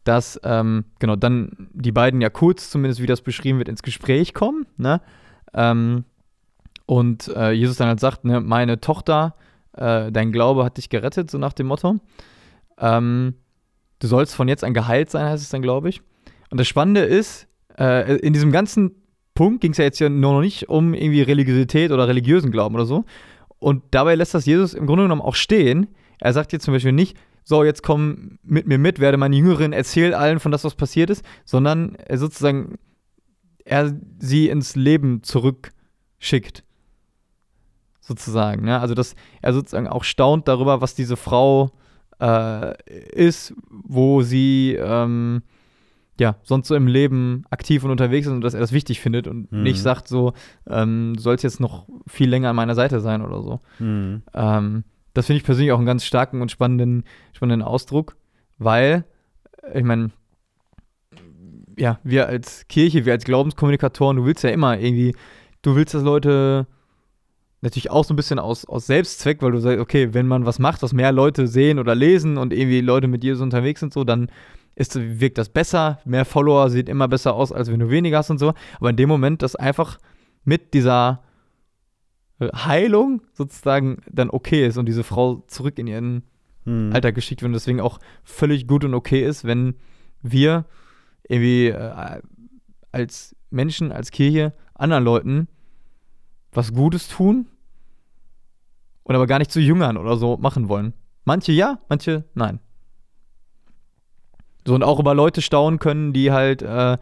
dass, 0.03 0.39
ähm, 0.43 0.85
genau, 0.99 1.15
dann 1.15 1.69
die 1.73 1.91
beiden 1.91 2.21
ja 2.21 2.29
kurz, 2.29 2.69
zumindest 2.69 3.01
wie 3.01 3.07
das 3.07 3.21
beschrieben 3.21 3.57
wird, 3.57 3.69
ins 3.69 3.83
Gespräch 3.83 4.33
kommen, 4.33 4.65
ne? 4.77 5.01
Ähm, 5.53 6.05
und 6.85 7.27
äh, 7.35 7.51
Jesus 7.51 7.77
dann 7.77 7.87
halt 7.87 7.99
sagt, 7.99 8.25
ne, 8.25 8.41
meine 8.41 8.81
Tochter, 8.81 9.35
äh, 9.73 10.11
dein 10.11 10.31
Glaube 10.31 10.65
hat 10.65 10.77
dich 10.77 10.89
gerettet, 10.89 11.29
so 11.29 11.37
nach 11.37 11.53
dem 11.53 11.67
Motto. 11.67 11.97
Ähm, 12.79 13.35
du 13.99 14.07
sollst 14.07 14.33
von 14.33 14.47
jetzt 14.47 14.63
an 14.63 14.73
geheilt 14.73 15.11
sein, 15.11 15.25
heißt 15.25 15.43
es 15.43 15.49
dann, 15.49 15.61
glaube 15.61 15.89
ich. 15.89 16.01
Und 16.49 16.59
das 16.59 16.67
Spannende 16.67 17.01
ist, 17.01 17.47
äh, 17.77 18.17
in 18.17 18.33
diesem 18.33 18.51
ganzen 18.51 18.95
Punkt 19.35 19.61
ging 19.61 19.71
es 19.71 19.77
ja 19.77 19.85
jetzt 19.85 19.99
ja 19.99 20.09
nur 20.09 20.33
noch 20.33 20.41
nicht 20.41 20.67
um 20.67 20.93
irgendwie 20.93 21.21
Religiosität 21.21 21.91
oder 21.91 22.07
religiösen 22.07 22.51
Glauben 22.51 22.75
oder 22.75 22.85
so. 22.85 23.05
Und 23.59 23.83
dabei 23.91 24.15
lässt 24.15 24.33
das 24.33 24.45
Jesus 24.45 24.73
im 24.73 24.87
Grunde 24.87 25.03
genommen 25.03 25.21
auch 25.21 25.35
stehen. 25.35 25.87
Er 26.19 26.33
sagt 26.33 26.53
jetzt 26.53 26.65
zum 26.65 26.73
Beispiel 26.73 26.91
nicht, 26.91 27.17
so, 27.43 27.63
jetzt 27.63 27.83
komm 27.83 28.37
mit 28.43 28.67
mir 28.67 28.77
mit, 28.77 28.99
werde 28.99 29.17
meine 29.17 29.35
Jüngerin, 29.35 29.73
erzähl 29.73 30.13
allen 30.13 30.39
von 30.39 30.51
das, 30.51 30.63
was 30.63 30.75
passiert 30.75 31.09
ist, 31.09 31.23
sondern 31.45 31.95
er 31.95 32.17
sozusagen, 32.17 32.77
er 33.65 33.93
sie 34.19 34.49
ins 34.49 34.75
Leben 34.75 35.23
zurückschickt. 35.23 36.63
Sozusagen. 38.01 38.65
Ne? 38.65 38.79
Also, 38.79 38.95
dass 38.95 39.15
er 39.41 39.53
sozusagen 39.53 39.87
auch 39.87 40.03
staunt 40.03 40.47
darüber, 40.47 40.81
was 40.81 40.95
diese 40.95 41.15
Frau 41.15 41.71
äh, 42.19 42.73
ist, 43.13 43.53
wo 43.69 44.23
sie 44.23 44.75
ähm, 44.79 45.43
ja 46.19 46.35
sonst 46.43 46.67
so 46.67 46.75
im 46.75 46.87
Leben 46.87 47.43
aktiv 47.49 47.83
und 47.83 47.91
unterwegs 47.91 48.27
ist 48.27 48.33
und 48.33 48.41
dass 48.41 48.53
er 48.55 48.59
das 48.59 48.71
wichtig 48.73 48.99
findet 48.99 49.27
und 49.27 49.51
Mhm. 49.51 49.63
nicht 49.63 49.81
sagt 49.81 50.07
so, 50.07 50.33
ähm, 50.67 51.13
du 51.15 51.21
sollst 51.21 51.43
jetzt 51.43 51.59
noch 51.59 51.87
viel 52.07 52.29
länger 52.29 52.49
an 52.49 52.55
meiner 52.55 52.75
Seite 52.75 52.99
sein 52.99 53.21
oder 53.21 53.41
so. 53.41 53.59
Mhm. 53.79 54.23
Ähm, 54.33 54.83
das 55.19 55.25
finde 55.25 55.39
ich 55.39 55.43
persönlich 55.43 55.73
auch 55.73 55.77
einen 55.77 55.85
ganz 55.85 56.05
starken 56.05 56.41
und 56.41 56.49
spannenden, 56.49 57.03
spannenden 57.33 57.67
Ausdruck, 57.67 58.15
weil, 58.57 59.03
ich 59.73 59.83
meine, 59.83 60.11
ja, 61.77 61.99
wir 62.03 62.27
als 62.27 62.65
Kirche, 62.69 63.03
wir 63.03 63.11
als 63.11 63.25
Glaubenskommunikatoren, 63.25 64.15
du 64.15 64.25
willst 64.25 64.45
ja 64.45 64.49
immer 64.49 64.79
irgendwie, 64.79 65.13
du 65.61 65.75
willst, 65.75 65.93
dass 65.93 66.03
Leute 66.03 66.67
natürlich 67.59 67.91
auch 67.91 68.05
so 68.05 68.13
ein 68.13 68.15
bisschen 68.15 68.39
aus, 68.39 68.63
aus 68.63 68.87
Selbstzweck, 68.87 69.41
weil 69.41 69.51
du 69.51 69.59
sagst, 69.59 69.81
okay, 69.81 70.13
wenn 70.13 70.25
man 70.25 70.45
was 70.45 70.57
macht, 70.57 70.83
was 70.83 70.93
mehr 70.93 71.11
Leute 71.11 71.47
sehen 71.47 71.79
oder 71.79 71.95
lesen 71.95 72.37
und 72.37 72.53
irgendwie 72.53 72.79
Leute 72.79 73.09
mit 73.09 73.21
dir 73.21 73.35
so 73.35 73.43
unterwegs 73.43 73.81
sind, 73.81 73.91
so, 73.91 74.05
dann 74.05 74.31
ist, 74.75 74.95
wirkt 74.95 75.37
das 75.37 75.49
besser, 75.49 75.99
mehr 76.05 76.23
Follower 76.23 76.69
sieht 76.69 76.87
immer 76.87 77.09
besser 77.09 77.33
aus, 77.33 77.51
als 77.51 77.69
wenn 77.69 77.81
du 77.81 77.89
weniger 77.89 78.19
hast 78.19 78.29
und 78.29 78.37
so. 78.37 78.53
Aber 78.79 78.89
in 78.89 78.95
dem 78.95 79.09
Moment, 79.09 79.41
das 79.41 79.57
einfach 79.57 79.97
mit 80.45 80.73
dieser 80.73 81.23
Heilung 82.39 83.21
sozusagen 83.33 83.97
dann 84.09 84.29
okay 84.29 84.65
ist 84.65 84.77
und 84.77 84.85
diese 84.85 85.03
Frau 85.03 85.43
zurück 85.47 85.77
in 85.77 85.87
ihren 85.87 86.23
Mhm. 86.69 86.93
Alltag 86.93 87.15
geschickt 87.15 87.41
wird 87.41 87.47
und 87.47 87.53
deswegen 87.53 87.81
auch 87.81 87.99
völlig 88.23 88.67
gut 88.67 88.83
und 88.83 88.93
okay 88.93 89.25
ist, 89.25 89.43
wenn 89.43 89.75
wir 90.21 90.65
irgendwie 91.27 91.67
äh, 91.67 92.21
als 92.91 93.35
Menschen, 93.49 93.91
als 93.91 94.11
Kirche 94.11 94.53
anderen 94.75 95.03
Leuten 95.03 95.47
was 96.51 96.73
Gutes 96.73 97.07
tun 97.07 97.47
und 99.03 99.15
aber 99.15 99.27
gar 99.27 99.39
nicht 99.39 99.51
zu 99.51 99.59
Jüngern 99.59 99.97
oder 99.97 100.17
so 100.17 100.37
machen 100.37 100.69
wollen. 100.69 100.93
Manche 101.25 101.51
ja, 101.51 101.79
manche 101.89 102.25
nein. 102.33 102.59
So 104.65 104.75
und 104.75 104.83
auch 104.83 104.99
über 104.99 105.15
Leute 105.15 105.41
staunen 105.41 105.79
können, 105.79 106.13
die 106.13 106.31
halt, 106.31 106.61
äh, 106.61 106.97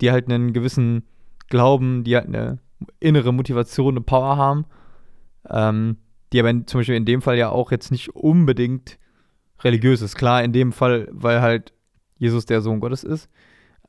die 0.00 0.10
halt 0.10 0.30
einen 0.30 0.52
gewissen 0.52 1.04
Glauben, 1.48 2.04
die 2.04 2.16
halt 2.16 2.26
eine 2.26 2.58
innere 3.00 3.32
Motivation, 3.32 3.94
eine 3.94 4.00
Power 4.02 4.36
haben, 4.36 4.66
ähm, 5.50 5.98
die 6.32 6.40
aber 6.40 6.50
in, 6.50 6.66
zum 6.66 6.80
Beispiel 6.80 6.96
in 6.96 7.04
dem 7.04 7.22
Fall 7.22 7.38
ja 7.38 7.50
auch 7.50 7.70
jetzt 7.70 7.90
nicht 7.90 8.10
unbedingt 8.10 8.98
religiös 9.62 10.02
ist. 10.02 10.16
Klar, 10.16 10.42
in 10.42 10.52
dem 10.52 10.72
Fall, 10.72 11.08
weil 11.10 11.40
halt 11.40 11.72
Jesus 12.18 12.46
der 12.46 12.60
Sohn 12.60 12.80
Gottes 12.80 13.04
ist. 13.04 13.28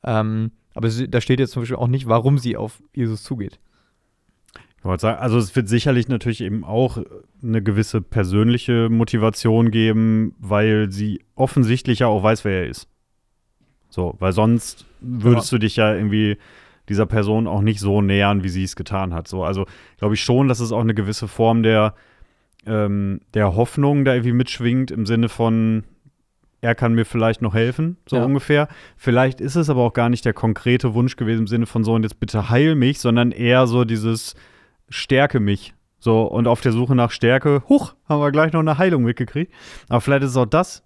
Ähm, 0.04 0.52
aber 0.74 0.88
da 0.88 1.20
steht 1.20 1.40
jetzt 1.40 1.52
zum 1.52 1.62
Beispiel 1.62 1.76
auch 1.76 1.88
nicht, 1.88 2.08
warum 2.08 2.38
sie 2.38 2.56
auf 2.56 2.82
Jesus 2.94 3.22
zugeht. 3.22 3.58
Ich 4.78 4.84
wollte 4.84 5.02
sagen, 5.02 5.18
also 5.18 5.38
es 5.38 5.56
wird 5.56 5.68
sicherlich 5.68 6.08
natürlich 6.08 6.40
eben 6.40 6.62
auch 6.62 6.98
eine 7.42 7.62
gewisse 7.62 8.00
persönliche 8.00 8.88
Motivation 8.88 9.72
geben, 9.72 10.36
weil 10.38 10.92
sie 10.92 11.24
offensichtlich 11.34 11.98
ja 11.98 12.06
auch 12.06 12.22
weiß, 12.22 12.44
wer 12.44 12.62
er 12.62 12.68
ist. 12.68 12.88
So, 13.90 14.14
weil 14.20 14.32
sonst 14.32 14.86
würdest 15.00 15.50
du 15.50 15.58
dich 15.58 15.76
ja 15.76 15.94
irgendwie 15.94 16.38
dieser 16.88 17.06
Person 17.06 17.46
auch 17.46 17.60
nicht 17.62 17.80
so 17.80 18.00
nähern, 18.02 18.42
wie 18.42 18.48
sie 18.48 18.64
es 18.64 18.76
getan 18.76 19.14
hat. 19.14 19.28
So, 19.28 19.44
also 19.44 19.66
glaube 19.98 20.14
ich 20.14 20.22
schon, 20.22 20.48
dass 20.48 20.60
es 20.60 20.72
auch 20.72 20.80
eine 20.80 20.94
gewisse 20.94 21.28
Form 21.28 21.62
der, 21.62 21.94
ähm, 22.66 23.20
der 23.34 23.54
Hoffnung 23.54 24.04
da 24.04 24.14
irgendwie 24.14 24.32
mitschwingt, 24.32 24.90
im 24.90 25.06
Sinne 25.06 25.28
von, 25.28 25.84
er 26.60 26.74
kann 26.74 26.94
mir 26.94 27.04
vielleicht 27.04 27.40
noch 27.42 27.54
helfen, 27.54 27.96
so 28.06 28.16
Ja. 28.16 28.24
ungefähr. 28.24 28.68
Vielleicht 28.96 29.40
ist 29.40 29.54
es 29.56 29.70
aber 29.70 29.82
auch 29.82 29.92
gar 29.92 30.08
nicht 30.08 30.24
der 30.24 30.32
konkrete 30.32 30.94
Wunsch 30.94 31.16
gewesen 31.16 31.40
im 31.42 31.46
Sinne 31.46 31.66
von 31.66 31.84
so 31.84 31.94
und 31.94 32.02
jetzt 32.02 32.18
bitte 32.20 32.50
heil 32.50 32.74
mich, 32.74 32.98
sondern 33.00 33.30
eher 33.30 33.66
so 33.66 33.84
dieses 33.84 34.34
Stärke 34.88 35.38
mich. 35.40 35.74
So, 36.00 36.22
und 36.22 36.46
auf 36.46 36.60
der 36.60 36.72
Suche 36.72 36.94
nach 36.94 37.10
Stärke, 37.10 37.62
huch, 37.68 37.94
haben 38.08 38.20
wir 38.20 38.30
gleich 38.30 38.52
noch 38.52 38.60
eine 38.60 38.78
Heilung 38.78 39.02
mitgekriegt. 39.02 39.52
Aber 39.88 40.00
vielleicht 40.00 40.22
ist 40.22 40.30
es 40.30 40.36
auch 40.36 40.46
das. 40.46 40.84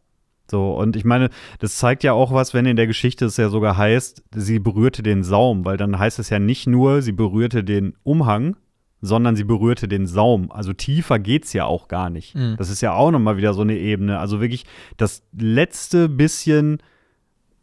So, 0.50 0.74
und 0.74 0.96
ich 0.96 1.04
meine, 1.04 1.30
das 1.60 1.76
zeigt 1.76 2.02
ja 2.04 2.12
auch 2.12 2.32
was, 2.32 2.52
wenn 2.52 2.66
in 2.66 2.76
der 2.76 2.86
Geschichte 2.86 3.24
es 3.24 3.36
ja 3.36 3.48
sogar 3.48 3.76
heißt, 3.76 4.24
sie 4.34 4.58
berührte 4.58 5.02
den 5.02 5.24
Saum, 5.24 5.64
weil 5.64 5.76
dann 5.76 5.98
heißt 5.98 6.18
es 6.18 6.30
ja 6.30 6.38
nicht 6.38 6.66
nur, 6.66 7.02
sie 7.02 7.12
berührte 7.12 7.64
den 7.64 7.94
Umhang, 8.02 8.56
sondern 9.00 9.34
sie 9.34 9.44
berührte 9.44 9.88
den 9.88 10.06
Saum. 10.06 10.50
Also 10.52 10.72
tiefer 10.72 11.18
geht's 11.18 11.52
ja 11.52 11.64
auch 11.64 11.88
gar 11.88 12.08
nicht. 12.08 12.34
Mhm. 12.34 12.56
Das 12.56 12.70
ist 12.70 12.80
ja 12.80 12.92
auch 12.92 13.10
nochmal 13.10 13.36
wieder 13.36 13.52
so 13.52 13.62
eine 13.62 13.76
Ebene. 13.76 14.18
Also 14.18 14.40
wirklich 14.40 14.64
das 14.96 15.22
letzte 15.32 16.08
bisschen 16.08 16.78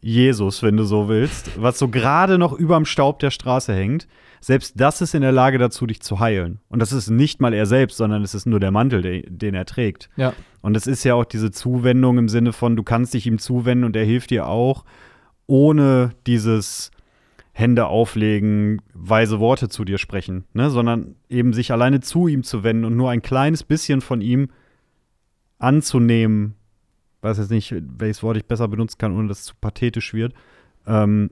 Jesus, 0.01 0.63
wenn 0.63 0.77
du 0.77 0.83
so 0.83 1.09
willst, 1.09 1.61
was 1.61 1.77
so 1.77 1.89
gerade 1.89 2.37
noch 2.37 2.53
überm 2.53 2.85
Staub 2.85 3.19
der 3.19 3.31
Straße 3.31 3.73
hängt, 3.73 4.07
selbst 4.41 4.79
das 4.79 5.01
ist 5.01 5.13
in 5.13 5.21
der 5.21 5.33
Lage 5.33 5.57
dazu, 5.57 5.85
dich 5.85 6.01
zu 6.01 6.19
heilen. 6.19 6.59
Und 6.69 6.79
das 6.79 6.93
ist 6.93 7.09
nicht 7.09 7.41
mal 7.41 7.53
er 7.53 7.65
selbst, 7.65 7.97
sondern 7.97 8.23
es 8.23 8.33
ist 8.33 8.45
nur 8.45 8.61
der 8.61 8.71
Mantel, 8.71 9.01
den, 9.01 9.23
den 9.27 9.53
er 9.53 9.65
trägt. 9.65 10.09
Ja. 10.15 10.33
Und 10.61 10.77
es 10.77 10.87
ist 10.87 11.03
ja 11.03 11.15
auch 11.15 11.25
diese 11.25 11.51
Zuwendung 11.51 12.17
im 12.17 12.29
Sinne 12.29 12.53
von, 12.53 12.77
du 12.77 12.83
kannst 12.83 13.13
dich 13.13 13.27
ihm 13.27 13.39
zuwenden 13.39 13.83
und 13.83 13.95
er 13.95 14.05
hilft 14.05 14.29
dir 14.29 14.47
auch, 14.47 14.85
ohne 15.47 16.11
dieses 16.25 16.91
Hände 17.51 17.87
auflegen, 17.87 18.81
weise 18.93 19.39
Worte 19.41 19.67
zu 19.67 19.83
dir 19.83 19.97
sprechen, 19.97 20.45
ne? 20.53 20.69
sondern 20.69 21.15
eben 21.27 21.51
sich 21.51 21.73
alleine 21.73 21.99
zu 21.99 22.27
ihm 22.27 22.43
zu 22.43 22.63
wenden 22.63 22.85
und 22.85 22.95
nur 22.95 23.09
ein 23.09 23.21
kleines 23.21 23.63
bisschen 23.63 23.99
von 23.99 24.21
ihm 24.21 24.49
anzunehmen, 25.57 26.55
weiß 27.21 27.37
jetzt 27.37 27.51
nicht, 27.51 27.73
welches 27.97 28.23
Wort 28.23 28.37
ich 28.37 28.45
besser 28.45 28.67
benutzen 28.67 28.97
kann, 28.97 29.15
ohne 29.15 29.27
dass 29.27 29.39
es 29.39 29.45
zu 29.45 29.55
pathetisch 29.59 30.13
wird. 30.13 30.33
Ähm, 30.87 31.31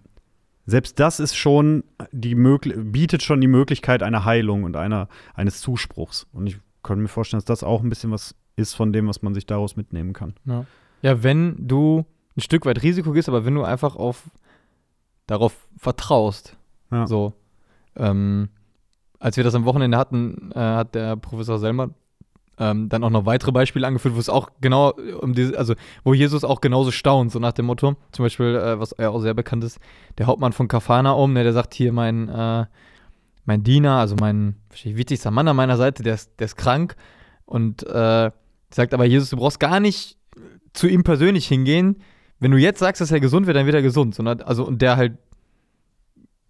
selbst 0.66 1.00
das 1.00 1.20
ist 1.20 1.36
schon 1.36 1.84
die 2.12 2.36
bietet 2.36 3.24
schon 3.24 3.40
die 3.40 3.48
Möglichkeit 3.48 4.04
einer 4.04 4.26
Heilung 4.26 4.64
und 4.64 4.76
einer, 4.76 5.08
eines 5.34 5.62
Zuspruchs. 5.62 6.28
Und 6.34 6.48
ich 6.48 6.60
könnte 6.84 7.02
mir 7.02 7.08
vorstellen, 7.08 7.40
dass 7.40 7.46
das 7.46 7.64
auch 7.64 7.82
ein 7.82 7.90
bisschen 7.90 8.12
was 8.12 8.36
ist 8.58 8.74
von 8.74 8.92
dem, 8.92 9.08
was 9.08 9.22
man 9.22 9.34
sich 9.34 9.46
daraus 9.46 9.76
mitnehmen 9.78 10.14
kann. 10.14 10.34
Ja, 10.46 10.66
ja 11.02 11.24
wenn 11.24 11.68
du 11.68 12.06
ein 12.36 12.42
Stück 12.42 12.66
weit 12.66 12.84
Risiko 12.84 13.12
gehst, 13.12 13.30
aber 13.30 13.46
wenn 13.46 13.56
du 13.56 13.64
einfach 13.64 13.96
auf 13.96 14.24
darauf 15.26 15.68
vertraust. 15.78 16.58
Ja. 16.92 17.08
So. 17.08 17.34
Ähm, 17.96 18.50
als 19.20 19.38
wir 19.38 19.44
das 19.44 19.56
am 19.56 19.66
Wochenende 19.66 19.98
hatten, 19.98 20.52
äh, 20.54 20.60
hat 20.60 20.96
der 20.96 21.16
Professor 21.16 21.60
Selmer 21.60 21.90
ähm, 22.60 22.90
dann 22.90 23.04
auch 23.04 23.10
noch 23.10 23.26
weitere 23.26 23.52
Beispiele 23.52 23.86
angeführt, 23.86 24.16
wo 24.16 24.20
es 24.20 24.30
auch 24.30 24.50
genau 24.62 24.92
um 25.22 25.34
diese, 25.34 25.58
also 25.58 25.76
wo 26.04 26.14
Jesus 26.14 26.44
auch 26.44 26.62
genauso 26.62 26.92
staunt, 26.92 27.32
so 27.32 27.40
nach 27.40 27.54
dem 27.54 27.66
Motto. 27.66 27.96
Zum 28.12 28.26
Beispiel, 28.26 28.56
äh, 28.56 28.80
was 28.80 28.96
ja 28.98 29.10
auch 29.10 29.20
sehr 29.20 29.34
bekannt 29.34 29.64
ist, 29.64 29.80
der 30.18 30.28
Hauptmann 30.28 30.54
von 30.54 30.68
Kafana 30.68 31.12
um, 31.12 31.34
ne, 31.34 31.44
der 31.44 31.54
sagt 31.54 31.74
hier, 31.74 31.94
mein, 31.94 32.30
äh, 32.30 32.66
mein 33.46 33.64
Diener, 33.64 33.94
also 34.00 34.16
mein 34.20 34.56
wichtigster 34.84 35.32
Mann 35.32 35.48
an 35.48 35.56
meiner 35.56 35.78
Seite, 35.78 36.04
der 36.04 36.16
ist, 36.16 36.32
der 36.40 36.46
ist 36.46 36.58
krank. 36.58 36.96
Und 37.46 37.84
äh, 37.84 38.32
sagt 38.72 38.94
aber, 38.94 39.06
Jesus, 39.06 39.30
du 39.30 39.38
brauchst 39.38 39.60
gar 39.60 39.80
nicht 39.80 40.18
zu 40.74 40.88
ihm 40.88 41.04
persönlich 41.04 41.48
hingehen. 41.48 41.98
Wenn 42.40 42.52
du 42.52 42.58
jetzt 42.58 42.80
sagst, 42.80 43.02
dass 43.02 43.12
er 43.12 43.20
gesund 43.20 43.48
wird, 43.48 43.56
dann 43.56 43.66
wird 43.66 43.76
er 43.76 43.82
gesund. 43.82 44.16
Sondern, 44.16 44.42
also, 44.42 44.66
und 44.66 44.82
der 44.82 44.98
halt 44.98 45.18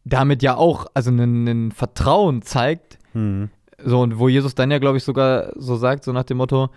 damit 0.05 0.41
ja 0.41 0.55
auch, 0.55 0.87
also 0.93 1.11
ein 1.11 1.71
Vertrauen 1.71 2.41
zeigt, 2.41 2.97
mhm. 3.13 3.49
So, 3.87 4.01
und 4.01 4.19
wo 4.19 4.27
Jesus 4.27 4.53
dann 4.53 4.69
ja, 4.69 4.79
glaube 4.79 4.97
ich, 4.97 5.05
sogar 5.05 5.53
so 5.55 5.77
sagt, 5.77 6.03
so 6.03 6.11
nach 6.11 6.25
dem 6.25 6.35
Motto, 6.37 6.69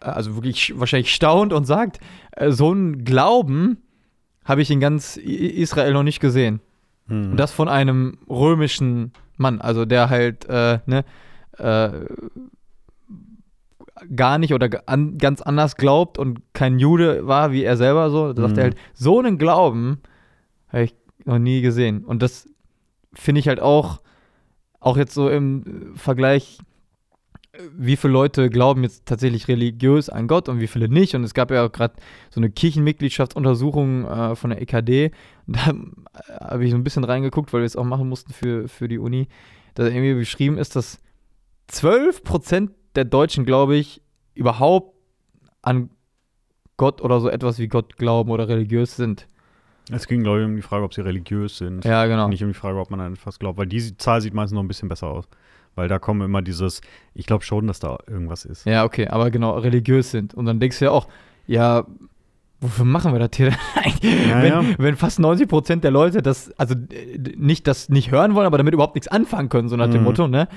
äh, 0.00 0.06
also 0.06 0.34
wirklich 0.34 0.76
wahrscheinlich 0.76 1.14
staunt 1.14 1.52
und 1.52 1.64
sagt, 1.64 2.00
äh, 2.32 2.50
so 2.50 2.72
einen 2.72 3.04
Glauben 3.04 3.78
habe 4.44 4.62
ich 4.62 4.70
in 4.72 4.80
ganz 4.80 5.16
Israel 5.16 5.92
noch 5.92 6.02
nicht 6.02 6.18
gesehen. 6.18 6.60
Mhm. 7.06 7.30
Und 7.30 7.36
das 7.36 7.52
von 7.52 7.68
einem 7.68 8.18
römischen 8.28 9.12
Mann, 9.36 9.60
also 9.60 9.84
der 9.84 10.10
halt, 10.10 10.44
äh, 10.48 10.80
ne, 10.86 11.04
äh, 11.58 11.90
gar 14.16 14.38
nicht 14.38 14.52
oder 14.52 14.68
an, 14.86 15.18
ganz 15.18 15.42
anders 15.42 15.76
glaubt 15.76 16.18
und 16.18 16.40
kein 16.52 16.80
Jude 16.80 17.28
war 17.28 17.52
wie 17.52 17.62
er 17.62 17.76
selber 17.76 18.10
so. 18.10 18.32
Da 18.32 18.42
sagt 18.42 18.54
mhm. 18.54 18.58
er 18.58 18.64
halt, 18.64 18.76
so 18.92 19.20
einen 19.20 19.38
Glauben 19.38 19.98
habe 20.70 20.82
ich 20.82 20.96
noch 21.24 21.38
nie 21.38 21.60
gesehen. 21.60 22.04
Und 22.04 22.22
das 22.22 22.48
finde 23.14 23.38
ich 23.38 23.46
halt 23.46 23.60
auch 23.60 24.00
auch 24.80 24.96
jetzt 24.96 25.14
so 25.14 25.28
im 25.28 25.94
Vergleich, 25.96 26.58
wie 27.76 27.96
viele 27.96 28.12
Leute 28.12 28.50
glauben 28.50 28.82
jetzt 28.82 29.06
tatsächlich 29.06 29.48
religiös 29.48 30.08
an 30.08 30.28
Gott 30.28 30.48
und 30.48 30.60
wie 30.60 30.66
viele 30.66 30.88
nicht. 30.88 31.14
Und 31.14 31.24
es 31.24 31.34
gab 31.34 31.50
ja 31.50 31.64
auch 31.64 31.72
gerade 31.72 31.94
so 32.30 32.40
eine 32.40 32.50
Kirchenmitgliedschaftsuntersuchung 32.50 34.04
äh, 34.04 34.36
von 34.36 34.50
der 34.50 34.60
EKD. 34.60 35.10
Da 35.46 35.66
habe 36.40 36.64
ich 36.64 36.70
so 36.70 36.76
ein 36.76 36.84
bisschen 36.84 37.04
reingeguckt, 37.04 37.52
weil 37.52 37.60
wir 37.60 37.66
es 37.66 37.76
auch 37.76 37.84
machen 37.84 38.08
mussten 38.08 38.32
für, 38.32 38.68
für 38.68 38.88
die 38.88 38.98
Uni, 38.98 39.28
da 39.74 39.86
irgendwie 39.86 40.14
beschrieben 40.14 40.58
ist, 40.58 40.76
dass 40.76 41.00
12% 41.70 42.70
der 42.94 43.04
Deutschen, 43.04 43.44
glaube 43.44 43.76
ich, 43.76 44.02
überhaupt 44.34 44.94
an 45.62 45.90
Gott 46.76 47.00
oder 47.00 47.20
so 47.20 47.28
etwas 47.28 47.58
wie 47.58 47.68
Gott 47.68 47.96
glauben 47.96 48.30
oder 48.30 48.48
religiös 48.48 48.96
sind. 48.96 49.26
Es 49.90 50.06
ging, 50.08 50.22
glaube 50.22 50.40
ich, 50.40 50.46
um 50.46 50.56
die 50.56 50.62
Frage, 50.62 50.84
ob 50.84 50.94
sie 50.94 51.00
religiös 51.02 51.58
sind. 51.58 51.84
Ja, 51.84 52.06
genau. 52.06 52.28
Nicht 52.28 52.42
um 52.42 52.48
die 52.48 52.54
Frage, 52.58 52.78
ob 52.78 52.90
man 52.90 53.00
an 53.00 53.14
etwas 53.14 53.38
glaubt, 53.38 53.58
weil 53.58 53.66
diese 53.66 53.96
Zahl 53.96 54.20
sieht 54.20 54.34
meistens 54.34 54.54
noch 54.56 54.62
ein 54.62 54.68
bisschen 54.68 54.88
besser 54.88 55.06
aus. 55.08 55.26
Weil 55.76 55.88
da 55.88 55.98
kommen 55.98 56.22
immer 56.22 56.42
dieses, 56.42 56.80
ich 57.14 57.26
glaube 57.26 57.44
schon, 57.44 57.66
dass 57.66 57.78
da 57.78 57.98
irgendwas 58.06 58.44
ist. 58.44 58.64
Ja, 58.66 58.84
okay, 58.84 59.08
aber 59.08 59.30
genau, 59.30 59.58
religiös 59.58 60.10
sind. 60.10 60.34
Und 60.34 60.46
dann 60.46 60.58
denkst 60.58 60.78
du 60.78 60.86
ja 60.86 60.90
auch, 60.90 61.06
ja, 61.46 61.84
wofür 62.60 62.84
machen 62.86 63.12
wir 63.12 63.18
das 63.20 63.30
hier 63.36 63.52
eigentlich? 63.76 64.26
Ja, 64.28 64.42
wenn, 64.42 64.52
ja. 64.52 64.64
wenn 64.78 64.96
fast 64.96 65.20
90 65.20 65.46
Prozent 65.48 65.84
der 65.84 65.90
Leute 65.90 66.22
das, 66.22 66.50
also 66.58 66.74
nicht 67.36 67.66
das 67.66 67.88
nicht 67.90 68.10
hören 68.10 68.34
wollen, 68.34 68.46
aber 68.46 68.56
damit 68.58 68.72
überhaupt 68.74 68.94
nichts 68.94 69.08
anfangen 69.08 69.50
können, 69.50 69.68
so 69.68 69.76
nach 69.76 69.90
dem 69.90 69.98
Mhm. 70.00 70.04
Motto, 70.04 70.28
ne? 70.28 70.48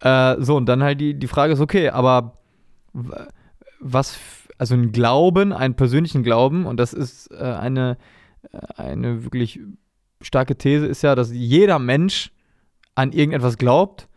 Äh, 0.00 0.36
so, 0.40 0.56
und 0.56 0.66
dann 0.66 0.82
halt 0.82 1.00
die, 1.00 1.14
die 1.14 1.28
Frage 1.28 1.52
ist, 1.52 1.60
okay, 1.60 1.90
aber 1.90 2.38
was, 3.78 4.18
also 4.58 4.74
ein 4.74 4.90
Glauben, 4.92 5.52
einen 5.52 5.74
persönlichen 5.74 6.22
Glauben, 6.22 6.66
und 6.66 6.78
das 6.78 6.92
ist 6.92 7.30
äh, 7.30 7.36
eine, 7.42 7.92
äh, 7.92 7.96
eine 8.76 9.24
wirklich 9.24 9.60
starke 10.20 10.56
These, 10.56 10.86
ist 10.86 11.02
ja, 11.02 11.14
dass 11.14 11.32
jeder 11.32 11.78
Mensch 11.78 12.32
an 12.94 13.12
irgendetwas 13.12 13.58
glaubt. 13.58 14.08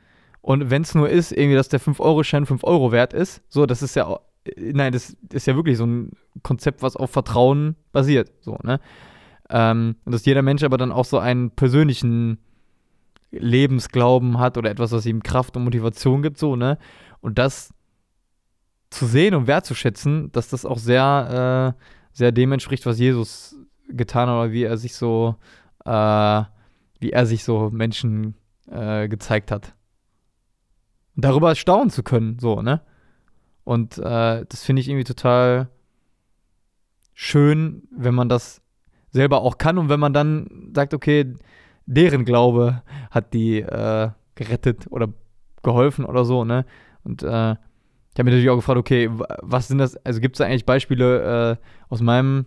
Und 0.41 0.69
wenn 0.69 0.83
es 0.83 0.93
nur 0.93 1.09
ist, 1.09 1.31
irgendwie, 1.31 1.55
dass 1.55 1.69
der 1.69 1.81
5-Euro-Schein 1.81 2.45
5 2.45 2.63
Euro 2.63 2.91
wert 2.91 3.13
ist, 3.13 3.41
so, 3.49 3.65
das 3.65 3.81
ist 3.81 3.95
ja, 3.95 4.19
nein, 4.57 4.93
das 4.93 5.15
ist 5.31 5.47
ja 5.47 5.55
wirklich 5.55 5.77
so 5.77 5.85
ein 5.85 6.11
Konzept, 6.43 6.83
was 6.83 6.95
auf 6.95 7.11
Vertrauen 7.11 7.75
basiert, 7.91 8.31
so, 8.41 8.57
ne? 8.63 8.79
Ähm, 9.49 9.95
und 10.05 10.11
dass 10.11 10.25
jeder 10.25 10.41
Mensch 10.41 10.63
aber 10.63 10.77
dann 10.77 10.91
auch 10.91 11.05
so 11.05 11.19
einen 11.19 11.51
persönlichen 11.51 12.39
Lebensglauben 13.31 14.39
hat 14.39 14.57
oder 14.57 14.71
etwas, 14.71 14.91
was 14.91 15.05
ihm 15.05 15.23
Kraft 15.23 15.55
und 15.55 15.63
Motivation 15.63 16.21
gibt, 16.21 16.37
so, 16.37 16.55
ne? 16.55 16.77
Und 17.21 17.39
das 17.39 17.73
zu 18.91 19.07
sehen 19.07 19.35
und 19.35 19.47
wertzuschätzen, 19.47 20.31
dass 20.31 20.49
das 20.49 20.65
auch 20.65 20.77
sehr, 20.77 21.75
äh, 21.75 21.81
sehr 22.11 22.31
dem 22.31 22.51
entspricht, 22.51 22.85
was 22.85 22.99
Jesus 22.99 23.55
getan 23.89 24.29
oder 24.29 24.51
wie 24.51 24.63
er 24.63 24.77
sich 24.77 24.95
so, 24.95 25.35
äh, 25.85 26.43
wie 26.99 27.11
er 27.11 27.25
sich 27.25 27.43
so 27.43 27.69
Menschen 27.71 28.35
äh, 28.69 29.07
gezeigt 29.07 29.51
hat. 29.51 29.73
Darüber 31.15 31.55
staunen 31.55 31.89
zu 31.89 32.03
können, 32.03 32.39
so, 32.39 32.61
ne? 32.61 32.81
Und 33.63 33.97
äh, 33.97 34.45
das 34.47 34.63
finde 34.63 34.81
ich 34.81 34.89
irgendwie 34.89 35.05
total 35.05 35.69
schön, 37.13 37.87
wenn 37.91 38.13
man 38.13 38.29
das 38.29 38.61
selber 39.09 39.41
auch 39.41 39.57
kann 39.57 39.77
und 39.77 39.89
wenn 39.89 39.99
man 39.99 40.13
dann 40.13 40.71
sagt, 40.75 40.93
okay, 40.93 41.33
deren 41.85 42.25
Glaube 42.25 42.83
hat 43.09 43.33
die 43.33 43.61
äh, 43.61 44.09
gerettet 44.35 44.87
oder 44.91 45.07
geholfen 45.63 46.05
oder 46.05 46.25
so, 46.25 46.43
ne? 46.43 46.65
Und 47.03 47.23
äh, 47.23 47.55
ich 48.15 48.19
habe 48.19 48.25
mich 48.25 48.33
natürlich 48.33 48.49
auch 48.49 48.55
gefragt, 48.55 48.79
okay, 48.79 49.09
was 49.41 49.67
sind 49.67 49.77
das, 49.77 49.97
also 50.05 50.19
gibt 50.19 50.35
es 50.35 50.37
da 50.39 50.45
eigentlich 50.45 50.65
Beispiele 50.65 51.57
äh, 51.59 51.65
aus 51.89 52.01
meinem 52.01 52.45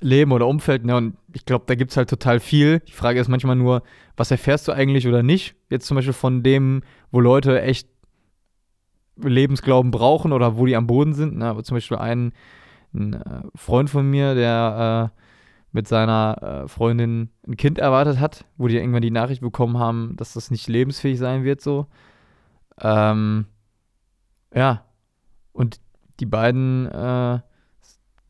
Leben 0.00 0.32
oder 0.32 0.46
Umfeld, 0.46 0.84
ne? 0.84 0.96
Und 0.96 1.16
ich 1.32 1.44
glaube, 1.44 1.64
da 1.66 1.74
gibt 1.74 1.90
es 1.90 1.96
halt 1.96 2.10
total 2.10 2.40
viel. 2.40 2.80
Die 2.80 2.92
Frage 2.92 3.20
ist 3.20 3.28
manchmal 3.28 3.56
nur, 3.56 3.82
was 4.16 4.30
erfährst 4.30 4.68
du 4.68 4.72
eigentlich 4.72 5.06
oder 5.06 5.22
nicht? 5.22 5.54
Jetzt 5.70 5.86
zum 5.86 5.94
Beispiel 5.94 6.12
von 6.12 6.42
dem, 6.42 6.82
wo 7.10 7.20
Leute 7.20 7.62
echt 7.62 7.88
Lebensglauben 9.16 9.90
brauchen 9.90 10.32
oder 10.32 10.56
wo 10.56 10.66
die 10.66 10.76
am 10.76 10.86
Boden 10.86 11.14
sind. 11.14 11.38
Ne? 11.38 11.46
Aber 11.46 11.64
zum 11.64 11.76
Beispiel 11.76 11.98
ein, 11.98 12.32
ein 12.94 13.14
äh, 13.14 13.42
Freund 13.54 13.88
von 13.88 14.08
mir, 14.10 14.34
der 14.34 15.12
äh, 15.14 15.20
mit 15.72 15.88
seiner 15.88 16.64
äh, 16.64 16.68
Freundin 16.68 17.30
ein 17.46 17.56
Kind 17.56 17.78
erwartet 17.78 18.18
hat, 18.18 18.44
wo 18.56 18.68
die 18.68 18.76
irgendwann 18.76 19.02
die 19.02 19.10
Nachricht 19.10 19.40
bekommen 19.40 19.78
haben, 19.78 20.14
dass 20.16 20.32
das 20.32 20.50
nicht 20.50 20.68
lebensfähig 20.68 21.18
sein 21.18 21.44
wird, 21.44 21.60
so. 21.60 21.86
Ähm, 22.80 23.46
ja. 24.54 24.84
Und 25.52 25.80
die 26.20 26.26
beiden, 26.26 26.86
äh, 26.86 27.40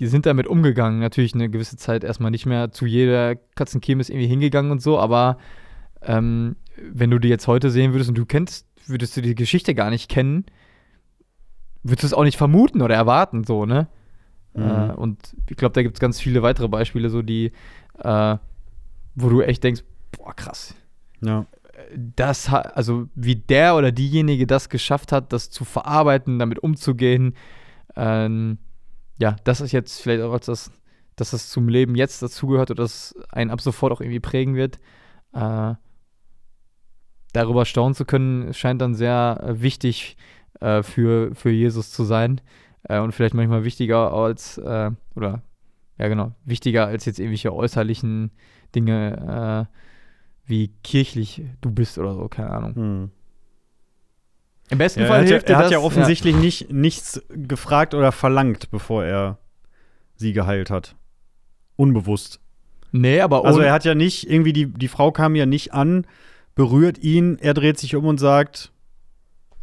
sind 0.00 0.26
damit 0.26 0.46
umgegangen. 0.46 1.00
Natürlich 1.00 1.34
eine 1.34 1.48
gewisse 1.48 1.76
Zeit 1.76 2.04
erstmal 2.04 2.30
nicht 2.30 2.46
mehr 2.46 2.70
zu 2.70 2.86
jeder 2.86 3.34
Katzenkirmes 3.34 4.10
irgendwie 4.10 4.26
hingegangen 4.28 4.70
und 4.70 4.82
so, 4.82 4.98
aber 4.98 5.38
ähm, 6.02 6.56
wenn 6.76 7.10
du 7.10 7.18
die 7.18 7.28
jetzt 7.28 7.46
heute 7.46 7.70
sehen 7.70 7.92
würdest 7.92 8.10
und 8.10 8.18
du 8.18 8.26
kennst, 8.26 8.66
würdest 8.86 9.16
du 9.16 9.22
die 9.22 9.34
Geschichte 9.34 9.74
gar 9.74 9.90
nicht 9.90 10.10
kennen, 10.10 10.44
würdest 11.82 12.02
du 12.02 12.06
es 12.08 12.14
auch 12.14 12.24
nicht 12.24 12.36
vermuten 12.36 12.82
oder 12.82 12.94
erwarten, 12.94 13.44
so, 13.44 13.64
ne? 13.64 13.88
Mhm. 14.54 14.62
Äh, 14.62 14.92
und 14.92 15.36
ich 15.48 15.56
glaube, 15.56 15.72
da 15.72 15.82
gibt 15.82 15.96
es 15.96 16.00
ganz 16.00 16.20
viele 16.20 16.42
weitere 16.42 16.68
Beispiele, 16.68 17.10
so 17.10 17.22
die, 17.22 17.52
äh, 17.98 18.36
wo 19.14 19.28
du 19.28 19.40
echt 19.40 19.64
denkst, 19.64 19.82
boah, 20.12 20.34
krass. 20.34 20.74
Ja. 21.20 21.46
Das, 21.94 22.52
also 22.52 23.08
wie 23.14 23.36
der 23.36 23.76
oder 23.76 23.92
diejenige 23.92 24.46
das 24.46 24.68
geschafft 24.68 25.12
hat, 25.12 25.32
das 25.32 25.50
zu 25.50 25.64
verarbeiten, 25.64 26.38
damit 26.38 26.58
umzugehen, 26.58 27.34
ähm, 27.96 28.58
ja, 29.18 29.36
das 29.44 29.60
ist 29.60 29.72
jetzt 29.72 30.00
vielleicht 30.00 30.22
auch 30.22 30.34
etwas, 30.34 30.70
dass 31.16 31.30
das 31.30 31.48
zum 31.48 31.68
Leben 31.68 31.94
jetzt 31.94 32.22
dazugehört 32.22 32.70
oder 32.70 32.84
das 32.84 33.14
einen 33.30 33.50
ab 33.50 33.60
sofort 33.60 33.92
auch 33.92 34.00
irgendwie 34.00 34.20
prägen 34.20 34.54
wird. 34.54 34.78
Äh, 35.32 35.74
darüber 37.32 37.64
staunen 37.64 37.94
zu 37.94 38.04
können, 38.04 38.52
scheint 38.54 38.80
dann 38.80 38.94
sehr 38.94 39.40
äh, 39.42 39.60
wichtig 39.60 40.16
äh, 40.60 40.82
für, 40.82 41.34
für 41.34 41.50
Jesus 41.50 41.90
zu 41.90 42.04
sein 42.04 42.40
äh, 42.84 42.98
und 42.98 43.12
vielleicht 43.12 43.34
manchmal 43.34 43.64
wichtiger 43.64 44.12
als, 44.12 44.58
äh, 44.58 44.90
oder 45.14 45.42
ja 45.98 46.08
genau, 46.08 46.32
wichtiger 46.44 46.86
als 46.86 47.04
jetzt 47.04 47.18
irgendwelche 47.18 47.54
äußerlichen 47.54 48.30
Dinge, 48.74 49.68
wie 50.44 50.68
kirchlich 50.82 51.44
du 51.62 51.70
bist 51.70 51.96
oder 51.96 52.14
so, 52.14 52.28
keine 52.28 52.50
Ahnung. 52.50 52.74
Hm. 52.74 53.10
Im 54.70 54.78
besten 54.78 55.00
Ja, 55.00 55.06
Fall 55.06 55.16
er 55.18 55.20
hat, 55.22 55.28
ja, 55.28 55.32
hilft 55.34 55.48
dir 55.48 55.52
er 55.52 55.58
hat 55.58 55.64
das. 55.66 55.72
ja 55.72 55.78
offensichtlich 55.78 56.34
Nicht, 56.36 56.72
nichts 56.72 57.22
gefragt 57.28 57.94
oder 57.94 58.12
verlangt, 58.12 58.70
bevor 58.70 59.04
er 59.04 59.38
sie 60.16 60.32
geheilt 60.32 60.70
hat. 60.70 60.96
Unbewusst. 61.76 62.40
Nee, 62.92 63.20
aber 63.20 63.44
Also 63.44 63.60
er 63.60 63.72
hat 63.72 63.84
ja 63.84 63.94
nicht, 63.94 64.28
irgendwie 64.30 64.52
die, 64.52 64.66
die 64.66 64.88
Frau 64.88 65.12
kam 65.12 65.34
ja 65.36 65.44
nicht 65.46 65.74
an, 65.74 66.06
berührt 66.54 66.98
ihn, 66.98 67.38
er 67.40 67.52
dreht 67.54 67.78
sich 67.78 67.94
um 67.96 68.06
und 68.06 68.18
sagt, 68.18 68.72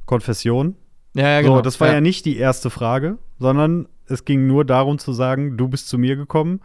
Konfession. 0.05 0.75
ja, 1.13 1.27
ja, 1.29 1.41
genau. 1.41 1.55
So, 1.55 1.61
das 1.61 1.79
war 1.79 1.91
ja. 1.91 2.01
nicht 2.01 2.25
die 2.25 2.37
erste 2.37 2.69
Frage, 2.69 3.17
sondern 3.39 3.87
es 4.05 4.25
ging 4.25 4.45
nur 4.47 4.65
darum 4.65 4.99
zu 4.99 5.13
sagen, 5.13 5.57
du 5.57 5.67
bist 5.67 5.87
zu 5.87 5.97
mir 5.97 6.15
gekommen 6.15 6.59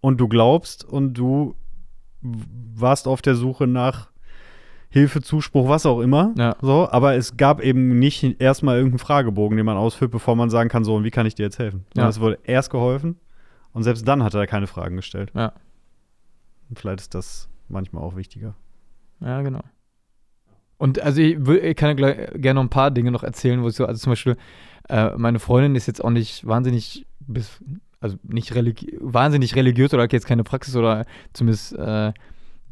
und 0.00 0.18
du 0.20 0.28
glaubst 0.28 0.84
und 0.84 1.14
du 1.14 1.54
warst 2.20 3.06
auf 3.08 3.22
der 3.22 3.34
Suche 3.36 3.66
nach 3.66 4.10
Hilfe, 4.96 5.20
Zuspruch, 5.20 5.68
was 5.68 5.84
auch 5.84 6.00
immer. 6.00 6.32
Ja. 6.38 6.56
So, 6.62 6.88
aber 6.90 7.16
es 7.16 7.36
gab 7.36 7.60
eben 7.60 7.98
nicht 7.98 8.40
erstmal 8.40 8.76
irgendeinen 8.76 8.98
Fragebogen, 8.98 9.58
den 9.58 9.66
man 9.66 9.76
ausfüllt, 9.76 10.10
bevor 10.10 10.36
man 10.36 10.48
sagen 10.48 10.70
kann, 10.70 10.84
so, 10.84 10.94
und 10.94 11.04
wie 11.04 11.10
kann 11.10 11.26
ich 11.26 11.34
dir 11.34 11.42
jetzt 11.42 11.58
helfen? 11.58 11.84
Ja. 11.94 12.08
es 12.08 12.18
wurde 12.18 12.38
erst 12.44 12.70
geholfen 12.70 13.16
und 13.74 13.82
selbst 13.82 14.08
dann 14.08 14.24
hat 14.24 14.32
er 14.32 14.46
keine 14.46 14.66
Fragen 14.66 14.96
gestellt. 14.96 15.32
Ja. 15.34 15.52
Und 16.70 16.78
vielleicht 16.78 17.02
ist 17.02 17.14
das 17.14 17.46
manchmal 17.68 18.02
auch 18.04 18.16
wichtiger. 18.16 18.54
Ja, 19.20 19.42
genau. 19.42 19.60
Und 20.78 20.98
also 21.02 21.20
ich, 21.20 21.46
ich 21.46 21.76
kann 21.76 21.98
ja 21.98 22.12
gerne 22.30 22.54
noch 22.54 22.62
ein 22.62 22.70
paar 22.70 22.90
Dinge 22.90 23.10
noch 23.10 23.22
erzählen, 23.22 23.62
wo 23.62 23.68
ich 23.68 23.74
so, 23.74 23.84
also 23.84 24.00
zum 24.00 24.12
Beispiel, 24.12 24.38
äh, 24.88 25.10
meine 25.18 25.40
Freundin 25.40 25.74
ist 25.74 25.88
jetzt 25.88 26.02
auch 26.02 26.08
nicht 26.08 26.46
wahnsinnig, 26.46 27.04
bis, 27.20 27.62
also 28.00 28.16
nicht 28.22 28.54
religi 28.54 28.96
wahnsinnig 28.98 29.56
religiös 29.56 29.92
oder 29.92 30.04
hat 30.04 30.14
jetzt 30.14 30.26
keine 30.26 30.42
Praxis 30.42 30.74
oder 30.74 31.04
zumindest 31.34 31.74
äh, 31.74 32.14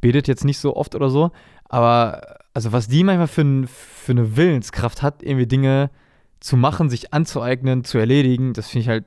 betet 0.00 0.26
jetzt 0.26 0.46
nicht 0.46 0.58
so 0.58 0.74
oft 0.74 0.94
oder 0.94 1.10
so. 1.10 1.32
Aber 1.74 2.36
also 2.54 2.70
was 2.70 2.86
die 2.86 3.02
manchmal 3.02 3.26
für, 3.26 3.66
für 3.66 4.12
eine 4.12 4.36
Willenskraft 4.36 5.02
hat, 5.02 5.24
irgendwie 5.24 5.46
Dinge 5.46 5.90
zu 6.38 6.56
machen, 6.56 6.88
sich 6.88 7.12
anzueignen, 7.12 7.82
zu 7.82 7.98
erledigen, 7.98 8.52
das 8.52 8.68
finde 8.68 8.82
ich 8.82 8.88
halt 8.88 9.04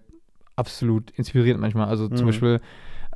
absolut 0.57 1.11
inspirierend 1.11 1.61
manchmal. 1.61 1.87
Also 1.87 2.09
zum 2.09 2.25
Mhm. 2.25 2.29
Beispiel 2.29 2.59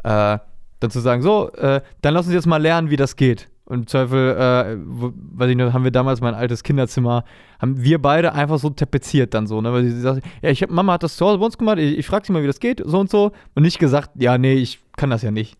äh, 0.03 0.37
dann 0.79 0.89
zu 0.89 1.01
sagen, 1.01 1.21
so, 1.21 1.51
äh, 1.53 1.81
dann 2.01 2.13
lass 2.13 2.27
uns 2.27 2.33
jetzt 2.33 2.45
mal 2.47 2.61
lernen, 2.61 2.89
wie 2.91 2.95
das 2.95 3.17
geht. 3.17 3.49
Und 3.71 3.79
im 3.79 3.87
Zweifel, 3.87 4.35
äh, 4.37 4.77
wo, 4.85 5.13
weiß 5.15 5.49
ich 5.49 5.55
noch, 5.55 5.71
haben 5.71 5.85
wir 5.85 5.91
damals 5.91 6.19
mein 6.19 6.33
altes 6.33 6.61
Kinderzimmer, 6.63 7.23
haben 7.59 7.81
wir 7.81 8.01
beide 8.01 8.33
einfach 8.33 8.59
so 8.59 8.69
tapeziert 8.69 9.33
dann 9.33 9.47
so, 9.47 9.61
ne? 9.61 9.71
Weil 9.71 9.85
sie 9.85 9.99
sagt, 10.01 10.23
ja, 10.41 10.49
ich 10.49 10.61
hab, 10.61 10.69
Mama 10.69 10.93
hat 10.93 11.03
das 11.03 11.15
zu 11.15 11.25
Hause 11.25 11.37
bei 11.39 11.45
uns 11.45 11.57
gemacht, 11.57 11.77
ich, 11.77 11.97
ich 11.97 12.05
frag 12.05 12.25
sie 12.25 12.33
mal, 12.33 12.43
wie 12.43 12.47
das 12.47 12.59
geht, 12.59 12.81
so 12.85 12.99
und 12.99 13.09
so. 13.09 13.31
Und 13.55 13.63
nicht 13.63 13.79
gesagt, 13.79 14.09
ja, 14.15 14.37
nee, 14.37 14.55
ich 14.55 14.79
kann 14.97 15.09
das 15.09 15.21
ja 15.21 15.31
nicht. 15.31 15.57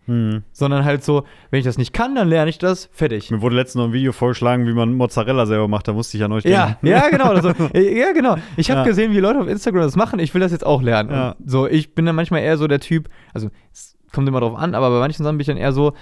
Sondern 0.52 0.84
halt 0.84 1.04
so, 1.06 1.24
wenn 1.52 1.60
ich 1.60 1.66
das 1.66 1.78
nicht 1.78 1.94
kann, 1.94 2.14
dann 2.16 2.28
lerne 2.28 2.50
ich 2.50 2.58
das, 2.58 2.90
fertig. 2.92 3.32
Mir 3.32 3.42
wurde 3.42 3.56
letztens 3.56 3.76
noch 3.82 3.86
ein 3.86 3.94
Video 3.94 4.12
vorgeschlagen, 4.12 4.68
wie 4.68 4.74
man 4.74 4.94
Mozzarella 4.94 5.46
selber 5.46 5.68
macht, 5.70 5.88
da 5.88 5.94
musste 5.94 6.18
ich 6.18 6.24
an 6.24 6.34
euch 6.34 6.44
Ja, 6.44 6.66
denken. 6.82 6.88
ja, 6.88 7.10
genau. 7.10 7.26
Also, 7.30 7.50
ja, 7.74 8.12
genau. 8.12 8.36
Ich 8.58 8.70
habe 8.70 8.82
Ja. 8.82 8.86
gesehen, 8.86 9.14
wie 9.14 9.20
Leute 9.20 9.40
auf 9.40 9.48
Instagram 9.48 9.84
das 9.84 9.96
machen. 9.96 10.20
Ich 10.20 10.34
will 10.34 10.42
das 10.42 10.52
jetzt 10.52 10.66
auch 10.66 10.82
lernen. 10.82 11.12
Ja. 11.12 11.36
So, 11.46 11.66
ich 11.66 11.96
bin 11.96 12.06
dann 12.06 12.16
manchmal 12.18 12.42
eher 12.42 12.58
so 12.58 12.68
der 12.68 12.82
Typ, 12.82 13.08
also 13.34 13.50
es 13.72 13.96
kommt 14.12 14.28
immer 14.28 14.42
drauf 14.42 14.56
an, 14.58 14.76
aber 14.76 14.90
bei 14.90 15.00
manchen 15.00 15.24
Sachen 15.24 15.38
bin 15.38 15.42
ich 15.42 15.48
dann 15.48 15.56
eher 15.58 15.72
so, 15.72 15.94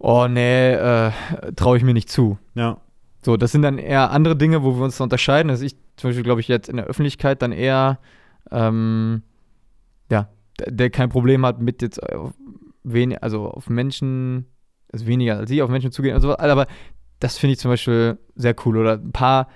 oh 0.00 0.26
nee, 0.26 0.72
äh, 0.72 1.12
traue 1.54 1.76
ich 1.76 1.84
mir 1.84 1.94
nicht 1.94 2.10
zu. 2.10 2.38
Ja. 2.54 2.78
So, 3.22 3.36
das 3.36 3.52
sind 3.52 3.62
dann 3.62 3.78
eher 3.78 4.10
andere 4.10 4.34
Dinge, 4.34 4.62
wo 4.62 4.76
wir 4.76 4.84
uns 4.84 5.00
unterscheiden. 5.00 5.50
Also 5.50 5.64
ich 5.64 5.76
zum 5.96 6.08
Beispiel, 6.08 6.24
glaube 6.24 6.40
ich, 6.40 6.48
jetzt 6.48 6.68
in 6.68 6.76
der 6.76 6.86
Öffentlichkeit 6.86 7.42
dann 7.42 7.52
eher, 7.52 7.98
ähm, 8.50 9.22
ja, 10.10 10.28
der, 10.66 10.90
kein 10.90 11.10
Problem 11.10 11.44
hat 11.44 11.60
mit 11.60 11.82
jetzt 11.82 12.02
auf 12.02 12.32
wen, 12.82 13.16
also 13.18 13.48
auf 13.48 13.68
Menschen, 13.68 14.46
also 14.90 15.06
weniger 15.06 15.36
als 15.36 15.50
ich 15.50 15.60
auf 15.60 15.70
Menschen 15.70 15.92
zugehen 15.92 16.14
und 16.14 16.22
so, 16.22 16.36
aber 16.36 16.66
das 17.20 17.36
finde 17.36 17.52
ich 17.52 17.58
zum 17.58 17.70
Beispiel 17.70 18.18
sehr 18.34 18.56
cool. 18.64 18.78
Oder 18.78 18.94
ein 18.94 19.12
paar 19.12 19.48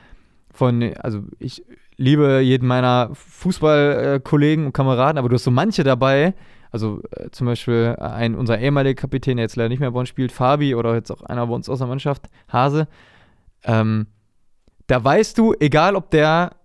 von, 0.51 0.95
also 0.99 1.22
ich 1.38 1.64
liebe 1.97 2.40
jeden 2.40 2.68
meiner 2.68 3.11
Fußballkollegen 3.14 4.66
und 4.66 4.72
Kameraden, 4.74 5.16
aber 5.16 5.30
du 5.30 5.36
hast 5.36 5.45
so 5.45 5.51
manche 5.51 5.82
dabei, 5.82 6.34
also 6.74 7.00
äh, 7.12 7.30
zum 7.30 7.46
Beispiel 7.46 7.94
ein, 8.00 8.34
unser 8.34 8.58
ehemaliger 8.58 9.00
Kapitän, 9.00 9.36
der 9.36 9.44
jetzt 9.44 9.54
leider 9.54 9.68
nicht 9.68 9.78
mehr 9.78 9.92
bei 9.92 10.00
uns 10.00 10.08
spielt, 10.08 10.32
Fabi, 10.32 10.74
oder 10.74 10.94
jetzt 10.94 11.12
auch 11.12 11.22
einer 11.22 11.46
bei 11.46 11.54
uns 11.54 11.68
aus 11.68 11.78
der 11.78 11.86
Mannschaft, 11.86 12.26
Hase, 12.48 12.88
ähm, 13.62 14.08
da 14.88 15.02
weißt 15.02 15.38
du, 15.38 15.54
egal 15.60 15.94
ob 15.94 16.10
der 16.10 16.56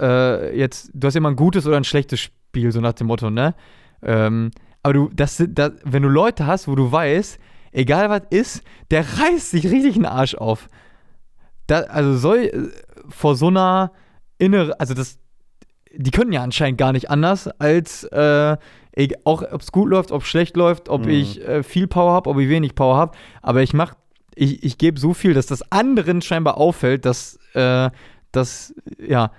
äh, 0.00 0.56
jetzt, 0.56 0.92
du 0.94 1.08
hast 1.08 1.16
immer 1.16 1.30
ein 1.30 1.36
gutes 1.36 1.66
oder 1.66 1.76
ein 1.76 1.84
schlechtes 1.84 2.20
Spiel, 2.20 2.70
so 2.70 2.80
nach 2.80 2.92
dem 2.92 3.08
Motto, 3.08 3.30
ne? 3.30 3.54
Ähm, 4.02 4.52
aber 4.84 4.94
du, 4.94 5.10
das, 5.12 5.42
das, 5.48 5.72
wenn 5.84 6.04
du 6.04 6.08
Leute 6.08 6.46
hast, 6.46 6.68
wo 6.68 6.76
du 6.76 6.92
weißt, 6.92 7.38
egal 7.72 8.10
was 8.10 8.22
ist, 8.30 8.62
der 8.92 9.04
reißt 9.18 9.50
sich 9.50 9.70
richtig 9.70 9.96
einen 9.96 10.06
Arsch 10.06 10.36
auf. 10.36 10.68
Da, 11.66 11.80
also 11.80 12.16
soll 12.16 12.38
äh, 12.38 12.68
vor 13.08 13.34
so 13.34 13.48
einer 13.48 13.90
innere, 14.38 14.78
also 14.78 14.94
das, 14.94 15.18
die 15.92 16.12
können 16.12 16.32
ja 16.32 16.44
anscheinend 16.44 16.78
gar 16.78 16.92
nicht 16.92 17.10
anders, 17.10 17.48
als 17.48 18.04
äh, 18.04 18.56
eg- 18.92 19.16
auch 19.24 19.42
ob 19.50 19.60
es 19.60 19.72
gut 19.72 19.88
läuft, 19.90 20.12
ob 20.12 20.22
es 20.22 20.28
schlecht 20.28 20.56
läuft, 20.56 20.88
ob 20.88 21.04
Mhm. 21.06 21.10
ich 21.10 21.40
äh, 21.46 21.62
viel 21.62 21.86
Power 21.86 22.12
habe, 22.12 22.28
ob 22.30 22.38
ich 22.38 22.48
wenig 22.48 22.74
Power 22.74 22.96
habe. 22.96 23.16
Aber 23.42 23.62
ich 23.62 23.72
mach, 23.74 23.94
ich, 24.34 24.62
ich 24.62 24.78
gebe 24.78 24.98
so 25.00 25.14
viel, 25.14 25.34
dass 25.34 25.46
das 25.46 25.70
anderen 25.72 26.22
scheinbar 26.22 26.56
auffällt, 26.58 27.04
dass, 27.04 27.38
äh, 27.54 27.90
dass 28.32 28.74
ja, 28.98 29.30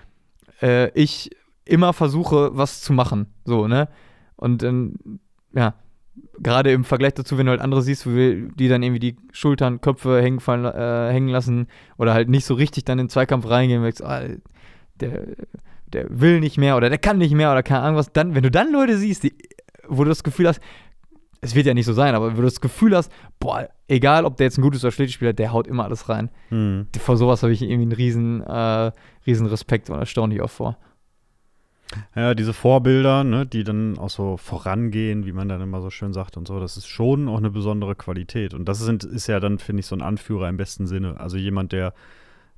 äh, 0.61 0.89
ich 0.99 1.31
immer 1.65 1.93
versuche, 1.93 2.51
was 2.57 2.81
zu 2.81 2.93
machen. 2.93 3.27
So, 3.45 3.67
ne? 3.67 3.87
Und 4.35 4.61
ähm, 4.63 5.19
ja, 5.55 5.75
gerade 6.39 6.71
im 6.71 6.83
Vergleich 6.83 7.13
dazu, 7.13 7.37
wenn 7.37 7.45
du 7.45 7.51
halt 7.51 7.61
andere 7.61 7.81
siehst, 7.81 8.05
die 8.05 8.67
dann 8.67 8.83
irgendwie 8.83 8.99
die 8.99 9.15
Schultern, 9.31 9.81
Köpfe 9.81 10.21
hängen, 10.21 10.39
fallen, 10.41 10.65
äh, 10.65 11.11
hängen 11.11 11.29
lassen 11.29 11.67
oder 11.97 12.13
halt 12.13 12.29
nicht 12.29 12.45
so 12.45 12.53
richtig 12.53 12.85
dann 12.85 12.99
in 12.99 13.05
den 13.05 13.09
Zweikampf 13.09 13.49
reingehen, 13.49 13.83
ich 13.85 13.95
so, 13.95 14.05
ah, 14.05 14.21
der, 14.99 15.25
der 15.93 16.07
will 16.09 16.39
nicht 16.39 16.57
mehr 16.57 16.77
oder 16.77 16.89
der 16.89 16.97
kann 16.97 17.17
nicht 17.17 17.33
mehr 17.33 17.51
oder 17.51 17.63
keine 17.63 17.81
Ahnung 17.81 17.97
was, 17.97 18.11
dann, 18.11 18.35
wenn 18.35 18.43
du 18.43 18.51
dann 18.51 18.71
Leute 18.71 18.97
siehst, 18.97 19.23
die, 19.23 19.33
wo 19.87 20.03
du 20.03 20.09
das 20.09 20.23
Gefühl 20.23 20.47
hast, 20.47 20.61
es 21.41 21.55
wird 21.55 21.65
ja 21.65 21.73
nicht 21.73 21.85
so 21.85 21.93
sein, 21.93 22.15
aber 22.15 22.31
wo 22.31 22.37
du 22.37 22.43
das 22.43 22.61
Gefühl 22.61 22.95
hast, 22.95 23.11
boah, 23.39 23.67
egal 23.87 24.23
ob 24.23 24.37
der 24.37 24.45
jetzt 24.45 24.57
ein 24.57 24.61
gutes 24.61 24.83
oder 24.83 24.91
schlechtes 24.91 25.13
Spieler, 25.13 25.33
der 25.33 25.51
haut 25.51 25.67
immer 25.67 25.83
alles 25.83 26.07
rein. 26.07 26.29
Hm. 26.49 26.87
Vor 26.97 27.17
sowas 27.17 27.43
habe 27.43 27.51
ich 27.51 27.61
irgendwie 27.61 27.81
einen 27.81 27.91
riesen, 27.91 28.41
äh, 28.41 28.91
riesen 29.27 29.47
Respekt 29.47 29.89
und 29.89 29.99
erstaunlich 29.99 30.41
auch 30.41 30.49
vor. 30.49 30.77
Ja, 32.15 32.33
diese 32.33 32.53
Vorbilder, 32.53 33.23
ne, 33.23 33.45
die 33.45 33.63
dann 33.63 33.97
auch 33.97 34.09
so 34.09 34.37
vorangehen, 34.37 35.25
wie 35.25 35.31
man 35.31 35.49
dann 35.49 35.61
immer 35.61 35.81
so 35.81 35.89
schön 35.89 36.13
sagt 36.13 36.37
und 36.37 36.47
so, 36.47 36.59
das 36.59 36.77
ist 36.77 36.87
schon 36.87 37.27
auch 37.27 37.37
eine 37.37 37.51
besondere 37.51 37.95
Qualität. 37.95 38.53
Und 38.53 38.65
das 38.65 38.79
sind, 38.79 39.03
ist 39.03 39.27
ja 39.27 39.39
dann, 39.39 39.59
finde 39.59 39.81
ich, 39.81 39.85
so 39.85 39.95
ein 39.95 40.01
Anführer 40.01 40.49
im 40.49 40.57
besten 40.57 40.87
Sinne. 40.87 41.19
Also 41.19 41.37
jemand, 41.37 41.71
der 41.71 41.93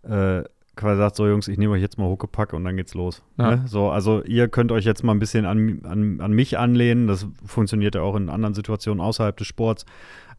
äh, 0.03 0.43
quasi 0.75 0.97
sagt, 0.97 1.15
so 1.15 1.27
Jungs, 1.27 1.47
ich 1.47 1.57
nehme 1.57 1.73
euch 1.73 1.81
jetzt 1.81 1.97
mal 1.97 2.07
Huckepack 2.07 2.53
und 2.53 2.63
dann 2.63 2.77
geht's 2.77 2.93
los. 2.93 3.23
Ja. 3.37 3.55
Ne? 3.55 3.63
So, 3.67 3.89
also 3.89 4.23
ihr 4.23 4.47
könnt 4.47 4.71
euch 4.71 4.85
jetzt 4.85 5.03
mal 5.03 5.13
ein 5.13 5.19
bisschen 5.19 5.45
an, 5.45 5.81
an, 5.83 6.21
an 6.21 6.31
mich 6.31 6.57
anlehnen. 6.57 7.07
Das 7.07 7.27
funktioniert 7.45 7.95
ja 7.95 8.01
auch 8.01 8.15
in 8.15 8.29
anderen 8.29 8.53
Situationen 8.53 9.01
außerhalb 9.01 9.35
des 9.37 9.47
Sports. 9.47 9.85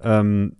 Ähm, 0.01 0.53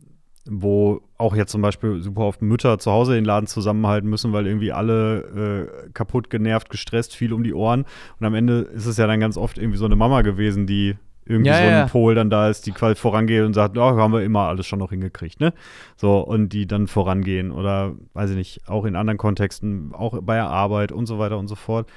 wo 0.49 1.03
auch 1.19 1.35
jetzt 1.35 1.51
zum 1.51 1.61
Beispiel 1.61 2.01
super 2.03 2.23
oft 2.23 2.41
Mütter 2.41 2.79
zu 2.79 2.93
Hause 2.93 3.15
den 3.15 3.25
Laden 3.25 3.47
zusammenhalten 3.47 4.09
müssen, 4.09 4.33
weil 4.33 4.47
irgendwie 4.47 4.73
alle 4.73 5.69
äh, 5.87 5.91
kaputt, 5.93 6.31
genervt, 6.31 6.71
gestresst, 6.71 7.15
viel 7.15 7.33
um 7.33 7.43
die 7.43 7.55
Ohren. 7.55 7.85
Und 8.21 8.27
am 8.27 8.35
Ende 8.35 8.61
ist 8.61 8.87
es 8.87 8.97
ja 8.97 9.07
dann 9.07 9.21
ganz 9.21 9.37
oft 9.37 9.59
irgendwie 9.59 9.79
so 9.79 9.87
eine 9.87 9.97
Mama 9.97 10.23
gewesen, 10.23 10.67
die 10.67 10.97
irgendwie 11.27 11.51
Ja, 11.51 11.57
so 11.57 11.63
ein 11.63 11.71
ja. 11.71 11.87
Pol 11.87 12.15
dann 12.15 12.31
da 12.31 12.49
ist, 12.49 12.67
die 12.67 12.73
quasi 12.73 12.95
vorangeht 12.95 13.43
und 13.45 13.53
sagt, 13.53 13.77
ja, 13.77 13.83
haben 13.83 14.13
wir 14.13 14.23
immer 14.23 14.43
alles 14.43 14.67
schon 14.67 14.79
noch 14.79 14.91
hingekriegt, 14.91 15.41
ne? 15.41 15.53
So, 15.97 16.21
und 16.21 16.51
die 16.51 16.67
dann 16.67 16.87
vorangehen 16.87 17.51
oder, 17.51 17.95
weiß 18.15 18.31
ich 18.31 18.37
nicht, 18.37 18.69
auch 18.69 18.85
in 18.85 18.97
anderen 18.97 19.19
Kontexten, 19.19 19.93
auch 19.93 20.21
bei 20.23 20.37
der 20.37 20.49
Arbeit 20.49 20.93
und 20.93 21.07
so 21.07 21.19
weiter 21.19 21.39
und 21.39 21.49
so 21.49 21.57
fort. 21.57 21.89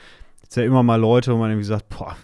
Es 0.41 0.49
ist 0.49 0.55
ja 0.57 0.63
immer 0.63 0.83
mal 0.83 0.99
Leute, 0.99 1.33
wo 1.33 1.37
man 1.37 1.51
irgendwie 1.51 1.67
sagt, 1.67 1.89
boah, 1.89 2.15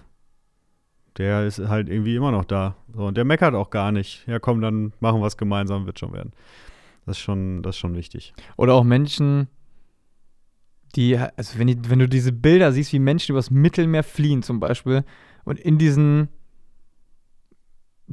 der 1.18 1.46
ist 1.46 1.60
halt 1.60 1.90
irgendwie 1.90 2.16
immer 2.16 2.32
noch 2.32 2.44
da. 2.44 2.76
So, 2.94 3.06
und 3.06 3.16
der 3.18 3.24
meckert 3.26 3.54
auch 3.54 3.70
gar 3.70 3.92
nicht. 3.92 4.26
Ja, 4.28 4.40
komm, 4.40 4.62
dann 4.62 4.94
machen 5.00 5.22
wir 5.22 5.28
es 5.28 5.38
gemeinsam, 5.38 5.86
wird 5.86 6.00
schon 6.00 6.12
werden. 6.12 6.34
Das 7.06 7.18
ist 7.18 7.24
schon, 7.24 7.62
das 7.62 7.76
ist 7.76 7.80
schon 7.80 7.96
wichtig. 7.96 8.34
Oder 8.58 8.74
auch 8.74 8.84
Menschen, 8.84 9.48
die, 10.96 11.18
also 11.18 11.60
wenn, 11.60 11.68
die, 11.68 11.78
wenn 11.90 12.00
du 12.00 12.10
diese 12.10 12.32
Bilder 12.32 12.72
siehst, 12.72 12.94
wie 12.94 13.00
Menschen 13.00 13.34
übers 13.34 13.52
Mittelmeer 13.52 14.04
fliehen 14.04 14.44
zum 14.44 14.60
Beispiel 14.60 15.04
und 15.44 15.60
in 15.60 15.78
diesen 15.78 16.30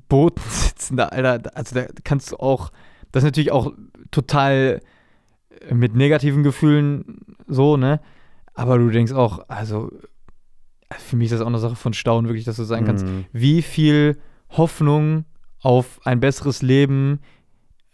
Booten 0.09 0.43
sitzen, 0.51 0.97
da, 0.97 1.07
Alter, 1.07 1.57
also 1.57 1.75
da 1.75 1.87
kannst 2.05 2.33
du 2.33 2.37
auch, 2.37 2.71
das 3.13 3.23
ist 3.23 3.29
natürlich 3.29 3.53
auch 3.53 3.73
total 4.11 4.81
äh, 5.69 5.75
mit 5.75 5.95
negativen 5.95 6.43
Gefühlen 6.43 7.21
so, 7.47 7.77
ne? 7.77 8.01
Aber 8.55 8.79
du 8.79 8.91
denkst 8.91 9.13
auch, 9.13 9.49
also 9.49 9.91
für 10.99 11.17
mich 11.17 11.27
ist 11.27 11.33
das 11.33 11.41
auch 11.41 11.47
eine 11.47 11.59
Sache 11.59 11.77
von 11.77 11.95
Staunen, 11.95 12.29
wirklich, 12.29 12.45
dass 12.45 12.57
du 12.57 12.65
sagen 12.65 12.85
kannst, 12.87 13.07
Mhm. 13.07 13.25
wie 13.33 13.63
viel 13.63 14.19
Hoffnung 14.51 15.25
auf 15.61 16.01
ein 16.05 16.21
besseres 16.21 16.61
Leben, 16.61 17.21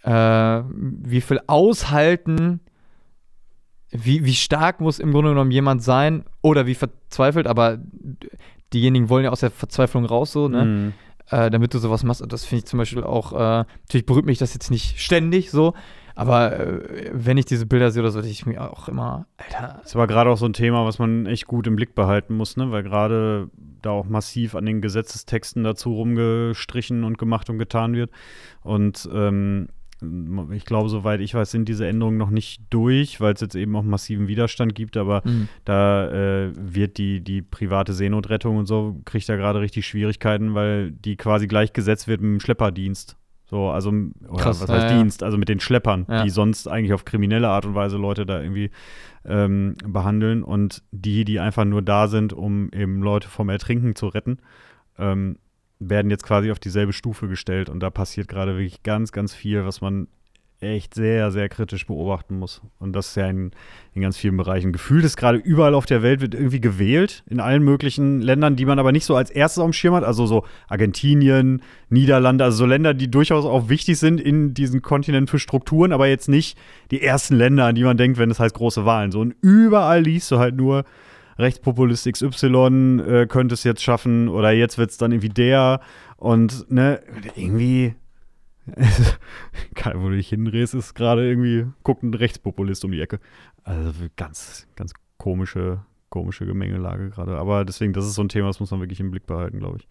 äh, 0.02 0.10
wie 0.10 1.20
viel 1.20 1.40
Aushalten, 1.46 2.60
wie, 3.90 4.24
wie 4.24 4.34
stark 4.34 4.80
muss 4.80 4.98
im 4.98 5.12
Grunde 5.12 5.30
genommen 5.30 5.50
jemand 5.50 5.82
sein 5.82 6.24
oder 6.42 6.66
wie 6.66 6.74
verzweifelt, 6.74 7.46
aber 7.46 7.78
diejenigen 8.72 9.08
wollen 9.08 9.24
ja 9.24 9.30
aus 9.30 9.40
der 9.40 9.50
Verzweiflung 9.50 10.04
raus, 10.04 10.32
so, 10.32 10.48
ne? 10.48 10.64
Mhm. 10.64 10.92
Äh, 11.30 11.50
damit 11.50 11.74
du 11.74 11.78
sowas 11.78 12.02
machst. 12.02 12.22
Und 12.22 12.32
das 12.32 12.44
finde 12.44 12.60
ich 12.60 12.66
zum 12.66 12.78
Beispiel 12.78 13.02
auch, 13.02 13.32
äh, 13.32 13.64
natürlich 13.82 14.06
berührt 14.06 14.26
mich 14.26 14.38
das 14.38 14.54
jetzt 14.54 14.70
nicht 14.70 15.00
ständig 15.00 15.50
so, 15.50 15.74
aber 16.18 16.58
äh, 16.58 17.10
wenn 17.12 17.38
ich 17.38 17.44
diese 17.44 17.64
Bilder 17.64 17.92
sehe 17.92 18.02
oder 18.02 18.10
so, 18.10 18.20
ich 18.20 18.44
mir 18.44 18.72
auch 18.72 18.88
immer, 18.88 19.26
Alter. 19.36 19.78
Das 19.82 19.94
war 19.94 20.08
gerade 20.08 20.30
auch 20.30 20.36
so 20.36 20.46
ein 20.46 20.52
Thema, 20.52 20.84
was 20.84 20.98
man 20.98 21.26
echt 21.26 21.46
gut 21.46 21.68
im 21.68 21.76
Blick 21.76 21.94
behalten 21.94 22.34
muss, 22.34 22.56
ne? 22.56 22.72
weil 22.72 22.82
gerade 22.82 23.50
da 23.82 23.90
auch 23.90 24.06
massiv 24.06 24.56
an 24.56 24.66
den 24.66 24.80
Gesetzestexten 24.80 25.62
dazu 25.62 25.94
rumgestrichen 25.94 27.04
und 27.04 27.18
gemacht 27.18 27.48
und 27.50 27.58
getan 27.58 27.94
wird. 27.94 28.10
Und 28.62 29.08
ähm, 29.12 29.68
ich 30.52 30.64
glaube, 30.64 30.88
soweit 30.88 31.20
ich 31.20 31.34
weiß, 31.34 31.50
sind 31.50 31.68
diese 31.68 31.86
Änderungen 31.86 32.18
noch 32.18 32.30
nicht 32.30 32.62
durch, 32.70 33.20
weil 33.20 33.34
es 33.34 33.40
jetzt 33.40 33.56
eben 33.56 33.74
auch 33.74 33.82
massiven 33.82 34.28
Widerstand 34.28 34.74
gibt, 34.74 34.96
aber 34.96 35.22
mhm. 35.24 35.48
da 35.64 36.08
äh, 36.10 36.52
wird 36.54 36.98
die, 36.98 37.20
die 37.20 37.42
private 37.42 37.92
Seenotrettung 37.92 38.56
und 38.56 38.66
so, 38.66 39.00
kriegt 39.04 39.28
da 39.28 39.36
gerade 39.36 39.60
richtig 39.60 39.86
Schwierigkeiten, 39.86 40.54
weil 40.54 40.92
die 40.92 41.16
quasi 41.16 41.46
gleichgesetzt 41.46 42.06
wird 42.06 42.20
mit 42.20 42.30
dem 42.30 42.40
Schlepperdienst. 42.40 43.16
So, 43.50 43.70
also, 43.70 43.90
Krass, 44.36 44.60
was 44.60 44.68
heißt 44.68 44.90
ja, 44.90 44.98
Dienst? 44.98 45.22
Also 45.22 45.38
mit 45.38 45.48
den 45.48 45.58
Schleppern, 45.58 46.04
ja. 46.08 46.22
die 46.22 46.30
sonst 46.30 46.68
eigentlich 46.68 46.92
auf 46.92 47.06
kriminelle 47.06 47.48
Art 47.48 47.64
und 47.64 47.74
Weise 47.74 47.96
Leute 47.96 48.26
da 48.26 48.42
irgendwie 48.42 48.70
ähm, 49.24 49.74
behandeln 49.86 50.42
und 50.42 50.82
die, 50.90 51.24
die 51.24 51.40
einfach 51.40 51.64
nur 51.64 51.80
da 51.80 52.08
sind, 52.08 52.34
um 52.34 52.70
eben 52.72 53.02
Leute 53.02 53.26
vom 53.28 53.48
Ertrinken 53.48 53.94
zu 53.94 54.08
retten, 54.08 54.38
ähm, 54.98 55.38
werden 55.80 56.10
jetzt 56.10 56.24
quasi 56.24 56.50
auf 56.50 56.58
dieselbe 56.58 56.92
Stufe 56.92 57.28
gestellt 57.28 57.68
und 57.68 57.80
da 57.80 57.90
passiert 57.90 58.28
gerade 58.28 58.52
wirklich 58.52 58.82
ganz, 58.82 59.12
ganz 59.12 59.34
viel, 59.34 59.64
was 59.64 59.80
man 59.80 60.08
echt 60.60 60.94
sehr, 60.94 61.30
sehr 61.30 61.48
kritisch 61.48 61.86
beobachten 61.86 62.38
muss. 62.38 62.62
Und 62.80 62.92
das 62.94 63.08
ist 63.08 63.16
ja 63.16 63.28
in, 63.28 63.52
in 63.94 64.02
ganz 64.02 64.16
vielen 64.16 64.36
Bereichen. 64.36 64.72
Gefühlt 64.72 65.04
ist 65.04 65.16
gerade 65.16 65.38
überall 65.38 65.74
auf 65.74 65.86
der 65.86 66.02
Welt 66.02 66.20
wird 66.20 66.34
irgendwie 66.34 66.60
gewählt, 66.60 67.22
in 67.28 67.38
allen 67.38 67.62
möglichen 67.62 68.20
Ländern, 68.20 68.56
die 68.56 68.64
man 68.64 68.78
aber 68.78 68.90
nicht 68.90 69.04
so 69.04 69.14
als 69.14 69.30
erstes 69.30 69.60
auf 69.60 69.66
dem 69.66 69.72
Schirm 69.72 69.94
hat. 69.94 70.02
Also 70.02 70.26
so 70.26 70.44
Argentinien, 70.68 71.62
Niederlande, 71.90 72.42
also 72.42 72.58
so 72.58 72.66
Länder, 72.66 72.92
die 72.92 73.10
durchaus 73.10 73.44
auch 73.44 73.68
wichtig 73.68 73.98
sind 73.98 74.20
in 74.20 74.52
diesen 74.52 74.82
Kontinenten 74.82 75.28
für 75.28 75.38
Strukturen, 75.38 75.92
aber 75.92 76.08
jetzt 76.08 76.28
nicht 76.28 76.58
die 76.90 77.02
ersten 77.02 77.36
Länder, 77.36 77.66
an 77.66 77.76
die 77.76 77.84
man 77.84 77.96
denkt, 77.96 78.18
wenn 78.18 78.30
es 78.30 78.40
heißt 78.40 78.54
große 78.54 78.84
Wahlen. 78.84 79.12
So 79.12 79.20
und 79.20 79.36
überall 79.40 80.02
liest 80.02 80.30
du 80.32 80.38
halt 80.38 80.56
nur, 80.56 80.84
Rechtspopulist 81.38 82.10
XY 82.10 83.00
äh, 83.00 83.26
könnte 83.26 83.54
es 83.54 83.64
jetzt 83.64 83.82
schaffen 83.82 84.28
oder 84.28 84.52
jetzt 84.52 84.78
wird 84.78 84.90
es 84.90 84.98
dann 84.98 85.12
irgendwie 85.12 85.28
der 85.28 85.80
und 86.16 86.70
ne, 86.70 87.00
irgendwie 87.36 87.94
wo 89.94 90.08
du 90.08 90.16
dich 90.16 90.28
hindrehst, 90.28 90.74
ist 90.74 90.94
gerade 90.94 91.26
irgendwie, 91.26 91.66
guckt 91.82 92.02
ein 92.02 92.14
Rechtspopulist 92.14 92.84
um 92.84 92.92
die 92.92 93.00
Ecke. 93.00 93.20
Also 93.64 93.92
ganz, 94.16 94.66
ganz 94.76 94.92
komische, 95.16 95.84
komische 96.10 96.46
Gemengelage 96.46 97.10
gerade. 97.10 97.36
Aber 97.38 97.64
deswegen, 97.64 97.92
das 97.92 98.06
ist 98.06 98.14
so 98.14 98.22
ein 98.22 98.28
Thema, 98.28 98.48
das 98.48 98.60
muss 98.60 98.70
man 98.70 98.80
wirklich 98.80 99.00
im 99.00 99.10
Blick 99.10 99.26
behalten, 99.26 99.58
glaube 99.58 99.78
ich. 99.78 99.88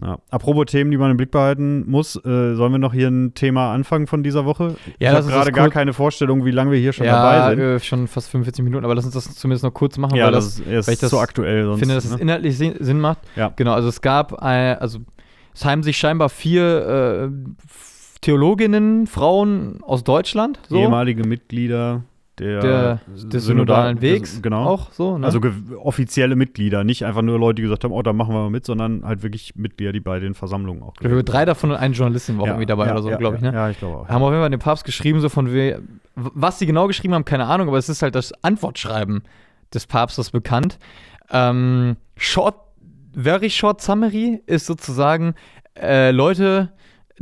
Ja. 0.00 0.18
Apropos 0.30 0.66
Themen, 0.66 0.90
die 0.90 0.96
man 0.96 1.10
im 1.10 1.16
Blick 1.16 1.30
behalten 1.30 1.88
muss, 1.88 2.16
äh, 2.16 2.54
sollen 2.54 2.72
wir 2.72 2.78
noch 2.78 2.92
hier 2.92 3.08
ein 3.08 3.34
Thema 3.34 3.72
anfangen 3.72 4.06
von 4.06 4.22
dieser 4.22 4.44
Woche? 4.44 4.74
Ja, 4.98 5.12
ich 5.12 5.16
habe 5.18 5.26
gerade 5.28 5.52
gar 5.52 5.70
keine 5.70 5.92
Vorstellung, 5.92 6.44
wie 6.44 6.50
lange 6.50 6.72
wir 6.72 6.78
hier 6.78 6.92
schon 6.92 7.06
ja, 7.06 7.12
dabei 7.12 7.50
sind. 7.50 7.62
Ja, 7.62 7.74
äh, 7.74 7.80
schon 7.80 8.08
fast 8.08 8.30
45 8.30 8.64
Minuten, 8.64 8.84
aber 8.84 8.94
lass 8.94 9.04
uns 9.04 9.14
das 9.14 9.34
zumindest 9.34 9.64
noch 9.64 9.74
kurz 9.74 9.98
machen, 9.98 10.16
ja, 10.16 10.24
weil 10.24 10.32
das, 10.32 10.62
das, 10.64 10.86
weil 10.86 10.94
ich 10.94 11.00
das 11.00 11.10
so 11.10 11.20
aktuell 11.20 11.64
sonst, 11.64 11.80
finde, 11.80 11.94
dass 11.94 12.08
ne? 12.08 12.14
es 12.14 12.20
inhaltlich 12.20 12.56
Sinn 12.56 13.00
macht. 13.00 13.18
Ja. 13.36 13.52
Genau, 13.54 13.72
also 13.74 13.88
es 13.88 14.00
gab, 14.00 14.42
ein, 14.42 14.78
also 14.78 14.98
es 15.54 15.64
haben 15.64 15.82
sich 15.82 15.98
scheinbar 15.98 16.30
vier 16.30 17.30
äh, 17.30 17.54
Theologinnen, 18.22 19.06
Frauen 19.06 19.82
aus 19.82 20.04
Deutschland. 20.04 20.58
So. 20.68 20.76
Ehemalige 20.76 21.26
Mitglieder 21.26 22.02
der, 22.38 22.60
der 22.60 23.00
des 23.06 23.44
synodalen 23.44 24.00
Wegs. 24.00 24.40
Genau. 24.40 24.64
Auch 24.64 24.92
so, 24.92 25.18
ne? 25.18 25.26
Also 25.26 25.40
offizielle 25.78 26.34
Mitglieder, 26.34 26.82
nicht 26.84 27.04
einfach 27.04 27.22
nur 27.22 27.38
Leute, 27.38 27.56
die 27.56 27.62
gesagt 27.62 27.84
haben, 27.84 27.92
oh, 27.92 28.02
da 28.02 28.12
machen 28.12 28.34
wir 28.34 28.40
mal 28.40 28.50
mit, 28.50 28.64
sondern 28.64 29.04
halt 29.04 29.22
wirklich 29.22 29.54
Mitglieder, 29.54 29.92
die 29.92 30.00
bei 30.00 30.18
den 30.18 30.34
Versammlungen 30.34 30.82
auch. 30.82 30.94
Ich 31.00 31.24
drei 31.24 31.44
davon 31.44 31.70
und 31.70 31.76
eine 31.76 31.94
Journalistin 31.94 32.38
war 32.38 32.46
ja, 32.46 32.52
irgendwie 32.52 32.66
dabei 32.66 32.86
ja, 32.86 32.92
oder 32.92 33.02
so, 33.02 33.10
ja, 33.10 33.16
glaube 33.16 33.36
ich. 33.36 33.42
Ne? 33.42 33.52
Ja, 33.52 33.68
ich 33.68 33.78
glaube 33.78 33.98
auch. 33.98 34.08
Haben 34.08 34.22
auf 34.22 34.30
jeden 34.30 34.42
Fall 34.42 34.50
den 34.50 34.60
Papst 34.60 34.84
geschrieben, 34.84 35.20
so 35.20 35.28
von 35.28 35.48
was 36.14 36.58
sie 36.58 36.66
genau 36.66 36.88
geschrieben 36.88 37.14
haben, 37.14 37.24
keine 37.24 37.46
Ahnung, 37.46 37.68
aber 37.68 37.78
es 37.78 37.88
ist 37.88 38.02
halt 38.02 38.14
das 38.14 38.32
Antwortschreiben 38.42 39.22
des 39.72 39.86
Papstes 39.86 40.30
bekannt. 40.30 40.78
Ähm, 41.30 41.96
short, 42.16 42.56
very 43.14 43.50
short 43.50 43.80
summary 43.80 44.42
ist 44.46 44.66
sozusagen, 44.66 45.34
äh, 45.80 46.10
Leute, 46.10 46.72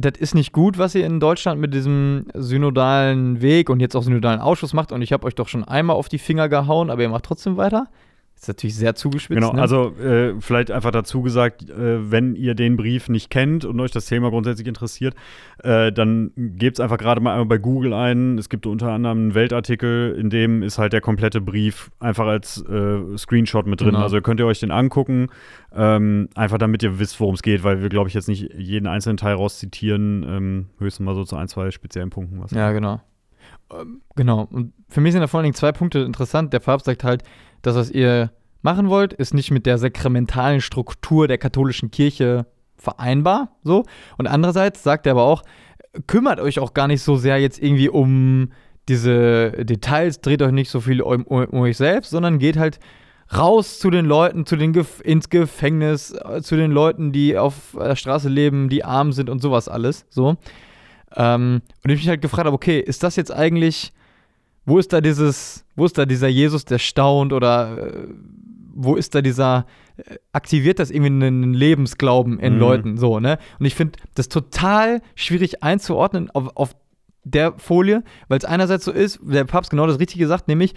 das 0.01 0.13
ist 0.19 0.35
nicht 0.35 0.53
gut, 0.53 0.79
was 0.79 0.95
ihr 0.95 1.07
in 1.07 1.21
Deutschland 1.21 1.61
mit 1.61 1.75
diesem 1.75 2.27
synodalen 2.35 3.41
Weg 3.41 3.71
und 3.71 3.81
jetzt 3.81 3.95
auch 3.95 4.03
synodalen 4.03 4.41
Ausschuss 4.41 4.73
macht. 4.73 4.93
Und 4.93 5.03
ich 5.03 5.13
habe 5.13 5.27
euch 5.27 5.35
doch 5.35 5.49
schon 5.49 5.65
einmal 5.65 5.97
auf 5.97 6.09
die 6.09 6.19
Finger 6.19 6.49
gehauen, 6.49 6.91
aber 6.91 7.03
ihr 7.03 7.09
macht 7.09 7.25
trotzdem 7.25 7.57
weiter. 7.57 7.89
Ist 8.41 8.49
natürlich 8.49 8.75
sehr 8.75 8.95
zugespitzt. 8.95 9.39
Genau, 9.39 9.53
ne? 9.53 9.61
also 9.61 9.95
äh, 9.99 10.33
vielleicht 10.41 10.71
einfach 10.71 10.93
dazu 10.93 11.21
gesagt, 11.21 11.69
äh, 11.69 12.11
wenn 12.11 12.35
ihr 12.37 12.55
den 12.55 12.79
Brief 12.79 13.11
nicht 13.11 13.29
kennt 13.29 13.67
und 13.67 13.79
euch 13.81 13.91
das 13.91 14.07
Thema 14.07 14.31
grundsätzlich 14.31 14.67
interessiert, 14.67 15.15
äh, 15.63 15.93
dann 15.93 16.33
gebt 16.37 16.79
es 16.79 16.81
einfach 16.81 16.97
gerade 16.97 17.21
mal 17.21 17.33
einmal 17.33 17.45
bei 17.45 17.59
Google 17.59 17.93
ein. 17.93 18.39
Es 18.39 18.49
gibt 18.49 18.65
unter 18.65 18.93
anderem 18.93 19.19
einen 19.19 19.35
Weltartikel, 19.35 20.17
in 20.19 20.31
dem 20.31 20.63
ist 20.63 20.79
halt 20.79 20.95
der 20.95 21.03
komplette 21.03 21.43
Brief 21.43 21.91
einfach 22.01 22.27
als 22.27 22.65
äh, 22.67 23.19
Screenshot 23.19 23.67
mit 23.67 23.83
drin. 23.83 23.91
Genau. 23.91 24.01
Also 24.01 24.23
könnt 24.23 24.41
ihr 24.41 24.47
euch 24.47 24.61
den 24.61 24.71
angucken, 24.71 25.27
ähm, 25.75 26.31
einfach 26.35 26.57
damit 26.57 26.83
ihr 26.83 26.99
wisst, 26.99 27.21
worum 27.21 27.35
es 27.35 27.43
geht, 27.43 27.63
weil 27.63 27.83
wir, 27.83 27.91
glaube 27.91 28.09
ich, 28.09 28.15
jetzt 28.15 28.29
nicht 28.29 28.55
jeden 28.57 28.87
einzelnen 28.87 29.19
Teil 29.19 29.35
rauszitieren, 29.35 30.25
ähm, 30.27 30.67
höchstens 30.79 31.05
mal 31.05 31.15
so 31.15 31.25
zu 31.25 31.37
ein, 31.37 31.49
zwei 31.49 31.71
speziellen 31.71 32.09
Punkten 32.09 32.41
was. 32.41 32.53
Ja, 32.53 32.73
genau. 32.73 33.03
Ähm, 33.71 34.01
genau. 34.17 34.49
Und 34.51 34.73
für 34.89 35.03
mich 35.03 35.13
sind 35.13 35.21
da 35.21 35.27
vor 35.27 35.39
allen 35.39 35.45
Dingen 35.45 35.55
zwei 35.55 35.73
Punkte 35.73 35.99
interessant. 35.99 36.55
Der 36.55 36.61
Papst 36.61 36.87
sagt 36.87 37.05
halt, 37.05 37.23
das, 37.63 37.77
was 37.77 37.91
ihr 37.91 38.31
machen 38.63 38.89
wollt, 38.89 39.13
ist 39.13 39.35
nicht 39.35 39.51
mit 39.51 39.67
der 39.67 39.79
sakramentalen 39.79 40.61
Struktur 40.61 41.29
der 41.29 41.39
katholischen 41.39 41.91
Kirche 41.91 42.47
vereinbar. 42.77 43.57
So. 43.63 43.85
Und 44.19 44.27
andererseits 44.27 44.83
sagt 44.83 45.07
er 45.07 45.13
aber 45.13 45.25
auch, 45.25 45.43
kümmert 46.07 46.41
euch 46.41 46.59
auch 46.59 46.75
gar 46.75 46.89
nicht 46.89 47.03
so 47.03 47.17
sehr 47.17 47.39
jetzt 47.39 47.63
irgendwie 47.63 47.89
um 47.89 48.53
diese 48.89 49.53
Details, 49.65 50.21
dreht 50.21 50.43
euch 50.43 50.53
nicht 50.53 50.71
so 50.71 50.81
viel 50.81 51.01
um, 51.01 51.25
um, 51.25 51.45
um 51.45 51.61
euch 51.61 51.77
selbst, 51.77 52.11
sondern 52.11 52.39
geht 52.39 52.57
halt 52.57 52.81
raus 53.37 53.79
zu 53.79 53.91
den 53.91 54.05
Leuten, 54.05 54.47
zu 54.47 54.57
den 54.57 54.73
Gef 54.73 55.01
ins 55.05 55.29
Gefängnis, 55.31 56.13
äh, 56.13 56.43
zu 56.43 56.57
den 56.57 56.73
Leuten, 56.73 57.13
die 57.13 57.39
auf 57.39 57.77
der 57.79 57.97
Straße 57.97 58.29
leben, 58.29 58.69
die 58.69 58.85
arm 58.85 59.13
sind 59.13 59.31
und 59.31 59.41
sowas 59.41 59.69
alles. 59.69 60.07
So. 60.11 60.37
Ähm, 61.15 61.63
und 61.85 61.91
ich 61.91 61.99
mich 61.99 62.09
halt 62.09 62.23
gefragt 62.23 62.47
habe, 62.47 62.55
okay, 62.55 62.81
ist 62.81 63.03
das 63.03 63.17
jetzt 63.17 63.33
eigentlich 63.33 63.93
wo 64.71 64.79
ist 64.79 64.93
da 64.93 65.01
dieses, 65.01 65.65
wo 65.75 65.85
ist 65.85 65.99
da 65.99 66.07
dieser 66.07 66.29
Jesus, 66.29 66.65
der 66.65 66.79
staunt 66.79 67.33
oder 67.33 67.93
äh, 67.93 68.07
wo 68.73 68.95
ist 68.95 69.17
da 69.17 69.21
dieser, 69.21 69.67
äh, 69.97 70.15
aktiviert 70.33 70.79
das 70.79 70.93
irgendwie 70.93 71.27
einen 71.27 71.53
Lebensglauben 71.53 72.39
in 72.39 72.55
mhm. 72.55 72.61
Leuten, 72.61 72.97
so, 72.97 73.19
ne? 73.19 73.39
Und 73.59 73.67
ich 73.67 73.75
finde 73.75 73.99
das 74.15 74.29
total 74.29 75.03
schwierig 75.17 75.65
einzuordnen 75.65 76.31
auf, 76.31 76.57
auf 76.57 76.77
der 77.25 77.59
Folie, 77.59 78.05
weil 78.29 78.39
es 78.39 78.45
einerseits 78.45 78.85
so 78.85 78.93
ist, 78.93 79.19
der 79.23 79.45
Papst 79.45 79.73
genau 79.73 79.89
das 79.89 79.99
Richtige 79.99 80.29
sagt, 80.29 80.47
nämlich, 80.47 80.75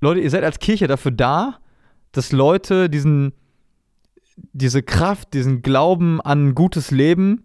Leute, 0.00 0.20
ihr 0.20 0.30
seid 0.30 0.42
als 0.42 0.58
Kirche 0.58 0.88
dafür 0.88 1.12
da, 1.12 1.58
dass 2.10 2.32
Leute 2.32 2.90
diesen, 2.90 3.32
diese 4.52 4.82
Kraft, 4.82 5.32
diesen 5.32 5.62
Glauben 5.62 6.20
an 6.20 6.56
gutes 6.56 6.90
Leben 6.90 7.44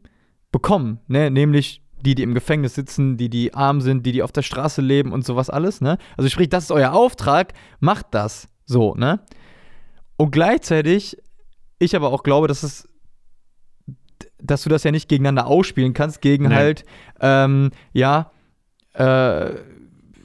bekommen, 0.52 1.02
ne? 1.08 1.30
Nämlich 1.30 1.83
die, 2.04 2.16
die 2.16 2.24
im 2.24 2.34
Gefängnis 2.34 2.76
sitzen, 2.76 3.18
die, 3.18 3.30
die 3.30 3.54
arm 3.54 3.82
sind, 3.82 4.06
die, 4.06 4.12
die 4.12 4.24
auf 4.24 4.32
der 4.32 4.42
Straße 4.42 4.82
leben 4.82 5.12
und 5.12 5.26
sowas 5.26 5.50
alles, 5.50 5.82
ne? 5.82 5.98
Also 6.18 6.30
sprich, 6.30 6.50
das 6.50 6.66
ist 6.66 6.72
euer 6.72 6.94
Auftrag, 6.94 7.54
macht 7.80 8.08
das 8.12 8.48
so, 8.66 8.94
ne? 8.96 9.22
Und 10.18 10.32
gleichzeitig, 10.32 11.18
ich 11.80 11.96
aber 11.96 12.12
auch 12.12 12.24
glaube, 12.24 12.48
dass 12.48 12.64
es 12.64 12.88
dass 14.44 14.64
du 14.64 14.70
das 14.70 14.84
ja 14.84 14.92
nicht 14.92 15.08
gegeneinander 15.08 15.48
ausspielen 15.48 15.94
kannst, 15.94 16.22
gegen 16.22 16.46
Nein. 16.46 16.54
halt, 16.54 16.86
ähm, 17.22 17.72
ja, 17.94 18.32
äh, 18.94 19.56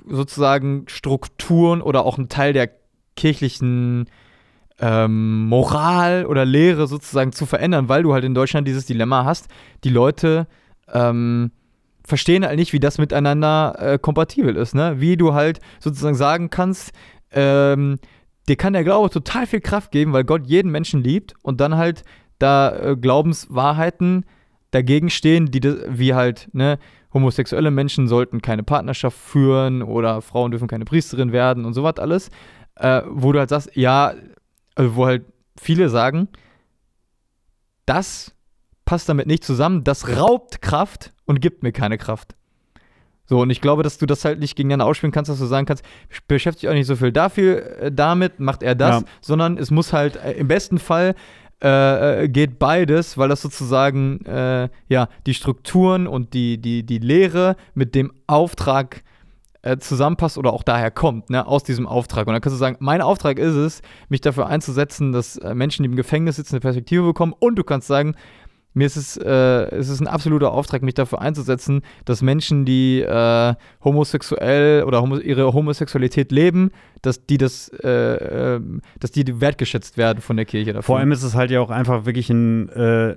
sozusagen 0.09 0.85
Strukturen 0.89 1.81
oder 1.81 2.05
auch 2.05 2.19
ein 2.19 2.29
Teil 2.29 2.53
der 2.53 2.71
kirchlichen 3.15 4.11
ähm, 4.81 5.47
Moral 5.47 6.27
oder 6.27 6.45
Lehre 6.45 6.87
sozusagen 6.87 7.33
zu 7.33 7.47
verändern, 7.47 7.89
weil 7.89 8.03
du 8.03 8.13
halt 8.13 8.25
in 8.25 8.35
Deutschland 8.35 8.67
dieses 8.67 8.87
Dilemma 8.87 9.25
hast, 9.25 9.49
die 9.85 9.91
Leute 9.91 10.47
ähm, 10.93 11.53
verstehen 12.09 12.45
halt 12.45 12.59
nicht, 12.59 12.73
wie 12.73 12.81
das 12.81 12.99
miteinander 12.99 13.77
äh, 13.79 13.99
kompatibel 13.99 14.57
ist, 14.57 14.75
ne? 14.75 15.01
Wie 15.01 15.17
du 15.17 15.35
halt 15.35 15.61
sozusagen 15.79 16.17
sagen 16.17 16.51
kannst, 16.51 16.93
ähm, 17.31 17.99
dir 18.49 18.57
kann 18.57 18.73
der 18.73 18.85
Glaube 18.85 19.11
total 19.11 19.47
viel 19.47 19.61
Kraft 19.61 19.93
geben, 19.93 20.13
weil 20.13 20.25
Gott 20.25 20.47
jeden 20.47 20.73
Menschen 20.73 21.03
liebt 21.03 21.35
und 21.43 21.61
dann 21.61 21.77
halt 21.77 22.03
da 22.39 22.75
äh, 22.75 22.97
Glaubenswahrheiten 22.97 24.25
dagegen 24.71 25.11
stehen, 25.11 25.51
die 25.51 25.63
wie 25.63 26.15
halt, 26.15 26.49
ne, 26.53 26.79
homosexuelle 27.13 27.71
Menschen 27.71 28.07
sollten 28.07 28.43
keine 28.43 28.63
Partnerschaft 28.63 29.19
führen 29.19 29.83
oder 29.83 30.21
Frauen 30.21 30.51
dürfen 30.51 30.69
keine 30.69 30.85
Priesterin 30.85 31.33
werden 31.33 31.65
und 31.65 31.75
sowas 31.75 31.97
alles, 31.99 32.31
äh, 32.77 33.03
wo 33.09 33.33
du 33.33 33.39
halt 33.39 33.49
sagst, 33.49 33.71
ja, 33.75 34.15
also 34.75 34.97
wo 34.97 35.07
halt 35.07 35.25
viele 35.59 35.89
sagen, 35.89 36.29
das 37.87 38.35
passt 38.85 39.09
damit 39.09 39.27
nicht 39.27 39.45
zusammen, 39.45 39.85
das 39.85 40.17
raubt 40.17 40.61
Kraft 40.61 41.13
und 41.29 41.41
gibt 41.41 41.63
mir 41.63 41.73
keine 41.73 41.99
Kraft. 41.99 42.35
So, 43.29 43.43
und 43.43 43.51
ich 43.51 43.61
glaube, 43.61 43.83
dass 43.83 43.99
du 43.99 44.07
das 44.07 44.25
halt 44.25 44.41
nicht 44.41 44.57
gegeneinander 44.57 44.87
ausspielen 44.87 45.13
kannst, 45.13 45.31
dass 45.31 45.39
du 45.39 45.45
sagen 45.45 45.67
kannst, 45.67 45.85
beschäftige 46.27 46.63
dich 46.63 46.71
auch 46.71 46.75
nicht 46.75 46.87
so 46.87 46.97
viel 46.97 47.13
dafür, 47.13 47.79
äh, 47.79 47.93
damit 47.93 48.41
macht 48.41 48.63
er 48.63 48.75
das, 48.75 49.03
ja. 49.03 49.07
sondern 49.21 49.59
es 49.59 49.71
muss 49.71 49.93
halt 49.93 50.17
äh, 50.17 50.33
im 50.33 50.49
besten 50.49 50.79
Fall 50.79 51.15
äh, 51.63 52.25
äh, 52.25 52.29
geht 52.29 52.59
beides, 52.59 53.19
weil 53.19 53.29
das 53.29 53.43
sozusagen 53.43 54.21
ja 54.89 55.09
die 55.27 55.35
Strukturen 55.35 56.07
und 56.07 56.33
die, 56.33 56.59
die, 56.59 56.85
die 56.85 56.99
Lehre 56.99 57.57
mit 57.75 57.95
dem 57.95 58.13
Auftrag 58.27 59.03
zusammenpasst 59.81 60.39
oder 60.39 60.53
auch 60.53 60.63
daher 60.63 60.93
kommt, 60.93 61.31
ne, 61.31 61.45
aus 61.45 61.65
diesem 61.65 61.87
Auftrag. 61.87 62.29
Und 62.29 62.33
dann 62.33 62.41
kannst 62.41 62.55
du 62.55 62.59
sagen, 62.59 62.77
mein 62.79 63.03
Auftrag 63.03 63.41
ist 63.41 63.57
es, 63.57 63.83
mich 64.09 64.21
dafür 64.21 64.47
einzusetzen, 64.47 65.11
dass 65.11 65.39
Menschen, 65.53 65.83
die 65.83 65.89
im 65.89 65.97
Gefängnis 65.97 66.37
sitzen, 66.37 66.55
eine 66.55 66.61
Perspektive 66.61 67.03
bekommen. 67.03 67.35
Und 67.39 67.57
du 67.57 67.65
kannst 67.65 67.89
sagen, 67.89 68.15
mir 68.75 68.87
ist 68.87 68.97
es, 68.97 69.17
äh, 69.17 69.31
es 69.31 69.89
ist 69.89 70.01
ein 70.01 70.07
absoluter 70.07 70.53
Auftrag, 70.53 70.83
mich 70.83 70.95
dafür 70.95 71.21
einzusetzen, 71.21 71.83
dass 72.05 72.23
Menschen, 72.23 72.65
die 72.65 73.01
äh, 73.01 73.55
homosexuell 73.83 74.85
oder 74.85 75.03
homo 75.03 75.17
ihre 75.17 75.53
Homosexualität 75.53 76.33
leben, 76.33 76.71
dass 77.03 77.27
die 77.27 77.39
das, 77.39 77.69
äh, 77.83 77.89
ähm, 77.89 78.83
dass 79.01 79.11
die 79.11 79.41
wertgeschätzt 79.41 79.97
werden 79.97 80.21
von 80.21 80.37
der 80.37 80.47
Kirche 80.47 80.73
dafür. 80.73 80.83
Vor 80.85 80.99
allem 80.99 81.13
ist 81.13 81.23
es 81.23 81.35
halt 81.35 81.51
ja 81.51 81.61
auch 81.61 81.71
einfach 81.71 82.07
wirklich 82.07 82.31
ein 82.31 82.69
äh, 82.69 83.17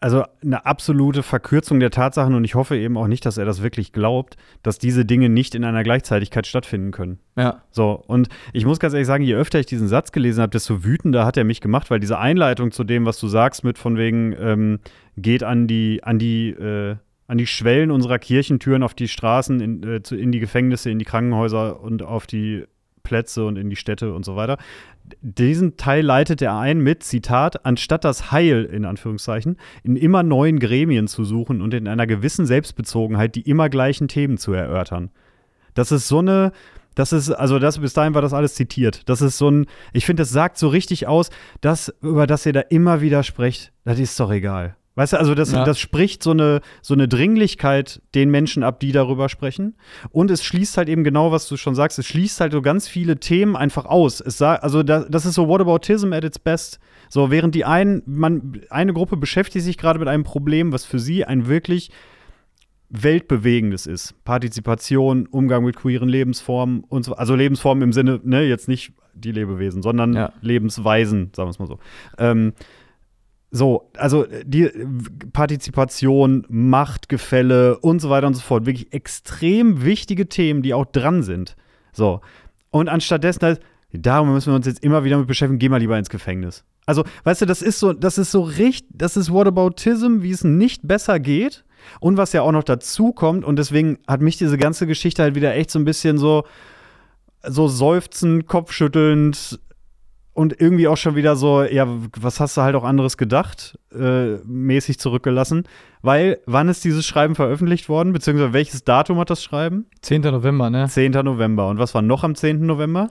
also 0.00 0.24
eine 0.42 0.66
absolute 0.66 1.22
Verkürzung 1.22 1.80
der 1.80 1.90
Tatsachen 1.90 2.34
und 2.34 2.44
ich 2.44 2.54
hoffe 2.54 2.76
eben 2.76 2.98
auch 2.98 3.06
nicht, 3.06 3.24
dass 3.24 3.38
er 3.38 3.46
das 3.46 3.62
wirklich 3.62 3.92
glaubt, 3.92 4.36
dass 4.62 4.78
diese 4.78 5.06
Dinge 5.06 5.28
nicht 5.30 5.54
in 5.54 5.64
einer 5.64 5.82
Gleichzeitigkeit 5.82 6.46
stattfinden 6.46 6.90
können. 6.90 7.18
Ja. 7.36 7.62
So, 7.70 8.02
und 8.06 8.28
ich 8.52 8.66
muss 8.66 8.78
ganz 8.78 8.92
ehrlich 8.92 9.06
sagen, 9.06 9.24
je 9.24 9.34
öfter 9.34 9.58
ich 9.58 9.66
diesen 9.66 9.88
Satz 9.88 10.12
gelesen 10.12 10.42
habe, 10.42 10.50
desto 10.50 10.84
wütender 10.84 11.24
hat 11.24 11.38
er 11.38 11.44
mich 11.44 11.60
gemacht, 11.60 11.90
weil 11.90 12.00
diese 12.00 12.18
Einleitung 12.18 12.72
zu 12.72 12.84
dem, 12.84 13.06
was 13.06 13.18
du 13.18 13.26
sagst, 13.28 13.64
mit 13.64 13.78
von 13.78 13.96
wegen, 13.96 14.34
ähm, 14.38 14.80
geht 15.16 15.42
an 15.42 15.66
die, 15.66 16.04
an 16.04 16.18
die, 16.18 16.50
äh, 16.50 16.96
an 17.26 17.38
die 17.38 17.46
Schwellen 17.46 17.90
unserer 17.90 18.18
Kirchentüren, 18.18 18.82
auf 18.82 18.94
die 18.94 19.08
Straßen, 19.08 19.60
in, 19.60 19.82
äh, 19.82 20.00
in 20.14 20.30
die 20.30 20.40
Gefängnisse, 20.40 20.90
in 20.90 20.98
die 20.98 21.06
Krankenhäuser 21.06 21.80
und 21.80 22.02
auf 22.02 22.26
die 22.26 22.64
Plätze 23.06 23.44
und 23.46 23.56
in 23.56 23.70
die 23.70 23.76
Städte 23.76 24.12
und 24.12 24.24
so 24.24 24.34
weiter. 24.34 24.58
Diesen 25.22 25.76
Teil 25.76 26.04
leitet 26.04 26.42
er 26.42 26.58
ein 26.58 26.80
mit, 26.80 27.04
Zitat, 27.04 27.64
anstatt 27.64 28.04
das 28.04 28.32
Heil, 28.32 28.64
in 28.64 28.84
Anführungszeichen, 28.84 29.56
in 29.84 29.94
immer 29.94 30.24
neuen 30.24 30.58
Gremien 30.58 31.06
zu 31.06 31.22
suchen 31.24 31.62
und 31.62 31.72
in 31.72 31.86
einer 31.86 32.08
gewissen 32.08 32.44
Selbstbezogenheit 32.44 33.36
die 33.36 33.48
immer 33.48 33.68
gleichen 33.68 34.08
Themen 34.08 34.36
zu 34.36 34.52
erörtern. 34.52 35.10
Das 35.74 35.92
ist 35.92 36.08
so 36.08 36.18
eine, 36.18 36.50
das 36.96 37.12
ist, 37.12 37.30
also 37.30 37.60
das, 37.60 37.78
bis 37.78 37.92
dahin 37.92 38.14
war 38.14 38.22
das 38.22 38.32
alles 38.32 38.54
zitiert. 38.54 39.08
Das 39.08 39.22
ist 39.22 39.38
so 39.38 39.48
ein, 39.48 39.66
ich 39.92 40.04
finde, 40.04 40.22
das 40.22 40.30
sagt 40.30 40.58
so 40.58 40.66
richtig 40.68 41.06
aus, 41.06 41.30
das, 41.60 41.94
über 42.02 42.26
das 42.26 42.44
ihr 42.44 42.52
da 42.52 42.60
immer 42.60 43.00
wieder 43.00 43.22
sprecht, 43.22 43.72
das 43.84 44.00
ist 44.00 44.18
doch 44.18 44.32
egal. 44.32 44.76
Weißt 44.96 45.12
du, 45.12 45.18
also 45.18 45.34
das, 45.34 45.52
ja. 45.52 45.62
das 45.62 45.78
spricht 45.78 46.22
so 46.22 46.30
eine, 46.30 46.62
so 46.80 46.94
eine 46.94 47.06
Dringlichkeit 47.06 48.00
den 48.14 48.30
Menschen 48.30 48.62
ab, 48.62 48.80
die 48.80 48.92
darüber 48.92 49.28
sprechen. 49.28 49.76
Und 50.10 50.30
es 50.30 50.42
schließt 50.42 50.78
halt 50.78 50.88
eben 50.88 51.04
genau, 51.04 51.30
was 51.32 51.46
du 51.48 51.58
schon 51.58 51.74
sagst, 51.74 51.98
es 51.98 52.06
schließt 52.06 52.40
halt 52.40 52.52
so 52.52 52.62
ganz 52.62 52.88
viele 52.88 53.20
Themen 53.20 53.56
einfach 53.56 53.84
aus. 53.84 54.22
Es 54.22 54.38
sag, 54.38 54.64
also 54.64 54.82
das, 54.82 55.06
das 55.10 55.26
ist 55.26 55.34
so 55.34 55.48
Whataboutism 55.48 56.14
at 56.14 56.24
its 56.24 56.38
best. 56.38 56.80
So, 57.10 57.30
während 57.30 57.54
die 57.54 57.66
einen, 57.66 58.02
man, 58.06 58.62
eine 58.70 58.94
Gruppe 58.94 59.18
beschäftigt 59.18 59.66
sich 59.66 59.76
gerade 59.76 59.98
mit 59.98 60.08
einem 60.08 60.24
Problem, 60.24 60.72
was 60.72 60.86
für 60.86 60.98
sie 60.98 61.26
ein 61.26 61.46
wirklich 61.46 61.90
weltbewegendes 62.88 63.86
ist. 63.86 64.14
Partizipation, 64.24 65.26
Umgang 65.26 65.64
mit 65.64 65.76
queeren 65.76 66.08
Lebensformen 66.08 66.84
und 66.84 67.04
so, 67.04 67.14
also 67.14 67.34
Lebensformen 67.34 67.82
im 67.82 67.92
Sinne, 67.92 68.20
ne, 68.24 68.44
jetzt 68.44 68.66
nicht 68.66 68.92
die 69.12 69.32
Lebewesen, 69.32 69.82
sondern 69.82 70.14
ja. 70.14 70.32
Lebensweisen, 70.40 71.32
sagen 71.34 71.48
wir 71.48 71.50
es 71.50 71.58
mal 71.58 71.66
so. 71.66 71.78
Ähm, 72.18 72.54
so, 73.50 73.90
also 73.96 74.26
die 74.44 74.70
Partizipation, 75.32 76.44
Machtgefälle 76.48 77.78
und 77.78 78.00
so 78.00 78.10
weiter 78.10 78.26
und 78.26 78.34
so 78.34 78.40
fort. 78.40 78.66
Wirklich 78.66 78.92
extrem 78.92 79.84
wichtige 79.84 80.28
Themen, 80.28 80.62
die 80.62 80.74
auch 80.74 80.86
dran 80.86 81.22
sind. 81.22 81.56
So. 81.92 82.20
Und 82.70 82.88
anstattdessen 82.88 83.42
halt, 83.42 83.60
darum 83.92 84.32
müssen 84.32 84.50
wir 84.52 84.56
uns 84.56 84.66
jetzt 84.66 84.82
immer 84.82 85.04
wieder 85.04 85.16
mit 85.18 85.26
beschäftigen, 85.26 85.58
geh 85.58 85.68
mal 85.68 85.78
lieber 85.78 85.98
ins 85.98 86.10
Gefängnis. 86.10 86.64
Also, 86.86 87.04
weißt 87.24 87.42
du, 87.42 87.46
das 87.46 87.62
ist 87.62 87.80
so, 87.80 87.92
das 87.92 88.18
ist 88.18 88.30
so 88.30 88.42
richtig, 88.42 88.88
das 88.92 89.16
ist 89.16 89.32
Whataboutism, 89.32 90.22
wie 90.22 90.30
es 90.30 90.44
nicht 90.44 90.86
besser 90.86 91.18
geht. 91.18 91.64
Und 92.00 92.16
was 92.16 92.32
ja 92.32 92.42
auch 92.42 92.52
noch 92.52 92.64
dazu 92.64 93.12
kommt, 93.12 93.44
und 93.44 93.56
deswegen 93.56 93.98
hat 94.08 94.20
mich 94.20 94.36
diese 94.36 94.58
ganze 94.58 94.88
Geschichte 94.88 95.22
halt 95.22 95.36
wieder 95.36 95.54
echt 95.54 95.70
so 95.70 95.78
ein 95.78 95.84
bisschen 95.84 96.18
so, 96.18 96.44
so 97.44 97.68
seufzend, 97.68 98.46
kopfschüttelnd, 98.46 99.60
und 100.36 100.60
irgendwie 100.60 100.86
auch 100.86 100.98
schon 100.98 101.16
wieder 101.16 101.34
so, 101.34 101.62
ja, 101.62 101.88
was 102.20 102.40
hast 102.40 102.58
du 102.58 102.60
halt 102.60 102.76
auch 102.76 102.84
anderes 102.84 103.16
gedacht, 103.16 103.78
äh, 103.98 104.36
mäßig 104.44 104.98
zurückgelassen. 104.98 105.64
Weil, 106.02 106.40
wann 106.44 106.68
ist 106.68 106.84
dieses 106.84 107.06
Schreiben 107.06 107.34
veröffentlicht 107.34 107.88
worden, 107.88 108.12
beziehungsweise 108.12 108.52
welches 108.52 108.84
Datum 108.84 109.18
hat 109.18 109.30
das 109.30 109.42
Schreiben? 109.42 109.86
10. 110.02 110.20
November, 110.20 110.68
ne? 110.68 110.88
10. 110.88 111.12
November. 111.12 111.68
Und 111.68 111.78
was 111.78 111.94
war 111.94 112.02
noch 112.02 112.22
am 112.22 112.34
10. 112.34 112.66
November? 112.66 113.10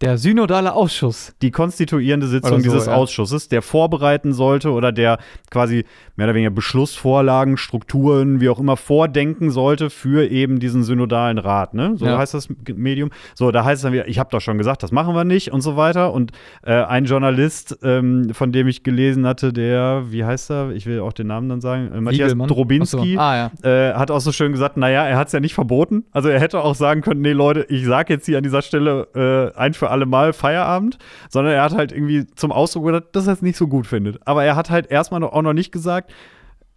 Der 0.00 0.16
synodale 0.16 0.72
Ausschuss. 0.72 1.34
Die 1.42 1.50
konstituierende 1.50 2.26
Sitzung 2.26 2.58
so, 2.58 2.62
dieses 2.62 2.86
ja. 2.86 2.94
Ausschusses, 2.94 3.48
der 3.48 3.60
vorbereiten 3.60 4.32
sollte 4.32 4.70
oder 4.70 4.92
der 4.92 5.18
quasi 5.50 5.84
mehr 6.16 6.26
oder 6.26 6.34
weniger 6.34 6.50
Beschlussvorlagen, 6.50 7.58
Strukturen, 7.58 8.40
wie 8.40 8.48
auch 8.48 8.58
immer, 8.58 8.78
vordenken 8.78 9.50
sollte 9.50 9.90
für 9.90 10.30
eben 10.30 10.58
diesen 10.58 10.84
synodalen 10.84 11.36
Rat. 11.36 11.74
Ne? 11.74 11.96
So 11.96 12.06
ja. 12.06 12.16
heißt 12.16 12.32
das 12.32 12.48
Medium. 12.74 13.10
So, 13.34 13.50
da 13.50 13.64
heißt 13.64 13.80
es 13.80 13.82
dann 13.82 13.92
wieder, 13.92 14.08
ich 14.08 14.18
habe 14.18 14.30
doch 14.30 14.40
schon 14.40 14.56
gesagt, 14.56 14.82
das 14.82 14.90
machen 14.90 15.14
wir 15.14 15.24
nicht 15.24 15.52
und 15.52 15.60
so 15.60 15.76
weiter. 15.76 16.14
Und 16.14 16.32
äh, 16.62 16.72
ein 16.72 17.04
Journalist, 17.04 17.78
ähm, 17.82 18.30
von 18.32 18.52
dem 18.52 18.68
ich 18.68 18.82
gelesen 18.82 19.26
hatte, 19.26 19.52
der, 19.52 20.04
wie 20.08 20.24
heißt 20.24 20.50
er? 20.50 20.70
Ich 20.70 20.86
will 20.86 21.00
auch 21.00 21.12
den 21.12 21.26
Namen 21.26 21.50
dann 21.50 21.60
sagen, 21.60 21.92
äh, 21.92 22.00
Matthias. 22.00 22.32
Drobinski, 22.34 23.14
so. 23.14 23.20
ah, 23.20 23.50
ja. 23.62 23.68
äh, 23.68 23.94
hat 23.94 24.10
auch 24.10 24.20
so 24.20 24.32
schön 24.32 24.52
gesagt, 24.52 24.78
naja, 24.78 25.06
er 25.06 25.18
hat 25.18 25.26
es 25.26 25.34
ja 25.34 25.40
nicht 25.40 25.54
verboten. 25.54 26.04
Also 26.12 26.30
er 26.30 26.40
hätte 26.40 26.60
auch 26.62 26.74
sagen 26.74 27.02
können, 27.02 27.20
nee, 27.20 27.32
Leute, 27.32 27.66
ich 27.68 27.84
sage 27.84 28.14
jetzt 28.14 28.24
hier 28.24 28.38
an 28.38 28.44
dieser 28.44 28.62
Stelle 28.62 29.52
äh, 29.54 29.58
ein 29.58 29.74
für 29.74 29.89
alle 29.90 30.06
Mal 30.06 30.32
Feierabend, 30.32 30.98
sondern 31.28 31.54
er 31.54 31.62
hat 31.62 31.74
halt 31.74 31.92
irgendwie 31.92 32.26
zum 32.34 32.52
Ausdruck 32.52 32.86
gesagt, 32.86 33.16
dass 33.16 33.26
er 33.26 33.34
es 33.34 33.42
nicht 33.42 33.56
so 33.56 33.68
gut 33.68 33.86
findet. 33.86 34.26
Aber 34.26 34.44
er 34.44 34.56
hat 34.56 34.70
halt 34.70 34.90
erstmal 34.90 35.22
auch 35.22 35.42
noch 35.42 35.52
nicht 35.52 35.72
gesagt, 35.72 36.12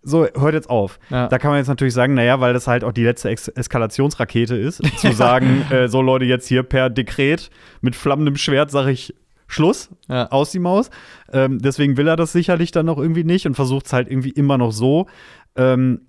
so, 0.05 0.28
hört 0.36 0.53
jetzt 0.53 0.70
auf. 0.70 0.99
Ja. 1.09 1.28
Da 1.28 1.39
kann 1.39 1.51
man 1.51 1.59
jetzt 1.59 1.70
natürlich 1.70 1.93
sagen, 1.93 2.14
naja, 2.14 2.41
weil 2.41 2.53
das 2.53 2.68
halt 2.68 2.84
auch 2.84 2.91
die 2.91 3.03
letzte 3.03 3.30
Ex 3.30 3.47
Eskalationsrakete 3.47 4.55
ist, 4.55 4.82
zu 4.97 5.14
sagen, 5.14 5.66
äh, 5.72 5.88
so 5.88 6.01
Leute, 6.01 6.26
jetzt 6.26 6.47
hier 6.47 6.64
per 6.64 6.89
Dekret 6.89 7.49
mit 7.82 7.95
flammendem 7.95 8.36
Schwert 8.36 8.70
sage 8.70 8.91
ich 8.91 9.16
Schluss, 9.47 9.89
ja. 10.09 10.30
aus 10.30 10.51
die 10.51 10.59
Maus. 10.59 10.89
Ähm, 11.32 11.59
deswegen 11.59 11.95
will 11.95 12.07
er 12.07 12.16
das 12.16 12.34
sicherlich 12.34 12.72
dann 12.72 12.86
noch 12.86 12.97
irgendwie 12.97 13.24
nicht 13.24 13.45
und 13.45 13.55
versucht 13.55 13.86
es 13.86 13.93
halt 13.93 14.09
irgendwie 14.09 14.32
immer 14.32 14.57
noch 14.57 14.72
so. 14.72 15.07
Ähm, 15.55 16.01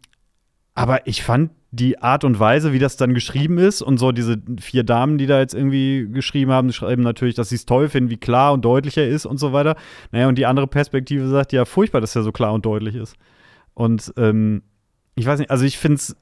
aber 0.75 1.07
ich 1.07 1.23
fand 1.23 1.51
die 1.75 2.01
Art 2.01 2.25
und 2.25 2.39
Weise, 2.39 2.73
wie 2.73 2.79
das 2.79 2.97
dann 2.97 3.15
geschrieben 3.15 3.59
ist 3.59 3.83
und 3.83 3.99
so 3.99 4.13
diese 4.13 4.37
vier 4.61 4.85
Damen, 4.85 5.19
die 5.19 5.27
da 5.27 5.41
jetzt 5.41 5.55
irgendwie 5.55 6.09
geschrieben 6.11 6.53
haben, 6.53 6.73
schreiben 6.73 7.03
natürlich, 7.03 7.35
dass 7.35 7.49
sie 7.49 7.57
es 7.57 7.67
toll 7.67 7.89
finden, 7.89 8.11
wie 8.11 8.17
klar 8.17 8.53
und 8.53 8.65
deutlich 8.65 8.97
er 8.97 9.09
ist 9.09 9.27
und 9.27 9.39
so 9.39 9.53
weiter. 9.53 9.77
Naja, 10.13 10.29
und 10.29 10.37
die 10.37 10.47
andere 10.47 10.67
Perspektive 10.67 11.29
sagt, 11.29 11.53
ja, 11.53 11.65
furchtbar, 11.65 12.01
dass 12.01 12.15
er 12.15 12.23
so 12.23 12.33
klar 12.33 12.53
und 12.53 12.65
deutlich 12.65 12.95
ist. 12.95 13.17
Und 13.75 14.13
ähm, 14.17 14.63
ich 15.17 15.27
weiß 15.27 15.39
nicht, 15.41 15.51
also 15.51 15.65
ich 15.65 15.79
finde 15.79 15.97
es 15.97 16.17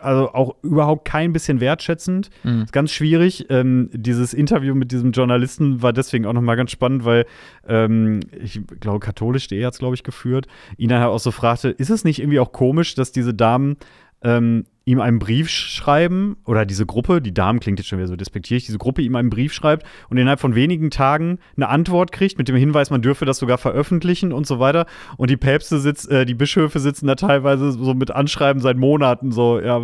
also 0.00 0.32
auch 0.32 0.56
überhaupt 0.62 1.04
kein 1.04 1.32
bisschen 1.32 1.60
wertschätzend. 1.60 2.30
Mhm. 2.42 2.62
Ist 2.62 2.72
ganz 2.72 2.90
schwierig. 2.90 3.46
Ähm, 3.50 3.88
dieses 3.92 4.34
Interview 4.34 4.74
mit 4.74 4.90
diesem 4.90 5.12
Journalisten 5.12 5.80
war 5.80 5.92
deswegen 5.92 6.26
auch 6.26 6.32
nochmal 6.32 6.56
ganz 6.56 6.72
spannend, 6.72 7.04
weil 7.04 7.24
ähm, 7.68 8.20
ich 8.42 8.60
glaube, 8.80 8.98
katholisch.de 8.98 9.64
hat 9.64 9.74
es, 9.74 9.78
glaube 9.78 9.94
ich, 9.94 10.02
geführt. 10.02 10.46
Ihn 10.76 10.88
dann 10.88 11.02
auch 11.02 11.20
so 11.20 11.30
fragte, 11.30 11.68
ist 11.68 11.90
es 11.90 12.02
nicht 12.02 12.18
irgendwie 12.18 12.40
auch 12.40 12.50
komisch, 12.50 12.96
dass 12.96 13.12
diese 13.12 13.32
Damen 13.32 13.76
ähm, 14.22 14.64
ihm 14.84 15.00
einen 15.00 15.18
Brief 15.18 15.48
schreiben, 15.48 16.36
oder 16.44 16.66
diese 16.66 16.84
Gruppe, 16.84 17.22
die 17.22 17.32
Damen 17.32 17.60
klingt 17.60 17.78
jetzt 17.78 17.88
schon 17.88 17.98
wieder 17.98 18.08
so 18.08 18.16
despektierlich, 18.16 18.66
diese 18.66 18.78
Gruppe 18.78 19.02
ihm 19.02 19.14
einen 19.14 19.30
Brief 19.30 19.52
schreibt 19.52 19.86
und 20.08 20.16
innerhalb 20.16 20.40
von 20.40 20.54
wenigen 20.54 20.90
Tagen 20.90 21.38
eine 21.56 21.68
Antwort 21.68 22.12
kriegt 22.12 22.38
mit 22.38 22.48
dem 22.48 22.56
Hinweis, 22.56 22.90
man 22.90 23.02
dürfe 23.02 23.24
das 23.24 23.38
sogar 23.38 23.58
veröffentlichen 23.58 24.32
und 24.32 24.46
so 24.46 24.58
weiter. 24.58 24.86
Und 25.16 25.30
die 25.30 25.36
Päpste 25.36 25.78
sitzen, 25.78 26.10
äh, 26.10 26.26
die 26.26 26.34
Bischöfe 26.34 26.80
sitzen 26.80 27.06
da 27.06 27.14
teilweise 27.14 27.70
so 27.72 27.94
mit 27.94 28.10
Anschreiben 28.10 28.60
seit 28.60 28.76
Monaten 28.78 29.30
so, 29.30 29.60
ja, 29.60 29.80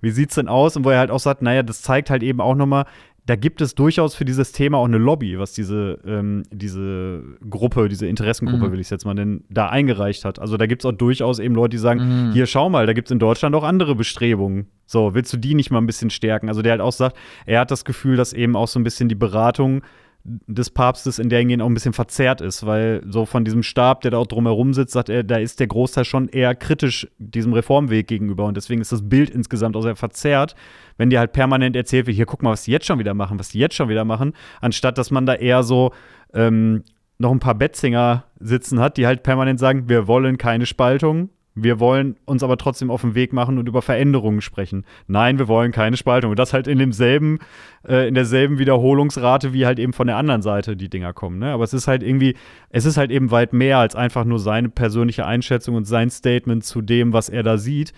wie 0.00 0.10
sieht's 0.10 0.34
denn 0.34 0.48
aus? 0.48 0.76
Und 0.76 0.84
wo 0.84 0.90
er 0.90 0.98
halt 0.98 1.10
auch 1.10 1.20
sagt, 1.20 1.42
naja, 1.42 1.62
das 1.62 1.82
zeigt 1.82 2.10
halt 2.10 2.22
eben 2.22 2.40
auch 2.40 2.54
nochmal, 2.54 2.84
da 3.28 3.36
gibt 3.36 3.60
es 3.60 3.74
durchaus 3.74 4.14
für 4.14 4.24
dieses 4.24 4.52
Thema 4.52 4.78
auch 4.78 4.86
eine 4.86 4.96
Lobby, 4.96 5.38
was 5.38 5.52
diese, 5.52 5.98
ähm, 6.06 6.44
diese 6.50 7.22
Gruppe, 7.50 7.90
diese 7.90 8.06
Interessengruppe, 8.06 8.68
mhm. 8.68 8.72
will 8.72 8.80
ich 8.80 8.86
es 8.86 8.90
jetzt 8.90 9.04
mal 9.04 9.12
nennen, 9.12 9.44
da 9.50 9.68
eingereicht 9.68 10.24
hat. 10.24 10.38
Also 10.38 10.56
da 10.56 10.64
gibt 10.64 10.82
es 10.82 10.86
auch 10.86 10.96
durchaus 10.96 11.38
eben 11.38 11.54
Leute, 11.54 11.72
die 11.72 11.78
sagen, 11.78 12.28
mhm. 12.28 12.32
hier 12.32 12.46
schau 12.46 12.70
mal, 12.70 12.86
da 12.86 12.94
gibt 12.94 13.08
es 13.08 13.12
in 13.12 13.18
Deutschland 13.18 13.54
auch 13.54 13.64
andere 13.64 13.94
Bestrebungen. 13.94 14.68
So, 14.86 15.12
willst 15.12 15.30
du 15.30 15.36
die 15.36 15.54
nicht 15.54 15.70
mal 15.70 15.76
ein 15.76 15.84
bisschen 15.84 16.08
stärken? 16.08 16.48
Also 16.48 16.62
der 16.62 16.72
halt 16.72 16.80
auch 16.80 16.92
sagt, 16.92 17.18
er 17.44 17.60
hat 17.60 17.70
das 17.70 17.84
Gefühl, 17.84 18.16
dass 18.16 18.32
eben 18.32 18.56
auch 18.56 18.66
so 18.66 18.80
ein 18.80 18.84
bisschen 18.84 19.10
die 19.10 19.14
Beratung 19.14 19.82
des 20.24 20.70
Papstes 20.70 21.18
in 21.18 21.28
der 21.28 21.38
Hinsicht 21.38 21.62
auch 21.62 21.66
ein 21.66 21.74
bisschen 21.74 21.92
verzerrt 21.92 22.40
ist, 22.40 22.66
weil 22.66 23.02
so 23.08 23.24
von 23.24 23.44
diesem 23.44 23.62
Stab, 23.62 24.02
der 24.02 24.10
da 24.10 24.18
auch 24.18 24.26
drumherum 24.26 24.74
sitzt, 24.74 24.92
sagt 24.92 25.08
er, 25.08 25.22
da 25.22 25.36
ist 25.36 25.60
der 25.60 25.66
Großteil 25.66 26.04
schon 26.04 26.28
eher 26.28 26.54
kritisch 26.54 27.08
diesem 27.18 27.52
Reformweg 27.52 28.06
gegenüber. 28.06 28.44
Und 28.44 28.56
deswegen 28.56 28.80
ist 28.80 28.92
das 28.92 29.08
Bild 29.08 29.30
insgesamt 29.30 29.76
auch 29.76 29.82
sehr 29.82 29.96
verzerrt, 29.96 30.54
wenn 30.98 31.10
dir 31.10 31.20
halt 31.20 31.32
permanent 31.32 31.76
erzählt 31.76 32.06
wird, 32.06 32.16
hier 32.16 32.26
guck 32.26 32.42
mal, 32.42 32.50
was 32.50 32.64
die 32.64 32.72
jetzt 32.72 32.86
schon 32.86 32.98
wieder 32.98 33.14
machen, 33.14 33.38
was 33.38 33.48
die 33.48 33.58
jetzt 33.58 33.74
schon 33.74 33.88
wieder 33.88 34.04
machen, 34.04 34.34
anstatt 34.60 34.98
dass 34.98 35.10
man 35.10 35.24
da 35.24 35.34
eher 35.34 35.62
so 35.62 35.92
ähm, 36.34 36.82
noch 37.18 37.30
ein 37.30 37.40
paar 37.40 37.54
Betzinger 37.54 38.24
sitzen 38.38 38.80
hat, 38.80 38.96
die 38.96 39.06
halt 39.06 39.22
permanent 39.22 39.58
sagen, 39.58 39.88
wir 39.88 40.06
wollen 40.06 40.38
keine 40.38 40.66
Spaltung, 40.66 41.30
Wir 41.62 41.80
wollen 41.80 42.16
uns 42.24 42.42
aber 42.42 42.56
trotzdem 42.56 42.90
auf 42.90 43.00
den 43.00 43.14
Weg 43.14 43.32
machen 43.32 43.58
und 43.58 43.68
über 43.68 43.82
Veränderungen 43.82 44.40
sprechen. 44.40 44.84
Nein, 45.06 45.38
wir 45.38 45.48
wollen 45.48 45.72
keine 45.72 45.96
Spaltung. 45.96 46.30
Und 46.30 46.38
das 46.38 46.52
halt 46.52 46.66
in 46.66 46.78
demselben, 46.78 47.38
äh, 47.86 48.08
in 48.08 48.14
derselben 48.14 48.58
Wiederholungsrate, 48.58 49.52
wie 49.52 49.66
halt 49.66 49.78
eben 49.78 49.92
von 49.92 50.06
der 50.06 50.16
anderen 50.16 50.42
Seite 50.42 50.76
die 50.76 50.88
Dinger 50.88 51.12
kommen. 51.12 51.38
Ne? 51.38 51.52
Aber 51.52 51.64
es 51.64 51.74
ist 51.74 51.88
halt 51.88 52.02
irgendwie, 52.02 52.36
es 52.70 52.84
ist 52.84 52.96
halt 52.96 53.10
eben 53.10 53.30
weit 53.30 53.52
mehr 53.52 53.78
als 53.78 53.94
einfach 53.94 54.24
nur 54.24 54.38
seine 54.38 54.68
persönliche 54.68 55.26
Einschätzung 55.26 55.74
und 55.74 55.84
sein 55.84 56.10
Statement 56.10 56.64
zu 56.64 56.82
dem, 56.82 57.12
was 57.12 57.28
er 57.28 57.42
da 57.42 57.58
sieht, 57.58 57.92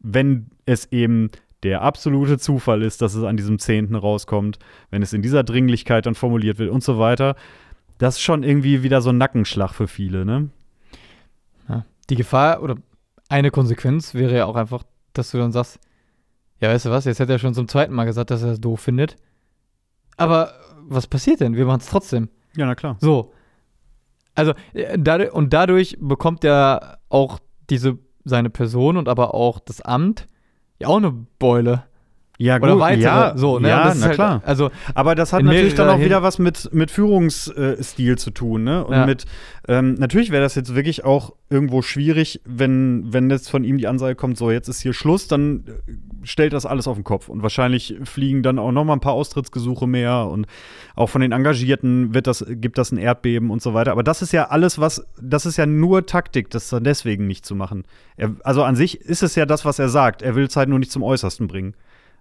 wenn 0.00 0.46
es 0.66 0.90
eben 0.92 1.30
der 1.62 1.82
absolute 1.82 2.38
Zufall 2.38 2.82
ist, 2.82 3.02
dass 3.02 3.14
es 3.14 3.24
an 3.24 3.36
diesem 3.36 3.58
10. 3.58 3.94
rauskommt, 3.94 4.58
wenn 4.90 5.02
es 5.02 5.12
in 5.12 5.22
dieser 5.22 5.44
Dringlichkeit 5.44 6.06
dann 6.06 6.14
formuliert 6.14 6.58
wird 6.58 6.70
und 6.70 6.82
so 6.82 6.98
weiter. 6.98 7.36
Das 7.98 8.16
ist 8.16 8.22
schon 8.22 8.42
irgendwie 8.42 8.82
wieder 8.82 9.02
so 9.02 9.10
ein 9.10 9.18
Nackenschlag 9.18 9.74
für 9.74 9.86
viele, 9.86 10.24
ne? 10.24 10.48
Die 12.08 12.16
Gefahr 12.16 12.60
oder 12.62 12.74
eine 13.30 13.50
Konsequenz 13.50 14.12
wäre 14.14 14.36
ja 14.36 14.46
auch 14.46 14.56
einfach, 14.56 14.82
dass 15.12 15.30
du 15.30 15.38
dann 15.38 15.52
sagst, 15.52 15.78
ja, 16.60 16.68
weißt 16.68 16.86
du 16.86 16.90
was, 16.90 17.06
jetzt 17.06 17.20
hat 17.20 17.30
er 17.30 17.38
schon 17.38 17.54
zum 17.54 17.68
zweiten 17.68 17.94
Mal 17.94 18.04
gesagt, 18.04 18.30
dass 18.30 18.42
er 18.42 18.50
das 18.50 18.60
doof 18.60 18.80
findet. 18.80 19.16
Aber 20.16 20.52
was 20.88 21.06
passiert 21.06 21.40
denn? 21.40 21.56
Wir 21.56 21.64
machen 21.64 21.80
es 21.80 21.86
trotzdem. 21.86 22.28
Ja, 22.56 22.66
na 22.66 22.74
klar. 22.74 22.96
So. 23.00 23.32
Also, 24.34 24.52
äh, 24.74 24.98
dadurch, 24.98 25.32
und 25.32 25.52
dadurch 25.52 25.96
bekommt 26.00 26.44
er 26.44 26.98
auch 27.08 27.38
diese, 27.70 27.98
seine 28.24 28.50
Person 28.50 28.96
und 28.96 29.08
aber 29.08 29.34
auch 29.34 29.60
das 29.60 29.80
Amt 29.80 30.26
ja 30.78 30.88
auch 30.88 30.98
eine 30.98 31.12
Beule. 31.38 31.84
Ja, 32.40 32.56
Oder 32.56 32.72
gut, 32.72 32.80
weitere. 32.80 33.02
ja, 33.02 33.32
so, 33.36 33.58
ne? 33.58 33.68
ja 33.68 33.92
na 33.94 34.06
halt, 34.06 34.14
klar. 34.14 34.42
Also, 34.46 34.70
Aber 34.94 35.14
das 35.14 35.34
hat 35.34 35.42
natürlich 35.42 35.74
dann 35.74 35.90
auch 35.90 36.00
wieder 36.00 36.22
was 36.22 36.38
mit, 36.38 36.72
mit 36.72 36.90
Führungsstil 36.90 38.16
zu 38.16 38.30
tun, 38.30 38.64
ne? 38.64 38.82
Und 38.82 38.94
Ja. 38.94 39.04
mit, 39.04 39.26
ähm, 39.68 39.92
natürlich 39.98 40.30
wäre 40.30 40.42
das 40.42 40.54
jetzt 40.54 40.74
wirklich 40.74 41.04
auch 41.04 41.34
irgendwo 41.50 41.82
schwierig, 41.82 42.40
wenn, 42.46 43.12
wenn 43.12 43.28
jetzt 43.28 43.50
von 43.50 43.62
ihm 43.62 43.76
die 43.76 43.86
Ansage 43.86 44.14
kommt, 44.14 44.38
so, 44.38 44.50
jetzt 44.50 44.68
ist 44.68 44.80
hier 44.80 44.94
Schluss, 44.94 45.28
dann 45.28 45.64
äh, 45.66 45.92
stellt 46.22 46.54
das 46.54 46.64
alles 46.64 46.88
auf 46.88 46.96
den 46.96 47.04
Kopf. 47.04 47.28
Und 47.28 47.42
wahrscheinlich 47.42 47.96
fliegen 48.04 48.42
dann 48.42 48.58
auch 48.58 48.72
noch 48.72 48.84
mal 48.84 48.94
ein 48.94 49.00
paar 49.00 49.12
Austrittsgesuche 49.12 49.86
mehr 49.86 50.26
und 50.26 50.46
auch 50.96 51.10
von 51.10 51.20
den 51.20 51.32
Engagierten 51.32 52.14
wird 52.14 52.26
das, 52.26 52.46
gibt 52.48 52.78
das 52.78 52.90
ein 52.90 52.96
Erdbeben 52.96 53.50
und 53.50 53.60
so 53.60 53.74
weiter. 53.74 53.92
Aber 53.92 54.02
das 54.02 54.22
ist 54.22 54.32
ja 54.32 54.48
alles, 54.48 54.78
was, 54.78 55.06
das 55.20 55.44
ist 55.44 55.58
ja 55.58 55.66
nur 55.66 56.06
Taktik, 56.06 56.48
das 56.48 56.70
dann 56.70 56.84
deswegen 56.84 57.26
nicht 57.26 57.44
zu 57.44 57.54
machen. 57.54 57.84
Er, 58.16 58.34
also 58.44 58.62
an 58.64 58.76
sich 58.76 58.98
ist 58.98 59.22
es 59.22 59.34
ja 59.34 59.44
das, 59.44 59.66
was 59.66 59.78
er 59.78 59.90
sagt. 59.90 60.22
Er 60.22 60.36
will 60.36 60.44
es 60.46 60.56
halt 60.56 60.70
nur 60.70 60.78
nicht 60.78 60.90
zum 60.90 61.02
Äußersten 61.02 61.46
bringen. 61.46 61.74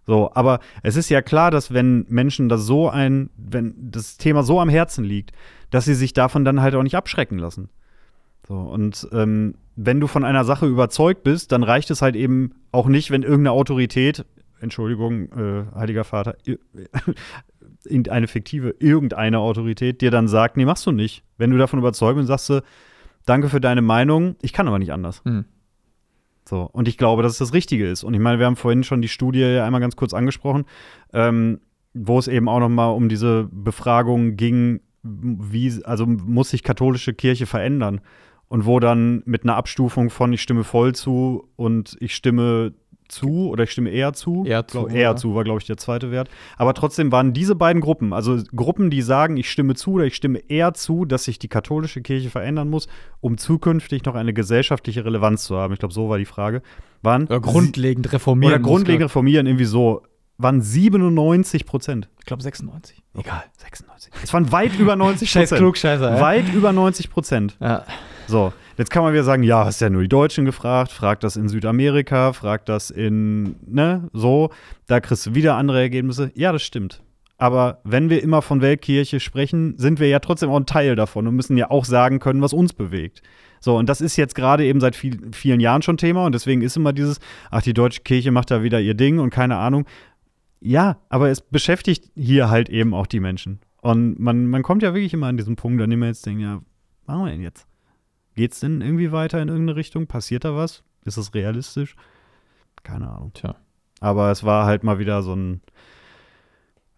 So, 0.09 0.31
aber 0.33 0.59
es 0.81 0.95
ist 0.95 1.09
ja 1.09 1.21
klar, 1.21 1.51
dass 1.51 1.71
wenn 1.71 2.03
Menschen 2.09 2.49
das 2.49 2.65
so 2.65 2.89
ein, 2.89 3.29
wenn 3.37 3.75
das 3.91 4.17
Thema 4.17 4.41
so 4.41 4.59
am 4.59 4.67
Herzen 4.67 5.03
liegt, 5.03 5.33
dass 5.69 5.85
sie 5.85 5.93
sich 5.93 6.13
davon 6.13 6.43
dann 6.43 6.63
halt 6.63 6.73
auch 6.73 6.81
nicht 6.81 6.95
abschrecken 6.95 7.37
lassen. 7.37 7.69
So, 8.47 8.55
und 8.55 9.07
ähm, 9.11 9.53
wenn 9.75 9.99
du 9.99 10.07
von 10.07 10.25
einer 10.25 10.45
Sache 10.45 10.65
überzeugt 10.65 11.21
bist, 11.21 11.51
dann 11.51 11.61
reicht 11.61 11.91
es 11.91 12.01
halt 12.01 12.15
eben 12.15 12.55
auch 12.71 12.87
nicht, 12.87 13.11
wenn 13.11 13.21
irgendeine 13.21 13.51
Autorität, 13.51 14.25
Entschuldigung, 14.59 15.31
äh, 15.31 15.65
Heiliger 15.75 16.05
Vater, 16.05 16.37
irgendeine 17.85 18.27
fiktive, 18.27 18.77
irgendeine 18.79 19.37
Autorität 19.37 20.01
dir 20.01 20.09
dann 20.09 20.27
sagt, 20.27 20.57
nee, 20.57 20.65
machst 20.65 20.87
du 20.87 20.91
nicht. 20.91 21.23
Wenn 21.37 21.51
du 21.51 21.59
davon 21.59 21.77
überzeugt 21.77 22.17
bist, 22.17 22.29
sagst 22.29 22.49
du, 22.49 22.63
danke 23.27 23.47
für 23.47 23.61
deine 23.61 23.83
Meinung, 23.83 24.37
ich 24.41 24.53
kann 24.53 24.67
aber 24.67 24.79
nicht 24.79 24.91
anders. 24.91 25.21
hm. 25.23 25.45
So, 26.49 26.63
und 26.63 26.87
ich 26.87 26.97
glaube, 26.97 27.21
dass 27.21 27.33
es 27.33 27.37
das 27.37 27.53
Richtige 27.53 27.87
ist. 27.87 28.03
Und 28.03 28.15
ich 28.15 28.19
meine, 28.19 28.39
wir 28.39 28.47
haben 28.47 28.55
vorhin 28.55 28.83
schon 28.83 29.03
die 29.03 29.07
Studie 29.07 29.41
ja 29.41 29.65
einmal 29.65 29.81
ganz 29.81 29.95
kurz 29.95 30.15
angesprochen, 30.15 30.65
ähm, 31.13 31.59
wo 31.93 32.17
es 32.17 32.27
eben 32.27 32.49
auch 32.49 32.59
noch 32.59 32.69
mal 32.69 32.87
um 32.87 33.07
diese 33.07 33.47
Befragung 33.51 34.35
ging, 34.35 34.81
wie, 35.03 35.71
also 35.85 36.07
muss 36.07 36.49
sich 36.49 36.63
katholische 36.63 37.13
Kirche 37.13 37.45
verändern? 37.45 38.01
Und 38.47 38.65
wo 38.65 38.79
dann 38.79 39.21
mit 39.25 39.43
einer 39.43 39.57
Abstufung 39.57 40.09
von 40.09 40.33
ich 40.33 40.41
stimme 40.41 40.63
voll 40.63 40.95
zu 40.95 41.47
und 41.55 41.95
ich 41.99 42.15
stimme 42.15 42.73
zu 43.09 43.49
oder 43.49 43.63
ich 43.63 43.71
stimme 43.71 43.89
eher 43.89 44.13
zu. 44.13 44.45
Eher 44.45 44.65
zu, 44.67 44.85
Glaub, 44.85 44.91
eher 44.93 45.15
zu 45.15 45.35
war, 45.35 45.43
glaube 45.43 45.59
ich, 45.59 45.67
der 45.67 45.77
zweite 45.77 46.11
Wert. 46.11 46.29
Aber 46.57 46.73
trotzdem 46.73 47.11
waren 47.11 47.33
diese 47.33 47.55
beiden 47.55 47.81
Gruppen, 47.81 48.13
also 48.13 48.37
Gruppen, 48.55 48.89
die 48.89 49.01
sagen, 49.01 49.37
ich 49.37 49.49
stimme 49.51 49.75
zu 49.75 49.93
oder 49.93 50.05
ich 50.05 50.15
stimme 50.15 50.39
eher 50.47 50.73
zu, 50.73 51.05
dass 51.05 51.25
sich 51.25 51.39
die 51.39 51.47
katholische 51.47 52.01
Kirche 52.01 52.29
verändern 52.29 52.69
muss, 52.69 52.87
um 53.19 53.37
zukünftig 53.37 54.05
noch 54.05 54.15
eine 54.15 54.33
gesellschaftliche 54.33 55.03
Relevanz 55.03 55.43
zu 55.43 55.57
haben. 55.57 55.73
Ich 55.73 55.79
glaube, 55.79 55.93
so 55.93 56.09
war 56.09 56.17
die 56.17 56.25
Frage. 56.25 56.61
Waren 57.01 57.25
Oder 57.25 57.39
grundlegend 57.39 58.11
reformieren. 58.11 58.55
oder 58.55 58.63
grundlegend 58.63 59.05
reformieren, 59.05 59.47
irgendwie 59.47 59.65
so, 59.65 60.03
waren 60.39 60.61
97 60.61 61.65
Prozent. 61.65 62.09
Ich 62.19 62.25
glaube 62.25 62.41
96. 62.41 63.03
Egal, 63.15 63.43
96. 63.57 64.11
Es 64.23 64.33
waren 64.33 64.51
weit 64.51 64.79
über 64.79 64.95
90 64.95 65.29
Scheiß 65.31 65.49
Prozent. 65.49 65.59
Klugscheißer, 65.59 66.15
ey. 66.15 66.21
Weit 66.21 66.53
über 66.53 66.71
90 66.71 67.11
Prozent. 67.11 67.57
Ja. 67.59 67.83
So, 68.27 68.53
jetzt 68.77 68.89
kann 68.89 69.03
man 69.03 69.13
wieder 69.13 69.23
sagen, 69.23 69.43
ja, 69.43 69.65
hast 69.65 69.81
ja 69.81 69.89
nur 69.89 70.01
die 70.01 70.07
Deutschen 70.07 70.45
gefragt, 70.45 70.91
frag 70.91 71.19
das 71.19 71.35
in 71.35 71.49
Südamerika, 71.49 72.33
frag 72.33 72.65
das 72.65 72.89
in, 72.89 73.55
ne, 73.67 74.09
so, 74.13 74.49
da 74.87 74.99
kriegst 74.99 75.25
du 75.25 75.35
wieder 75.35 75.55
andere 75.55 75.81
Ergebnisse. 75.81 76.31
Ja, 76.35 76.51
das 76.51 76.63
stimmt. 76.63 77.03
Aber 77.37 77.79
wenn 77.83 78.09
wir 78.09 78.21
immer 78.21 78.41
von 78.41 78.61
Weltkirche 78.61 79.19
sprechen, 79.19 79.77
sind 79.77 79.99
wir 79.99 80.09
ja 80.09 80.19
trotzdem 80.19 80.49
auch 80.49 80.57
ein 80.57 80.65
Teil 80.65 80.95
davon 80.95 81.25
und 81.25 81.35
müssen 81.35 81.57
ja 81.57 81.71
auch 81.71 81.85
sagen 81.85 82.19
können, 82.19 82.41
was 82.41 82.53
uns 82.53 82.73
bewegt. 82.73 83.21
So, 83.61 83.77
und 83.77 83.89
das 83.89 84.01
ist 84.01 84.15
jetzt 84.15 84.35
gerade 84.35 84.65
eben 84.65 84.79
seit 84.79 84.95
viel, 84.95 85.19
vielen 85.33 85.59
Jahren 85.59 85.81
schon 85.81 85.97
Thema 85.97 86.25
und 86.25 86.33
deswegen 86.33 86.61
ist 86.61 86.77
immer 86.77 86.93
dieses, 86.93 87.19
ach, 87.51 87.61
die 87.61 87.73
deutsche 87.73 88.01
Kirche 88.01 88.31
macht 88.31 88.51
da 88.51 88.63
wieder 88.63 88.79
ihr 88.79 88.93
Ding 88.93 89.19
und 89.19 89.31
keine 89.31 89.57
Ahnung. 89.57 89.85
Ja, 90.61 90.97
aber 91.09 91.29
es 91.29 91.41
beschäftigt 91.41 92.11
hier 92.15 92.49
halt 92.49 92.69
eben 92.69 92.93
auch 92.93 93.07
die 93.07 93.19
Menschen. 93.19 93.59
Und 93.81 94.19
man, 94.19 94.47
man 94.47 94.61
kommt 94.63 94.83
ja 94.83 94.93
wirklich 94.93 95.13
immer 95.13 95.27
an 95.27 95.37
diesen 95.37 95.55
Punkt, 95.55 95.81
an 95.81 95.89
dem 95.89 95.99
man 95.99 96.09
jetzt 96.09 96.25
denkt, 96.25 96.41
ja, 96.41 96.55
was 97.05 97.07
machen 97.07 97.25
wir 97.25 97.31
denn 97.31 97.41
jetzt? 97.41 97.65
Geht's 98.35 98.59
denn 98.59 98.81
irgendwie 98.81 99.11
weiter 99.11 99.41
in 99.41 99.47
irgendeine 99.47 99.77
Richtung? 99.77 100.07
Passiert 100.07 100.43
da 100.45 100.55
was? 100.55 100.83
Ist 101.05 101.17
es 101.17 101.33
realistisch? 101.33 101.95
Keine 102.83 103.09
Ahnung. 103.09 103.31
Tja. 103.33 103.55
Aber 104.01 104.31
es 104.31 104.43
war 104.43 104.65
halt 104.65 104.83
mal 104.83 104.99
wieder 104.99 105.23
so 105.23 105.33
ein. 105.35 105.61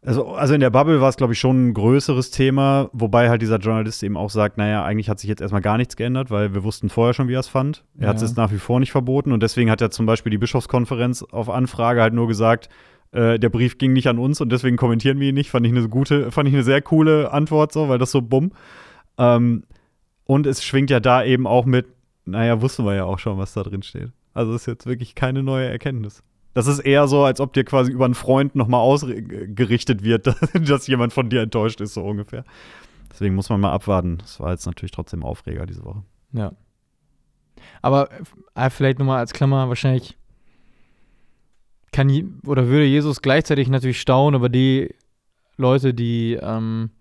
Also, 0.04 0.30
also 0.34 0.56
in 0.56 0.62
der 0.62 0.72
Bubble 0.72 1.00
war 1.00 1.10
es, 1.10 1.18
glaube 1.18 1.34
ich, 1.34 1.40
schon 1.40 1.68
ein 1.70 1.74
größeres 1.76 2.32
Thema, 2.32 2.90
wobei 2.92 3.30
halt 3.30 3.44
dieser 3.44 3.58
Journalist 3.60 4.02
eben 4.02 4.18
auch 4.18 4.32
sagt, 4.32 4.58
naja, 4.58 4.84
eigentlich 4.84 5.10
hat 5.10 5.20
sich 5.20 5.30
jetzt 5.30 5.42
erstmal 5.42 5.62
gar 5.62 5.78
nichts 5.78 5.96
geändert, 5.96 6.32
weil 6.32 6.56
wir 6.56 6.64
wussten 6.64 6.90
vorher 6.90 7.14
schon, 7.14 7.28
wie 7.28 7.36
er 7.36 7.40
es 7.40 7.48
fand. 7.48 7.86
Er 8.00 8.08
hat 8.10 8.18
Ja. 8.18 8.26
es 8.26 8.36
nach 8.36 8.52
wie 8.52 8.58
vor 8.58 8.80
nicht 8.80 8.92
verboten 8.92 9.32
und 9.32 9.44
deswegen 9.44 9.70
hat 9.70 9.80
er 9.80 9.92
zum 9.92 10.08
Beispiel 10.08 10.32
die 10.32 10.40
Bischofskonferenz 10.40 11.22
auf 11.22 11.52
Anfrage 11.52 12.02
halt 12.02 12.16
nur 12.16 12.28
gesagt, 12.28 12.68
äh, 13.12 13.40
der 13.40 13.50
Brief 13.50 13.78
ging 13.78 13.94
nicht 13.94 14.08
an 14.08 14.20
uns 14.20 14.42
und 14.42 14.52
deswegen 14.52 14.78
kommentieren 14.78 15.20
wir 15.20 15.30
ihn 15.30 15.36
nicht. 15.36 15.52
Fand 15.52 15.66
ich 15.66 15.72
eine 15.72 15.88
gute, 15.90 16.32
fand 16.32 16.48
ich 16.48 16.54
eine 16.54 16.64
sehr 16.64 16.82
coole 16.82 17.32
Antwort 17.32 17.74
so, 17.74 17.90
weil 17.90 17.98
das 17.98 18.12
so 18.12 18.22
bumm. 18.22 18.52
Ähm, 19.18 19.64
und 20.26 20.48
es 20.48 20.64
schwingt 20.64 20.90
ja 20.90 21.00
da 21.00 21.24
eben 21.24 21.46
auch 21.46 21.66
mit, 21.66 21.88
naja, 22.26 22.62
wussten 22.62 22.86
wir 22.86 22.96
ja 22.96 23.04
auch 23.04 23.20
schon, 23.20 23.38
was 23.38 23.54
da 23.54 23.64
drin 23.64 23.84
steht. 23.84 24.12
Also 24.34 24.54
ist 24.54 24.66
jetzt 24.66 24.86
wirklich 24.86 25.16
keine 25.16 25.44
neue 25.44 25.68
Erkenntnis. 25.68 26.24
Das 26.54 26.68
ist 26.68 26.80
eher 26.80 27.08
so, 27.08 27.24
als 27.24 27.40
ob 27.40 27.54
dir 27.54 27.64
quasi 27.64 27.92
über 27.92 28.06
einen 28.06 28.14
Freund 28.14 28.56
nochmal 28.56 28.82
ausgerichtet 28.82 30.04
wird, 30.04 30.28
dass, 30.28 30.40
dass 30.54 30.88
jemand 30.88 31.14
von 31.14 31.30
dir 31.30 31.42
enttäuscht 31.42 31.82
ist, 31.82 31.94
so 31.94 32.04
ungefähr. 32.04 32.46
Deswegen 33.12 33.36
muss 33.36 33.50
man 33.50 33.60
mal 33.60 33.72
abwarten. 33.72 34.20
Das 34.20 34.40
war 34.40 34.52
jetzt 34.52 34.66
natürlich 34.66 34.92
trotzdem 34.92 35.24
Aufreger 35.24 35.66
diese 35.66 35.84
Woche. 35.84 36.04
Ja. 36.32 36.54
Aber 37.82 38.10
äh, 38.56 38.70
vielleicht 38.70 39.00
nochmal 39.00 39.20
als 39.20 39.34
Klammer, 39.34 39.68
wahrscheinlich 39.68 40.18
kann 41.92 42.40
oder 42.46 42.68
würde 42.68 42.86
Jesus 42.86 43.22
gleichzeitig 43.22 43.68
natürlich 43.70 44.00
staunen 44.00 44.40
über 44.40 44.50
die 44.50 44.94
Leute, 45.58 45.94
die 45.94 46.38
ähm, 46.42 46.92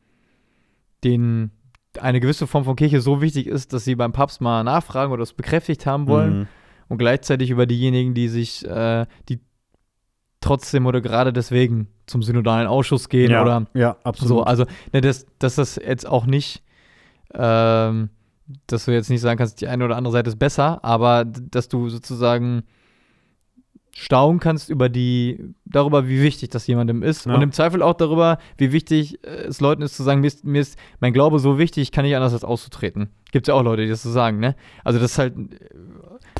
denen 1.05 1.53
eine 1.99 2.21
gewisse 2.21 2.47
Form 2.47 2.65
von 2.65 2.77
Kirche 2.77 3.01
so 3.01 3.21
wichtig 3.21 3.47
ist, 3.47 3.73
dass 3.73 3.85
sie 3.85 3.95
beim 3.95 4.13
Papst 4.13 4.41
mal 4.41 4.63
nachfragen 4.63 5.13
oder 5.13 5.23
es 5.23 5.33
bekräftigt 5.33 5.87
haben 5.87 6.07
wollen 6.07 6.41
Mhm. 6.41 6.47
und 6.89 6.99
gleichzeitig 6.99 7.51
über 7.51 7.67
diejenigen, 7.67 8.15
die 8.15 8.29
sich, 8.29 8.65
äh, 8.67 9.07
die 9.29 9.41
trotzdem 10.41 10.87
oder 10.87 11.01
gerade 11.01 11.33
deswegen 11.33 11.89
zum 12.07 12.23
synodalen 12.23 12.67
Ausschuss 12.67 13.09
gehen 13.09 13.31
ja, 13.31 13.43
oder 13.43 13.67
ja, 13.75 13.97
absolut. 14.05 14.29
so, 14.29 14.43
also, 14.43 14.65
ne, 14.93 15.01
dass, 15.01 15.27
dass 15.39 15.57
das 15.57 15.77
jetzt 15.77 16.07
auch 16.07 16.27
nicht, 16.27 16.63
ähm, 17.35 18.11
dass 18.67 18.87
du 18.87 18.93
jetzt 18.93 19.11
nicht 19.11 19.21
sagen 19.21 19.39
kannst, 19.39 19.61
die 19.61 19.69
eine 19.69 19.85
oder 19.85 19.97
andere 19.97 20.13
Seite 20.13 20.31
ist 20.31 20.39
besser, 20.39 20.83
aber 20.85 21.25
dass 21.25 21.69
du 21.69 21.89
sozusagen 21.89 22.63
staunen 23.93 24.41
kannst 24.41 24.71
über 24.71 24.89
die, 24.89 25.53
darüber, 25.65 26.09
wie 26.09 26.23
wichtig 26.23 26.51
das 26.51 26.67
jemandem 26.67 27.03
ist 27.03 27.27
Ja. 27.27 27.35
und 27.35 27.43
im 27.43 27.53
Zweifel 27.53 27.83
auch 27.83 27.95
darüber, 27.95 28.39
wie 28.57 28.73
wichtig 28.73 29.23
äh, 29.25 29.47
es 29.49 29.61
Leuten 29.61 29.83
ist 29.83 29.97
zu 29.97 30.03
sagen, 30.03 30.21
mir 30.21 30.29
ist, 30.29 30.45
mir 30.45 30.61
ist 30.61 30.79
mein 31.01 31.13
Glaube 31.13 31.39
so 31.39 31.59
wichtig, 31.59 31.83
ich 31.83 31.93
kann 31.93 32.05
nicht 32.05 32.15
anders 32.17 32.33
als 32.33 32.45
auszutreten. 32.45 33.09
Gibt 33.33 33.47
es 33.47 33.53
ja 33.53 33.55
auch 33.59 33.63
Leute, 33.65 33.83
die 33.83 33.89
das 33.89 34.03
so 34.03 34.11
sagen, 34.11 34.39
ne? 34.41 34.55
Also 34.85 34.99
das 34.99 35.13
ist 35.13 35.19
halt 35.19 35.35
äh, 35.37 35.47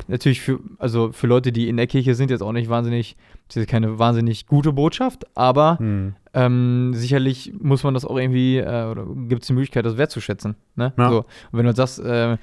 natürlich 0.07 0.41
für, 0.41 0.59
also 0.77 1.11
für 1.11 1.27
Leute, 1.27 1.51
die 1.51 1.67
in 1.69 1.77
der 1.77 1.87
Kirche 1.87 2.15
sind, 2.15 2.31
jetzt 2.31 2.41
auch 2.41 2.51
nicht 2.53 2.69
wahnsinnig, 2.69 3.15
das 3.47 3.57
ist 3.57 3.69
keine 3.69 3.99
wahnsinnig 3.99 4.47
gute 4.47 4.71
Botschaft, 4.73 5.25
aber 5.35 5.77
Mhm. 5.79 6.15
ähm, 6.33 6.91
sicherlich 6.93 7.53
muss 7.59 7.83
man 7.83 7.93
das 7.93 8.05
auch 8.05 8.17
irgendwie, 8.17 8.57
äh, 8.57 8.85
oder 8.89 9.05
gibt 9.27 9.43
es 9.43 9.47
die 9.47 9.53
Möglichkeit, 9.53 9.85
das 9.85 9.97
wertzuschätzen. 9.97 10.55
Ne? 10.75 10.93
Ja. 10.97 11.09
So. 11.09 11.17
Und 11.19 11.25
wenn 11.59 11.65
du 11.65 11.73
sagst, 11.75 11.99
äh, 11.99 12.37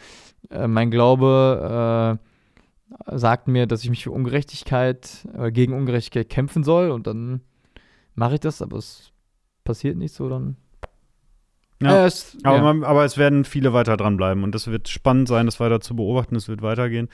äh, 0.51 0.67
mein 0.69 0.91
Glaube 0.91 2.19
äh, 2.21 2.28
sagt 3.07 3.49
mir, 3.49 3.67
dass 3.67 3.85
ich 3.85 3.91
mich 3.91 4.05
für 4.05 4.11
Ungerechtigkeit, 4.11 5.27
äh, 5.37 5.51
gegen 5.53 5.75
Ungerechtigkeit 5.75 6.29
kämpfen 6.29 6.65
soll 6.65 6.91
und 6.91 7.07
dann 7.07 7.43
mache 8.15 8.35
ich 8.35 8.41
das, 8.41 8.63
aber 8.63 8.77
es 8.77 9.13
passiert 9.65 9.97
nicht 9.97 10.15
so, 10.15 10.29
dann. 10.29 10.57
Ja. 11.83 12.05
Äh, 12.05 12.07
es, 12.07 12.37
Aber, 12.43 12.57
ja. 12.57 12.63
man, 12.63 12.85
aber 12.85 13.05
es 13.05 13.19
werden 13.19 13.45
viele 13.45 13.73
weiter 13.73 13.97
dranbleiben 13.97 14.43
und 14.43 14.55
es 14.55 14.67
wird 14.67 14.89
spannend 14.89 15.29
sein, 15.29 15.47
das 15.47 15.61
weiter 15.61 15.81
zu 15.81 15.95
beobachten. 15.95 16.35
Es 16.35 16.49
wird 16.49 16.63
weitergehen. 16.63 17.09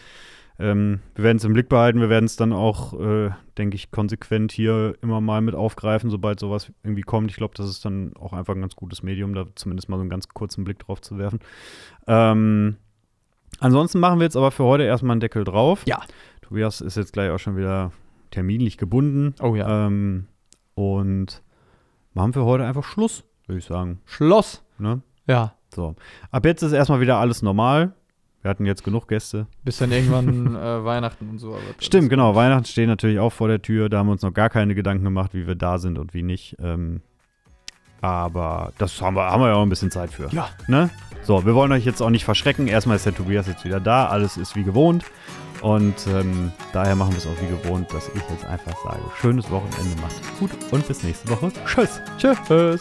Ähm, 0.59 1.01
wir 1.17 1.25
werden 1.25 1.39
es 1.39 1.45
im 1.45 1.53
Blick 1.53 1.69
behalten. 1.69 2.01
Wir 2.01 2.09
werden 2.09 2.27
es 2.27 2.37
dann 2.37 2.53
auch, 2.53 2.99
äh, 2.99 3.31
denke 3.59 3.75
ich, 3.75 3.91
konsequent 3.91 4.53
hier 4.53 4.95
immer 5.03 5.21
mal 5.21 5.41
mit 5.41 5.55
aufgreifen, 5.55 6.11
sobald 6.11 6.39
sowas 6.39 6.73
irgendwie 6.85 7.03
kommt. 7.03 7.31
Ich 7.31 7.37
glaube, 7.37 7.55
das 7.57 7.69
ist 7.69 7.85
dann 7.85 8.17
auch 8.17 8.33
einfach 8.33 8.55
ein 8.55 8.61
ganz 8.61 8.77
gutes 8.77 9.03
Medium, 9.03 9.35
da 9.35 9.47
zumindest 9.57 9.89
mal 9.89 9.97
so 9.97 10.03
einen 10.03 10.11
ganz 10.11 10.29
kurzen 10.29 10.65
Blick 10.65 10.79
drauf 10.79 11.01
zu 11.01 11.19
werfen. 11.19 11.41
Ähm, 12.07 12.77
ansonsten 13.61 14.01
machen 14.01 14.19
wir 14.19 14.25
jetzt 14.25 14.37
aber 14.37 14.51
für 14.51 14.65
heute 14.65 14.85
erstmal 14.85 15.13
einen 15.13 15.21
Deckel 15.21 15.45
drauf. 15.45 15.83
Ja. 15.87 16.01
Tobias 16.43 16.81
ist 16.81 16.97
jetzt 16.97 17.13
gleich 17.13 17.31
auch 17.31 17.39
schon 17.39 17.57
wieder 17.57 17.93
terminlich 18.31 18.79
gebunden. 18.79 19.35
Oh 19.41 19.55
ja. 19.55 19.87
Ähm, 19.87 20.27
und 20.75 21.43
machen 22.13 22.35
wir 22.35 22.45
heute 22.45 22.65
einfach 22.65 22.85
Schluss, 22.85 23.25
würde 23.47 23.59
ich 23.59 23.65
sagen. 23.65 24.01
Schloss. 24.05 24.63
Ne? 24.79 25.03
Ja. 25.27 25.55
So. 25.75 25.95
Ab 26.31 26.45
jetzt 26.45 26.63
ist 26.63 26.73
erstmal 26.73 27.01
wieder 27.01 27.19
alles 27.19 27.43
normal. 27.43 27.95
Wir 28.43 28.51
hatten 28.51 28.67
jetzt 28.67 28.85
genug 28.85 29.09
Gäste. 29.09 29.47
Bis 29.65 29.79
dann 29.79 29.91
irgendwann 29.91 30.55
äh, 30.57 30.85
Weihnachten 30.85 31.31
und 31.31 31.39
so. 31.39 31.57
Stimmt, 31.79 32.11
genau. 32.11 32.35
Weihnachten 32.35 32.67
stehen 32.67 32.89
natürlich 32.89 33.19
auch 33.19 33.33
vor 33.33 33.49
der 33.49 33.63
Tür. 33.63 33.89
Da 33.89 33.99
haben 33.99 34.09
wir 34.09 34.13
uns 34.13 34.23
noch 34.23 34.35
gar 34.35 34.51
keine 34.51 34.75
Gedanken 34.75 35.05
gemacht, 35.05 35.33
wie 35.33 35.47
wir 35.47 35.55
da 35.55 35.79
sind 35.79 35.99
und 35.99 36.13
wie 36.13 36.23
nicht. 36.23 36.57
Ähm, 36.59 37.01
aber 38.05 38.73
das 38.77 39.01
haben 39.01 39.17
wir, 39.17 39.31
haben 39.31 39.41
wir 39.41 39.49
ja 39.49 39.55
auch 39.55 39.63
ein 39.63 39.71
bisschen 39.71 39.91
Zeit 39.91 40.13
für. 40.13 40.29
Ja. 40.29 40.49
Ne? 40.67 40.91
So, 41.23 41.47
wir 41.47 41.55
wollen 41.55 41.73
euch 41.73 41.87
jetzt 41.87 42.03
auch 42.03 42.11
nicht 42.11 42.27
verschrecken. 42.27 42.67
Erstmal 42.67 42.97
ist 42.97 43.07
der 43.07 43.15
Tobias 43.15 43.47
jetzt 43.47 43.65
wieder 43.65 43.81
da. 43.81 44.09
Alles 44.09 44.37
ist 44.37 44.57
wie 44.57 44.63
gewohnt. 44.63 45.05
Und 45.63 45.95
ähm, 46.09 46.53
daher 46.75 46.97
machen 46.97 47.13
wir 47.13 47.19
es 47.19 47.27
auch 47.27 47.41
wie 47.41 47.49
gewohnt, 47.49 47.91
dass 47.95 48.09
ich 48.09 48.23
jetzt 48.31 48.45
einfach 48.45 48.77
sage: 48.85 49.01
Schönes 49.19 49.51
Wochenende, 49.51 49.99
macht's 50.03 50.21
gut 50.39 50.51
und 50.71 50.87
bis 50.87 51.03
nächste 51.03 51.31
Woche. 51.31 51.51
Tschüss. 51.65 52.03
Tschüss. 52.19 52.81